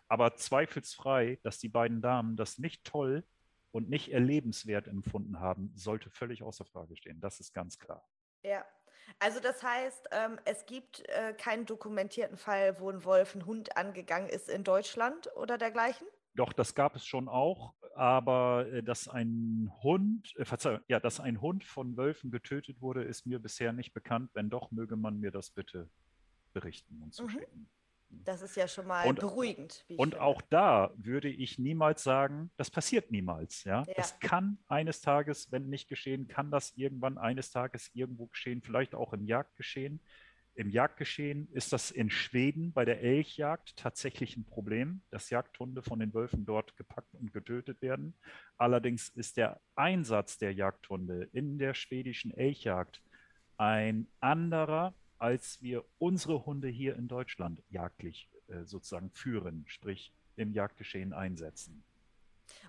Aber 0.07 0.35
zweifelsfrei, 0.35 1.37
dass 1.43 1.59
die 1.59 1.69
beiden 1.69 2.01
Damen 2.01 2.37
das 2.37 2.57
nicht 2.57 2.83
toll 2.85 3.23
und 3.71 3.87
nicht 3.89 4.11
erlebenswert 4.11 4.87
empfunden 4.87 5.39
haben, 5.39 5.71
sollte 5.75 6.09
völlig 6.09 6.41
außer 6.41 6.65
Frage 6.65 6.95
stehen. 6.95 7.19
Das 7.19 7.39
ist 7.39 7.53
ganz 7.53 7.77
klar. 7.77 8.03
Ja, 8.41 8.65
also 9.19 9.39
das 9.39 9.63
heißt, 9.63 10.09
ähm, 10.11 10.39
es 10.45 10.65
gibt 10.65 11.07
äh, 11.09 11.33
keinen 11.33 11.65
dokumentierten 11.65 12.37
Fall, 12.37 12.79
wo 12.79 12.89
ein 12.89 13.03
Wolf 13.03 13.33
einen 13.33 13.45
Hund 13.45 13.77
angegangen 13.77 14.29
ist 14.29 14.49
in 14.49 14.63
Deutschland 14.63 15.29
oder 15.35 15.57
dergleichen? 15.57 16.07
Doch, 16.35 16.53
das 16.53 16.75
gab 16.75 16.95
es 16.95 17.05
schon 17.05 17.27
auch, 17.27 17.73
aber 17.95 18.67
äh, 18.71 18.83
dass 18.83 19.07
ein 19.07 19.71
Hund, 19.81 20.33
äh, 20.37 20.45
Verzeihung, 20.45 20.81
ja, 20.87 20.99
dass 20.99 21.19
ein 21.19 21.41
Hund 21.41 21.63
von 21.63 21.97
Wölfen 21.97 22.29
getötet 22.29 22.79
wurde, 22.79 23.03
ist 23.03 23.25
mir 23.25 23.39
bisher 23.39 23.73
nicht 23.73 23.93
bekannt. 23.93 24.29
Wenn 24.35 24.49
doch, 24.49 24.69
möge 24.71 24.95
man 24.95 25.19
mir 25.19 25.31
das 25.31 25.49
bitte 25.49 25.89
berichten 26.53 27.01
und 27.01 27.13
zuschicken. 27.13 27.61
Mhm. 27.61 27.76
Das 28.09 28.41
ist 28.41 28.55
ja 28.55 28.67
schon 28.67 28.87
mal 28.87 29.05
und, 29.07 29.19
beruhigend. 29.19 29.85
und 29.89 30.11
finde. 30.11 30.21
auch 30.21 30.41
da 30.41 30.91
würde 30.97 31.29
ich 31.29 31.59
niemals 31.59 32.03
sagen, 32.03 32.51
das 32.57 32.69
passiert 32.69 33.11
niemals. 33.11 33.63
Ja? 33.63 33.83
ja? 33.87 33.93
Das 33.95 34.19
kann 34.19 34.57
eines 34.67 35.01
Tages, 35.01 35.51
wenn 35.51 35.69
nicht 35.69 35.89
geschehen, 35.89 36.27
kann 36.27 36.51
das 36.51 36.73
irgendwann 36.75 37.17
eines 37.17 37.51
Tages 37.51 37.89
irgendwo 37.93 38.27
geschehen, 38.27 38.61
vielleicht 38.61 38.95
auch 38.95 39.13
im 39.13 39.25
Jagdgeschehen. 39.25 40.01
Im 40.55 40.71
Jagdgeschehen 40.71 41.47
ist 41.51 41.71
das 41.71 41.91
in 41.91 42.09
Schweden 42.09 42.73
bei 42.73 42.83
der 42.83 43.03
Elchjagd 43.03 43.77
tatsächlich 43.77 44.35
ein 44.37 44.45
Problem, 44.45 45.01
dass 45.11 45.29
Jagdhunde 45.29 45.83
von 45.83 45.99
den 45.99 46.13
Wölfen 46.15 46.45
dort 46.45 46.75
gepackt 46.77 47.13
und 47.13 47.31
getötet 47.31 47.81
werden. 47.83 48.15
Allerdings 48.57 49.09
ist 49.09 49.37
der 49.37 49.61
Einsatz 49.75 50.39
der 50.39 50.53
Jagdhunde 50.53 51.29
in 51.31 51.59
der 51.59 51.75
schwedischen 51.75 52.31
Elchjagd 52.35 53.03
ein 53.57 54.07
anderer 54.19 54.95
als 55.19 55.61
wir 55.61 55.83
unsere 55.97 56.45
Hunde 56.45 56.67
hier 56.67 56.95
in 56.95 57.07
Deutschland 57.07 57.61
jagdlich 57.69 58.29
äh, 58.47 58.63
sozusagen 58.63 59.11
führen, 59.11 59.65
sprich 59.67 60.13
im 60.35 60.51
Jagdgeschehen 60.51 61.13
einsetzen. 61.13 61.83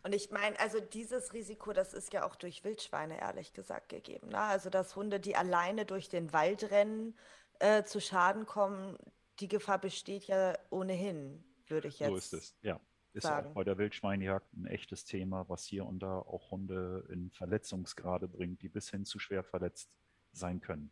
Und 0.03 0.15
ich 0.15 0.31
meine, 0.31 0.59
also 0.59 0.81
dieses 0.81 1.33
Risiko, 1.33 1.73
das 1.73 1.95
ist 1.95 2.13
ja 2.13 2.27
auch 2.27 2.35
durch 2.35 2.65
Wildschweine 2.65 3.21
ehrlich 3.21 3.53
gesagt 3.53 3.89
gegeben. 3.89 4.29
Ne? 4.29 4.39
Also 4.39 4.71
dass 4.71 4.97
Hunde, 4.97 5.21
die 5.21 5.37
alleine 5.37 5.85
durch 5.85 6.09
den 6.09 6.33
Wald 6.33 6.71
rennen, 6.71 7.17
äh, 7.61 7.85
zu 7.85 8.01
Schaden 8.01 8.47
kommen, 8.47 8.97
die 9.41 9.49
Gefahr 9.49 9.79
besteht 9.79 10.25
ja 10.25 10.59
ohnehin, 10.71 11.45
würde 11.67 11.89
ich 11.89 12.01
jetzt. 12.01 12.09
So 12.09 12.17
ist 12.17 12.33
es, 12.33 12.57
ja. 12.63 12.81
Ist 13.15 13.23
sagen. 13.25 13.49
auch 13.49 13.55
bei 13.55 13.65
der 13.65 13.79
Wildschweinjagd 13.79 14.53
ein 14.55 14.67
echtes 14.67 15.05
Thema, 15.05 15.49
was 15.49 15.65
hier 15.65 15.87
und 15.87 16.01
da 16.01 16.19
auch 16.19 16.51
Hunde 16.51 17.07
in 17.11 17.31
Verletzungsgrade 17.31 18.29
bringt, 18.29 18.63
die 18.63 18.69
bis 18.69 18.91
hin 18.91 19.05
zu 19.05 19.19
schwer 19.19 19.43
verletzt 19.43 19.91
sein 20.33 20.61
können. 20.61 20.91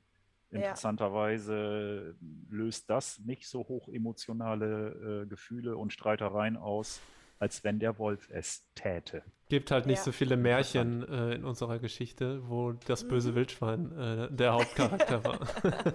Interessanterweise 0.51 2.17
löst 2.49 2.89
das 2.89 3.19
nicht 3.21 3.49
so 3.49 3.61
hoch 3.69 3.89
emotionale 3.89 5.23
äh, 5.23 5.27
Gefühle 5.27 5.77
und 5.77 5.93
Streitereien 5.93 6.57
aus, 6.57 7.01
als 7.39 7.65
wenn 7.65 7.79
der 7.79 7.99
Wolf 7.99 8.29
es 8.31 8.65
täte. 8.75 9.23
Gibt 9.49 9.71
halt 9.71 9.87
nicht 9.87 9.99
ja. 9.99 10.05
so 10.05 10.13
viele 10.13 10.37
Märchen 10.37 11.07
äh, 11.09 11.35
in 11.35 11.45
unserer 11.45 11.79
Geschichte, 11.79 12.49
wo 12.49 12.73
das 12.73 13.07
böse 13.07 13.33
mhm. 13.33 13.35
Wildschwein 13.37 13.99
äh, 13.99 14.29
der 14.33 14.55
Hauptcharakter 14.55 15.25
war. 15.25 15.41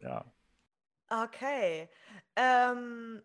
ja. 0.00 0.24
Okay. 1.08 1.88
Ähm, 2.36 3.22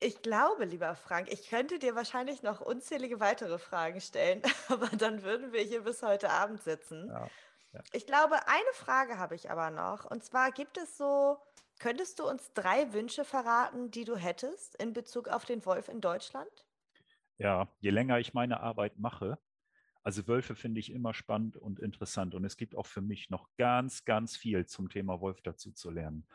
ich 0.00 0.22
glaube, 0.22 0.64
lieber 0.64 0.94
Frank, 0.94 1.28
ich 1.30 1.48
könnte 1.48 1.78
dir 1.78 1.94
wahrscheinlich 1.94 2.42
noch 2.42 2.60
unzählige 2.60 3.20
weitere 3.20 3.58
Fragen 3.58 4.00
stellen, 4.00 4.42
aber 4.68 4.88
dann 4.96 5.22
würden 5.22 5.52
wir 5.52 5.62
hier 5.62 5.82
bis 5.82 6.02
heute 6.02 6.30
Abend 6.30 6.62
sitzen. 6.62 7.08
Ja. 7.08 7.28
Ich 7.92 8.06
glaube, 8.06 8.36
eine 8.46 8.72
Frage 8.74 9.18
habe 9.18 9.34
ich 9.34 9.50
aber 9.50 9.70
noch. 9.70 10.04
Und 10.04 10.24
zwar 10.24 10.52
gibt 10.52 10.78
es 10.78 10.96
so 10.96 11.38
könntest 11.78 12.18
du 12.18 12.28
uns 12.28 12.52
drei 12.54 12.92
Wünsche 12.92 13.24
verraten, 13.24 13.90
die 13.90 14.04
du 14.04 14.16
hättest 14.16 14.74
in 14.76 14.92
Bezug 14.92 15.28
auf 15.28 15.44
den 15.44 15.64
Wolf 15.64 15.88
in 15.88 16.00
Deutschland? 16.00 16.50
Ja, 17.38 17.68
je 17.78 17.90
länger 17.90 18.18
ich 18.18 18.34
meine 18.34 18.60
Arbeit 18.60 18.98
mache, 18.98 19.38
also 20.02 20.26
Wölfe 20.26 20.54
finde 20.54 20.80
ich 20.80 20.92
immer 20.92 21.14
spannend 21.14 21.56
und 21.56 21.78
interessant 21.80 22.34
und 22.34 22.44
es 22.44 22.56
gibt 22.56 22.74
auch 22.74 22.86
für 22.86 23.00
mich 23.00 23.30
noch 23.30 23.48
ganz, 23.56 24.04
ganz 24.04 24.36
viel 24.36 24.66
zum 24.66 24.88
Thema 24.88 25.20
Wolf 25.20 25.40
dazu 25.42 25.72
zu 25.72 25.90
lernen. 25.90 26.26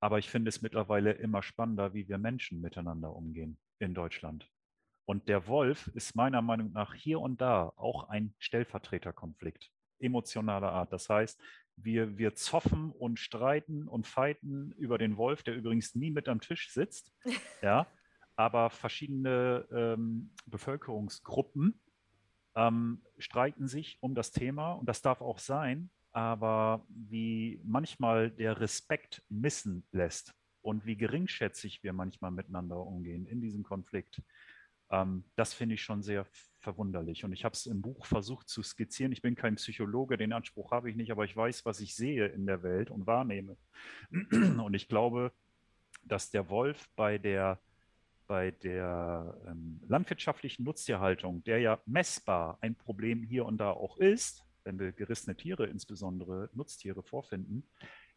Aber 0.00 0.18
ich 0.18 0.30
finde 0.30 0.48
es 0.48 0.62
mittlerweile 0.62 1.12
immer 1.12 1.42
spannender, 1.42 1.92
wie 1.94 2.08
wir 2.08 2.18
Menschen 2.18 2.60
miteinander 2.60 3.14
umgehen 3.14 3.58
in 3.78 3.94
Deutschland. 3.94 4.50
Und 5.04 5.28
der 5.28 5.46
Wolf 5.46 5.88
ist 5.88 6.14
meiner 6.14 6.42
Meinung 6.42 6.72
nach 6.72 6.94
hier 6.94 7.20
und 7.20 7.40
da 7.40 7.72
auch 7.76 8.08
ein 8.08 8.34
Stellvertreterkonflikt 8.38 9.72
emotionaler 10.00 10.72
Art. 10.72 10.92
Das 10.92 11.08
heißt, 11.08 11.40
wir, 11.76 12.18
wir 12.18 12.34
zoffen 12.34 12.90
und 12.90 13.18
streiten 13.18 13.86
und 13.88 14.06
fighten 14.06 14.72
über 14.72 14.98
den 14.98 15.16
Wolf, 15.16 15.42
der 15.42 15.54
übrigens 15.54 15.94
nie 15.94 16.10
mit 16.10 16.28
am 16.28 16.40
Tisch 16.40 16.72
sitzt. 16.72 17.12
ja, 17.62 17.86
aber 18.36 18.70
verschiedene 18.70 19.66
ähm, 19.72 20.30
Bevölkerungsgruppen 20.46 21.80
ähm, 22.54 23.02
streiten 23.18 23.68
sich 23.68 23.98
um 24.00 24.14
das 24.14 24.30
Thema 24.30 24.72
und 24.72 24.88
das 24.88 25.02
darf 25.02 25.20
auch 25.20 25.38
sein, 25.38 25.90
aber 26.12 26.84
wie 26.88 27.60
manchmal 27.64 28.30
der 28.30 28.60
Respekt 28.60 29.22
missen 29.28 29.86
lässt 29.92 30.34
und 30.62 30.86
wie 30.86 30.96
geringschätzig 30.96 31.82
wir 31.82 31.92
manchmal 31.92 32.30
miteinander 32.30 32.78
umgehen 32.78 33.26
in 33.26 33.40
diesem 33.40 33.62
Konflikt, 33.62 34.22
ähm, 34.90 35.24
das 35.36 35.54
finde 35.54 35.74
ich 35.74 35.82
schon 35.82 36.02
sehr 36.02 36.26
verwunderlich. 36.58 37.24
Und 37.24 37.32
ich 37.32 37.44
habe 37.44 37.54
es 37.54 37.66
im 37.66 37.82
Buch 37.82 38.06
versucht 38.06 38.48
zu 38.48 38.62
skizzieren. 38.62 39.12
Ich 39.12 39.22
bin 39.22 39.34
kein 39.34 39.56
Psychologe, 39.56 40.16
den 40.16 40.32
Anspruch 40.32 40.70
habe 40.70 40.90
ich 40.90 40.96
nicht, 40.96 41.10
aber 41.10 41.24
ich 41.24 41.36
weiß, 41.36 41.64
was 41.64 41.80
ich 41.80 41.94
sehe 41.94 42.26
in 42.26 42.46
der 42.46 42.62
Welt 42.62 42.90
und 42.90 43.06
wahrnehme. 43.06 43.56
Und 44.10 44.74
ich 44.74 44.88
glaube, 44.88 45.32
dass 46.04 46.30
der 46.30 46.48
Wolf 46.48 46.88
bei 46.96 47.18
der, 47.18 47.60
bei 48.26 48.50
der 48.50 49.36
ähm, 49.46 49.80
landwirtschaftlichen 49.86 50.64
Nutztierhaltung, 50.64 51.44
der 51.44 51.60
ja 51.60 51.80
messbar 51.86 52.58
ein 52.60 52.74
Problem 52.74 53.22
hier 53.22 53.44
und 53.46 53.58
da 53.58 53.70
auch 53.70 53.98
ist, 53.98 54.44
wenn 54.64 54.78
wir 54.78 54.92
gerissene 54.92 55.36
Tiere, 55.36 55.66
insbesondere 55.66 56.50
Nutztiere, 56.54 57.02
vorfinden, 57.02 57.68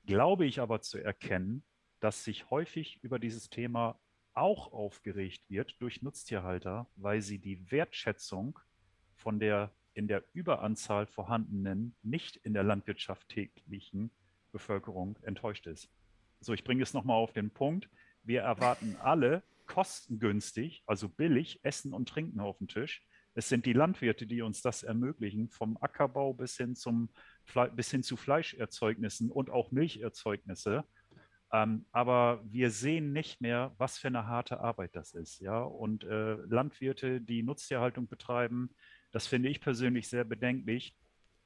glaube 0.05 0.45
ich 0.45 0.59
aber 0.59 0.82
zu 0.82 0.97
erkennen, 0.97 1.63
dass 1.99 2.24
sich 2.24 2.49
häufig 2.49 2.99
über 3.03 3.19
dieses 3.19 3.49
Thema 3.49 3.99
auch 4.34 4.71
aufgeregt 4.71 5.49
wird 5.49 5.75
durch 5.79 6.01
Nutztierhalter, 6.01 6.88
weil 6.95 7.21
sie 7.21 7.39
die 7.39 7.71
Wertschätzung 7.71 8.59
von 9.15 9.39
der 9.39 9.71
in 9.93 10.07
der 10.07 10.23
Überanzahl 10.34 11.05
vorhandenen, 11.05 11.95
nicht 12.01 12.38
in 12.38 12.53
der 12.53 12.63
Landwirtschaft 12.63 13.27
täglichen 13.29 14.11
Bevölkerung 14.51 15.17
enttäuscht 15.23 15.67
ist. 15.67 15.89
So, 16.39 16.53
ich 16.53 16.63
bringe 16.63 16.84
es 16.84 16.93
nochmal 16.93 17.17
auf 17.17 17.34
den 17.34 17.51
Punkt. 17.51 17.89
Wir 18.23 18.41
erwarten 18.41 18.95
alle 19.01 19.43
kostengünstig, 19.67 20.84
also 20.86 21.07
billig, 21.07 21.59
Essen 21.63 21.93
und 21.93 22.09
Trinken 22.09 22.39
auf 22.39 22.57
den 22.57 22.67
Tisch. 22.67 23.05
Es 23.34 23.47
sind 23.47 23.65
die 23.65 23.73
Landwirte, 23.73 24.27
die 24.27 24.41
uns 24.41 24.61
das 24.61 24.84
ermöglichen, 24.84 25.49
vom 25.49 25.77
Ackerbau 25.79 26.34
bis 26.34 26.57
hin, 26.57 26.75
zum, 26.75 27.09
bis 27.75 27.91
hin 27.91 28.03
zu 28.03 28.17
Fleischerzeugnissen 28.17 29.32
und 29.32 29.49
auch 29.49 29.71
Milcherzeugnisse. 29.71 30.84
Ähm, 31.53 31.85
aber 31.91 32.41
wir 32.45 32.71
sehen 32.71 33.11
nicht 33.11 33.41
mehr, 33.41 33.73
was 33.77 33.97
für 33.97 34.07
eine 34.07 34.27
harte 34.27 34.61
Arbeit 34.61 34.95
das 34.95 35.13
ist. 35.13 35.39
Ja? 35.41 35.61
Und 35.61 36.03
äh, 36.03 36.35
Landwirte, 36.47 37.19
die 37.19 37.43
Nutztierhaltung 37.43 38.07
betreiben, 38.07 38.73
das 39.11 39.27
finde 39.27 39.49
ich 39.49 39.59
persönlich 39.59 40.07
sehr 40.07 40.23
bedenklich, 40.23 40.95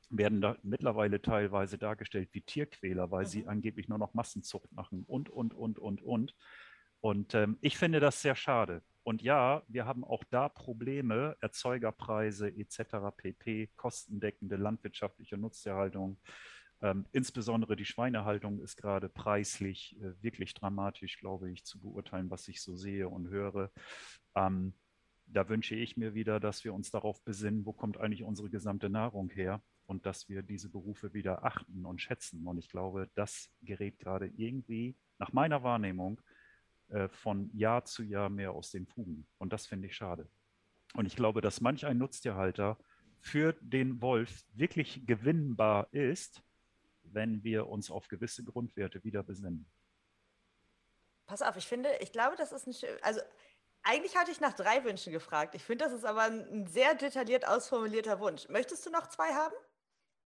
werden 0.10 0.42
da 0.42 0.58
mittlerweile 0.62 1.22
teilweise 1.22 1.80
dargestellt 1.80 2.30
wie 2.34 2.42
Tierquäler, 2.42 3.10
weil 3.10 3.24
mhm. 3.24 3.30
sie 3.30 3.48
angeblich 3.48 3.88
nur 3.88 3.98
noch 3.98 4.14
Massenzucht 4.14 4.72
machen 4.72 5.04
und, 5.08 5.30
und, 5.30 5.54
und, 5.54 5.80
und, 5.80 6.02
und. 6.02 6.36
Und 7.02 7.34
ähm, 7.34 7.58
ich 7.62 7.78
finde 7.78 8.00
das 8.00 8.22
sehr 8.22 8.36
schade. 8.36 8.84
Und 9.04 9.22
ja, 9.22 9.62
wir 9.68 9.86
haben 9.86 10.04
auch 10.04 10.24
da 10.24 10.50
Probleme, 10.50 11.38
Erzeugerpreise 11.40 12.48
etc., 12.48 12.96
pp, 13.16 13.70
kostendeckende 13.76 14.56
landwirtschaftliche 14.56 15.38
Nutztierhaltung. 15.38 16.18
Ähm, 16.82 17.06
insbesondere 17.12 17.76
die 17.76 17.86
Schweinehaltung 17.86 18.60
ist 18.60 18.76
gerade 18.76 19.10
preislich 19.10 19.96
äh, 20.02 20.22
wirklich 20.22 20.54
dramatisch, 20.54 21.20
glaube 21.20 21.52
ich, 21.52 21.64
zu 21.64 21.80
beurteilen, 21.80 22.30
was 22.30 22.48
ich 22.48 22.62
so 22.62 22.76
sehe 22.76 23.08
und 23.10 23.30
höre. 23.30 23.72
Ähm, 24.36 24.74
da 25.28 25.50
wünsche 25.50 25.76
ich 25.76 25.98
mir 25.98 26.14
wieder, 26.14 26.40
dass 26.40 26.64
wir 26.64 26.74
uns 26.74 26.92
darauf 26.92 27.24
besinnen, 27.24 27.66
wo 27.66 27.74
kommt 27.74 27.98
eigentlich 27.98 28.24
unsere 28.24 28.50
gesamte 28.50 28.90
Nahrung 28.90 29.30
her 29.30 29.62
und 29.88 30.06
dass 30.06 30.30
wir 30.30 30.44
diese 30.44 30.70
Berufe 30.70 31.14
wieder 31.14 31.46
achten 31.46 31.86
und 31.86 32.02
schätzen. 32.02 32.46
Und 32.46 32.58
ich 32.58 32.70
glaube, 32.70 33.10
das 33.16 33.50
gerät 33.62 34.00
gerade 34.00 34.28
irgendwie, 34.28 34.96
nach 35.18 35.34
meiner 35.34 35.64
Wahrnehmung, 35.64 36.22
äh, 36.90 37.08
von 37.10 37.50
Jahr 37.56 37.86
zu 37.86 38.04
Jahr 38.04 38.30
mehr 38.30 38.52
aus 38.52 38.72
den 38.72 38.86
Fugen. 38.86 39.26
Und 39.38 39.54
das 39.54 39.66
finde 39.66 39.88
ich 39.88 39.96
schade. 39.96 40.28
Und 40.94 41.06
ich 41.06 41.16
glaube, 41.16 41.42
dass 41.42 41.62
manch 41.62 41.86
ein 41.86 41.98
Nutztierhalter 41.98 42.78
für 43.20 43.54
den 43.62 44.02
Wolf 44.02 44.44
wirklich 44.54 45.06
gewinnbar 45.06 45.88
ist, 45.92 46.44
wenn 47.16 47.44
wir 47.44 47.68
uns 47.68 47.90
auf 47.90 48.08
gewisse 48.08 48.44
Grundwerte 48.44 49.04
wieder 49.04 49.24
besinnen. 49.24 49.66
Pass 51.26 51.42
auf, 51.42 51.56
ich 51.58 51.66
finde, 51.66 51.90
ich 52.02 52.12
glaube, 52.12 52.36
das 52.38 52.52
ist 52.52 52.68
ein 52.68 52.74
schön, 52.74 52.96
also 53.02 53.22
eigentlich 53.86 54.16
hatte 54.16 54.32
ich 54.32 54.40
nach 54.40 54.54
drei 54.54 54.84
Wünschen 54.84 55.14
gefragt. 55.14 55.56
Ich 55.56 55.64
finde, 55.64 55.86
das 55.86 55.94
ist 55.94 56.06
aber 56.06 56.24
ein 56.24 56.68
sehr 56.68 56.96
detailliert 56.96 57.48
ausformulierter 57.48 58.20
Wunsch. 58.20 58.50
Möchtest 58.50 58.86
du 58.86 58.90
noch 58.90 59.08
zwei 59.08 59.34
haben? 59.34 59.54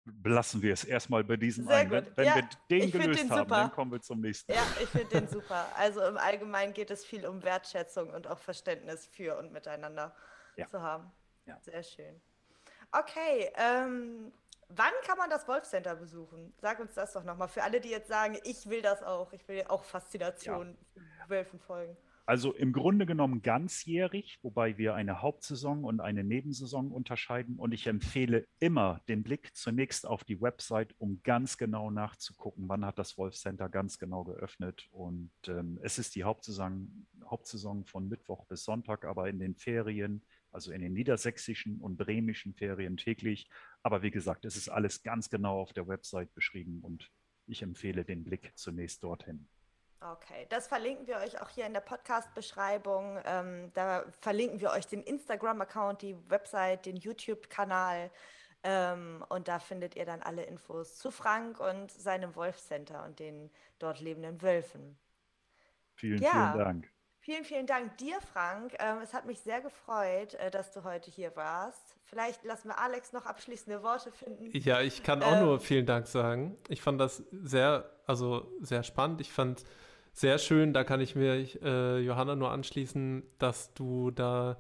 Belassen 0.05 0.63
wir 0.63 0.73
es 0.73 0.85
erstmal 0.85 1.25
bei 1.25 1.37
diesen 1.37 1.67
Sehr 1.67 1.79
einen. 1.79 1.91
Wenn, 1.91 2.17
wenn 2.17 2.27
ja, 2.27 2.35
wir 2.37 2.49
den 2.71 2.91
gelöst 2.93 3.23
den 3.23 3.31
haben, 3.31 3.39
super. 3.39 3.57
dann 3.57 3.73
kommen 3.73 3.93
wir 3.93 4.01
zum 4.01 4.21
nächsten. 4.21 4.53
Ja, 4.53 4.63
ich 4.81 4.89
finde 4.89 5.21
den 5.21 5.29
super. 5.33 5.67
Also 5.77 6.01
im 6.03 6.17
Allgemeinen 6.17 6.73
geht 6.75 6.91
es 6.91 7.05
viel 7.05 7.27
um 7.27 7.43
Wertschätzung 7.43 8.11
und 8.11 8.29
auch 8.29 8.39
Verständnis 8.39 9.07
für 9.07 9.37
und 9.37 9.53
miteinander 9.53 10.15
ja. 10.57 10.67
zu 10.67 10.81
haben. 10.81 11.11
Ja. 11.45 11.59
Sehr 11.61 11.83
schön. 11.83 12.21
Okay, 12.93 13.51
ähm, 13.57 14.33
Wann 14.69 14.93
kann 15.05 15.17
man 15.17 15.31
das 15.31 15.47
Wolfcenter 15.47 15.95
besuchen? 15.95 16.53
Sag 16.59 16.81
uns 16.81 16.95
das 16.95 17.13
doch 17.13 17.25
nochmal. 17.25 17.49
Für 17.49 17.63
alle, 17.63 17.81
die 17.81 17.91
jetzt 17.91 18.09
sagen, 18.09 18.39
ich 18.45 18.69
will 18.69 18.83
das 18.83 19.03
auch, 19.03 19.33
ich 19.33 19.47
will 19.47 19.65
auch 19.69 19.85
Faszination 19.85 20.77
ja. 20.95 21.03
Wölfen 21.29 21.61
folgen. 21.61 21.97
Also 22.29 22.53
im 22.53 22.73
Grunde 22.73 23.07
genommen 23.07 23.41
ganzjährig, 23.41 24.41
wobei 24.43 24.77
wir 24.79 24.97
eine 24.97 25.23
Hauptsaison 25.23 25.85
und 25.85 26.01
eine 26.01 26.25
Nebensaison 26.25 26.91
unterscheiden. 26.91 27.57
Und 27.57 27.71
ich 27.71 27.87
empfehle 27.87 28.49
immer 28.59 29.01
den 29.09 29.23
Blick 29.23 29.55
zunächst 29.55 30.05
auf 30.05 30.25
die 30.25 30.41
Website, 30.41 30.93
um 30.99 31.23
ganz 31.23 31.57
genau 31.57 31.93
nachzugucken, 31.93 32.69
wann 32.69 32.85
hat 32.85 32.99
das 32.99 33.17
Wolfcenter 33.17 33.69
ganz 33.69 33.99
genau 33.99 34.25
geöffnet. 34.25 34.89
Und 34.91 35.31
ähm, 35.47 35.79
es 35.85 36.01
ist 36.01 36.17
die 36.17 36.25
Hauptsaison, 36.25 37.07
Hauptsaison 37.25 37.85
von 37.85 38.09
Mittwoch 38.09 38.45
bis 38.47 38.65
Sonntag, 38.65 39.05
aber 39.05 39.29
in 39.29 39.39
den 39.39 39.55
Ferien 39.55 40.25
also 40.57 40.73
in 40.73 40.81
den 40.81 40.95
niedersächsischen 40.95 41.81
und 41.81 41.99
bremischen 41.99 42.55
Ferien 42.55 42.97
täglich. 42.97 43.47
Aber 43.87 44.03
wie 44.03 44.11
gesagt, 44.11 44.45
es 44.45 44.57
ist 44.57 44.69
alles 44.69 45.05
ganz 45.05 45.31
genau 45.31 45.61
auf 45.61 45.73
der 45.73 45.87
Website 45.87 46.35
beschrieben 46.35 46.81
und 46.83 47.09
ich 47.47 47.63
empfehle 47.63 48.05
den 48.05 48.25
Blick 48.25 48.51
zunächst 48.59 49.05
dorthin. 49.05 49.47
Okay, 50.01 50.45
das 50.49 50.67
verlinken 50.67 51.07
wir 51.07 51.19
euch 51.19 51.41
auch 51.41 51.51
hier 51.51 51.67
in 51.67 51.73
der 51.73 51.83
Podcast-Beschreibung. 51.83 53.21
Ähm, 53.25 53.71
da 53.75 54.05
verlinken 54.21 54.61
wir 54.61 54.73
euch 54.73 54.89
den 54.89 55.05
Instagram-Account, 55.05 56.03
die 56.03 56.17
Website, 56.29 56.87
den 56.87 56.97
YouTube-Kanal. 56.97 58.11
Ähm, 58.65 59.25
und 59.29 59.47
da 59.47 59.61
findet 59.61 59.95
ihr 59.95 60.05
dann 60.05 60.21
alle 60.21 60.43
Infos 60.43 60.99
zu 60.99 61.13
Frank 61.13 61.61
und 61.61 61.93
seinem 61.93 62.35
Wolf-Center 62.35 63.05
und 63.05 63.21
den 63.21 63.53
dort 63.79 64.01
lebenden 64.01 64.43
Wölfen. 64.43 64.99
Vielen, 65.95 66.21
ja. 66.21 66.33
vielen 66.33 66.59
Dank. 66.59 66.93
Vielen, 67.27 67.43
vielen 67.43 67.67
Dank 67.67 67.99
dir, 67.99 68.21
Frank. 68.33 68.75
Ähm, 68.79 68.99
es 69.03 69.13
hat 69.13 69.27
mich 69.27 69.41
sehr 69.41 69.61
gefreut, 69.61 70.35
äh, 70.35 70.49
dass 70.49 70.71
du 70.71 70.85
heute 70.85 71.11
hier 71.11 71.35
warst. 71.35 71.97
Vielleicht 72.05 72.45
lassen 72.45 72.69
wir 72.69 72.79
Alex 72.79 73.13
noch 73.13 73.27
abschließende 73.27 73.83
Worte 73.83 74.13
finden. 74.13 74.49
Ja, 74.53 74.81
ich 74.81 75.03
kann 75.03 75.25
auch 75.25 75.33
ähm, 75.33 75.45
nur 75.45 75.59
vielen 75.59 75.87
Dank 75.87 76.07
sagen. 76.07 76.57
Ich 76.69 76.83
fand 76.83 77.01
das 77.01 77.25
sehr, 77.33 77.91
also 78.07 78.47
sehr 78.61 78.85
spannend. 78.85 79.21
Ich 79.21 79.33
fand 79.33 79.65
sehr 80.13 80.39
schön, 80.39 80.73
da 80.73 80.85
kann 80.85 81.01
ich 81.01 81.17
mir 81.17 81.35
äh, 81.65 81.99
Johanna 81.99 82.37
nur 82.37 82.53
anschließen, 82.53 83.25
dass 83.41 83.75
du 83.75 84.13
da, 84.13 84.59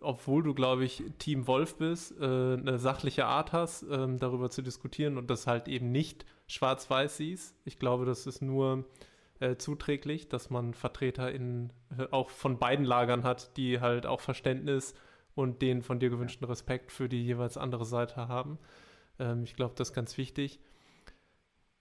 obwohl 0.00 0.42
du, 0.42 0.54
glaube 0.54 0.86
ich, 0.86 1.02
Team 1.18 1.46
Wolf 1.46 1.76
bist, 1.76 2.18
äh, 2.18 2.24
eine 2.24 2.78
sachliche 2.78 3.26
Art 3.26 3.52
hast, 3.52 3.82
äh, 3.82 4.16
darüber 4.16 4.48
zu 4.48 4.62
diskutieren 4.62 5.18
und 5.18 5.28
das 5.28 5.46
halt 5.46 5.68
eben 5.68 5.92
nicht 5.92 6.24
schwarz-weiß 6.46 7.18
siehst. 7.18 7.54
Ich 7.66 7.78
glaube, 7.78 8.06
das 8.06 8.26
ist 8.26 8.40
nur 8.40 8.86
äh, 9.42 9.58
zuträglich, 9.58 10.28
dass 10.28 10.50
man 10.50 10.72
Vertreter 10.72 11.32
in, 11.32 11.72
äh, 11.98 12.06
auch 12.10 12.30
von 12.30 12.58
beiden 12.58 12.84
Lagern 12.84 13.24
hat, 13.24 13.56
die 13.56 13.80
halt 13.80 14.06
auch 14.06 14.20
Verständnis 14.20 14.94
und 15.34 15.62
den 15.62 15.82
von 15.82 15.98
dir 15.98 16.10
gewünschten 16.10 16.46
Respekt 16.46 16.92
für 16.92 17.08
die 17.08 17.24
jeweils 17.24 17.56
andere 17.56 17.84
Seite 17.84 18.28
haben. 18.28 18.58
Ähm, 19.18 19.42
ich 19.42 19.54
glaube, 19.54 19.74
das 19.76 19.90
ist 19.90 19.94
ganz 19.94 20.16
wichtig. 20.16 20.60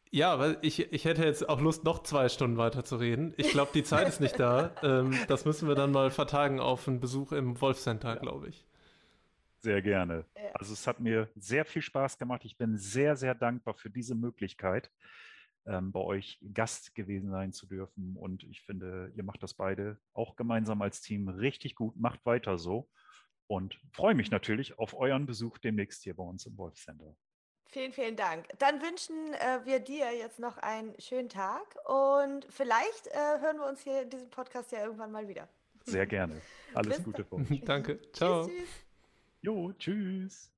Ja, 0.10 0.40
weil 0.40 0.58
ich, 0.62 0.92
ich 0.92 1.06
hätte 1.06 1.24
jetzt 1.24 1.48
auch 1.48 1.62
Lust, 1.62 1.86
noch 1.86 2.04
zwei 2.04 2.28
Stunden 2.28 2.58
weiter 2.58 2.84
zu 2.84 2.98
reden. 2.98 3.34
Ich 3.38 3.52
glaube, 3.52 3.72
die 3.74 3.84
Zeit 3.84 4.10
ist 4.10 4.20
nicht 4.20 4.40
da. 4.40 4.72
Ähm, 4.84 5.16
das 5.28 5.46
müssen 5.46 5.68
wir 5.68 5.76
dann 5.76 5.92
mal 5.92 6.10
vertagen 6.10 6.60
auf 6.60 6.88
einen 6.88 7.00
Besuch 7.00 7.32
im 7.32 7.62
Wolf 7.62 7.78
Center, 7.78 8.16
ja. 8.16 8.16
glaube 8.16 8.50
ich. 8.50 8.66
Sehr 9.60 9.84
gerne. 9.84 10.26
Also 10.56 10.74
es 10.74 10.88
hat 10.88 11.00
mir 11.00 11.30
sehr 11.36 11.66
viel 11.66 11.84
Spaß 11.84 12.18
gemacht. 12.18 12.42
Ich 12.46 12.58
bin 12.58 12.78
sehr, 12.78 13.16
sehr 13.16 13.36
dankbar 13.36 13.76
für 13.76 13.92
diese 13.92 14.16
Möglichkeit. 14.16 14.90
Ähm, 15.66 15.92
bei 15.92 16.00
euch 16.00 16.40
Gast 16.54 16.96
gewesen 16.96 17.32
sein 17.32 17.54
zu 17.54 17.68
dürfen. 17.68 18.16
Und 18.18 18.44
ich 18.44 18.62
finde, 18.62 19.12
ihr 19.16 19.24
macht 19.24 19.44
das 19.44 19.54
beide 19.54 20.00
auch 20.14 20.36
gemeinsam 20.36 20.82
als 20.82 21.02
Team 21.02 21.30
richtig 21.30 21.76
gut. 21.76 21.96
Macht 21.98 22.26
weiter 22.26 22.58
so. 22.58 22.90
Und 23.48 23.80
freue 23.92 24.16
mich 24.16 24.32
natürlich 24.32 24.80
auf 24.80 24.94
euren 24.94 25.26
Besuch 25.26 25.58
demnächst 25.58 26.04
hier 26.04 26.16
bei 26.16 26.24
uns 26.24 26.46
im 26.46 26.58
Wolf 26.58 26.76
Center. 26.76 27.16
Vielen, 27.66 27.94
vielen 27.94 28.16
Dank. 28.18 28.48
Dann 28.60 28.82
wünschen 28.82 29.34
äh, 29.34 29.66
wir 29.66 29.80
dir 29.80 30.12
jetzt 30.14 30.40
noch 30.40 30.58
einen 30.58 30.94
schönen 31.00 31.30
Tag 31.30 31.78
und 31.86 32.46
vielleicht 32.50 33.08
äh, 33.08 33.40
hören 33.40 33.58
wir 33.58 33.68
uns 33.68 33.82
hier 33.82 34.02
in 34.02 34.10
diesem 34.10 34.30
Podcast 34.30 34.74
ja 34.74 34.84
irgendwann 34.84 35.12
mal 35.12 35.28
wieder. 35.28 35.48
Sehr 35.86 36.06
gerne. 36.06 36.42
Alles 36.74 36.98
Bis 36.98 37.06
Gute 37.06 37.24
für 37.24 37.36
euch. 37.36 37.62
Danke. 37.64 38.00
Ciao. 38.14 38.46
Tschüss, 38.46 38.58
tschüss. 38.58 38.70
Jo, 39.42 39.74
tschüss. 39.74 40.52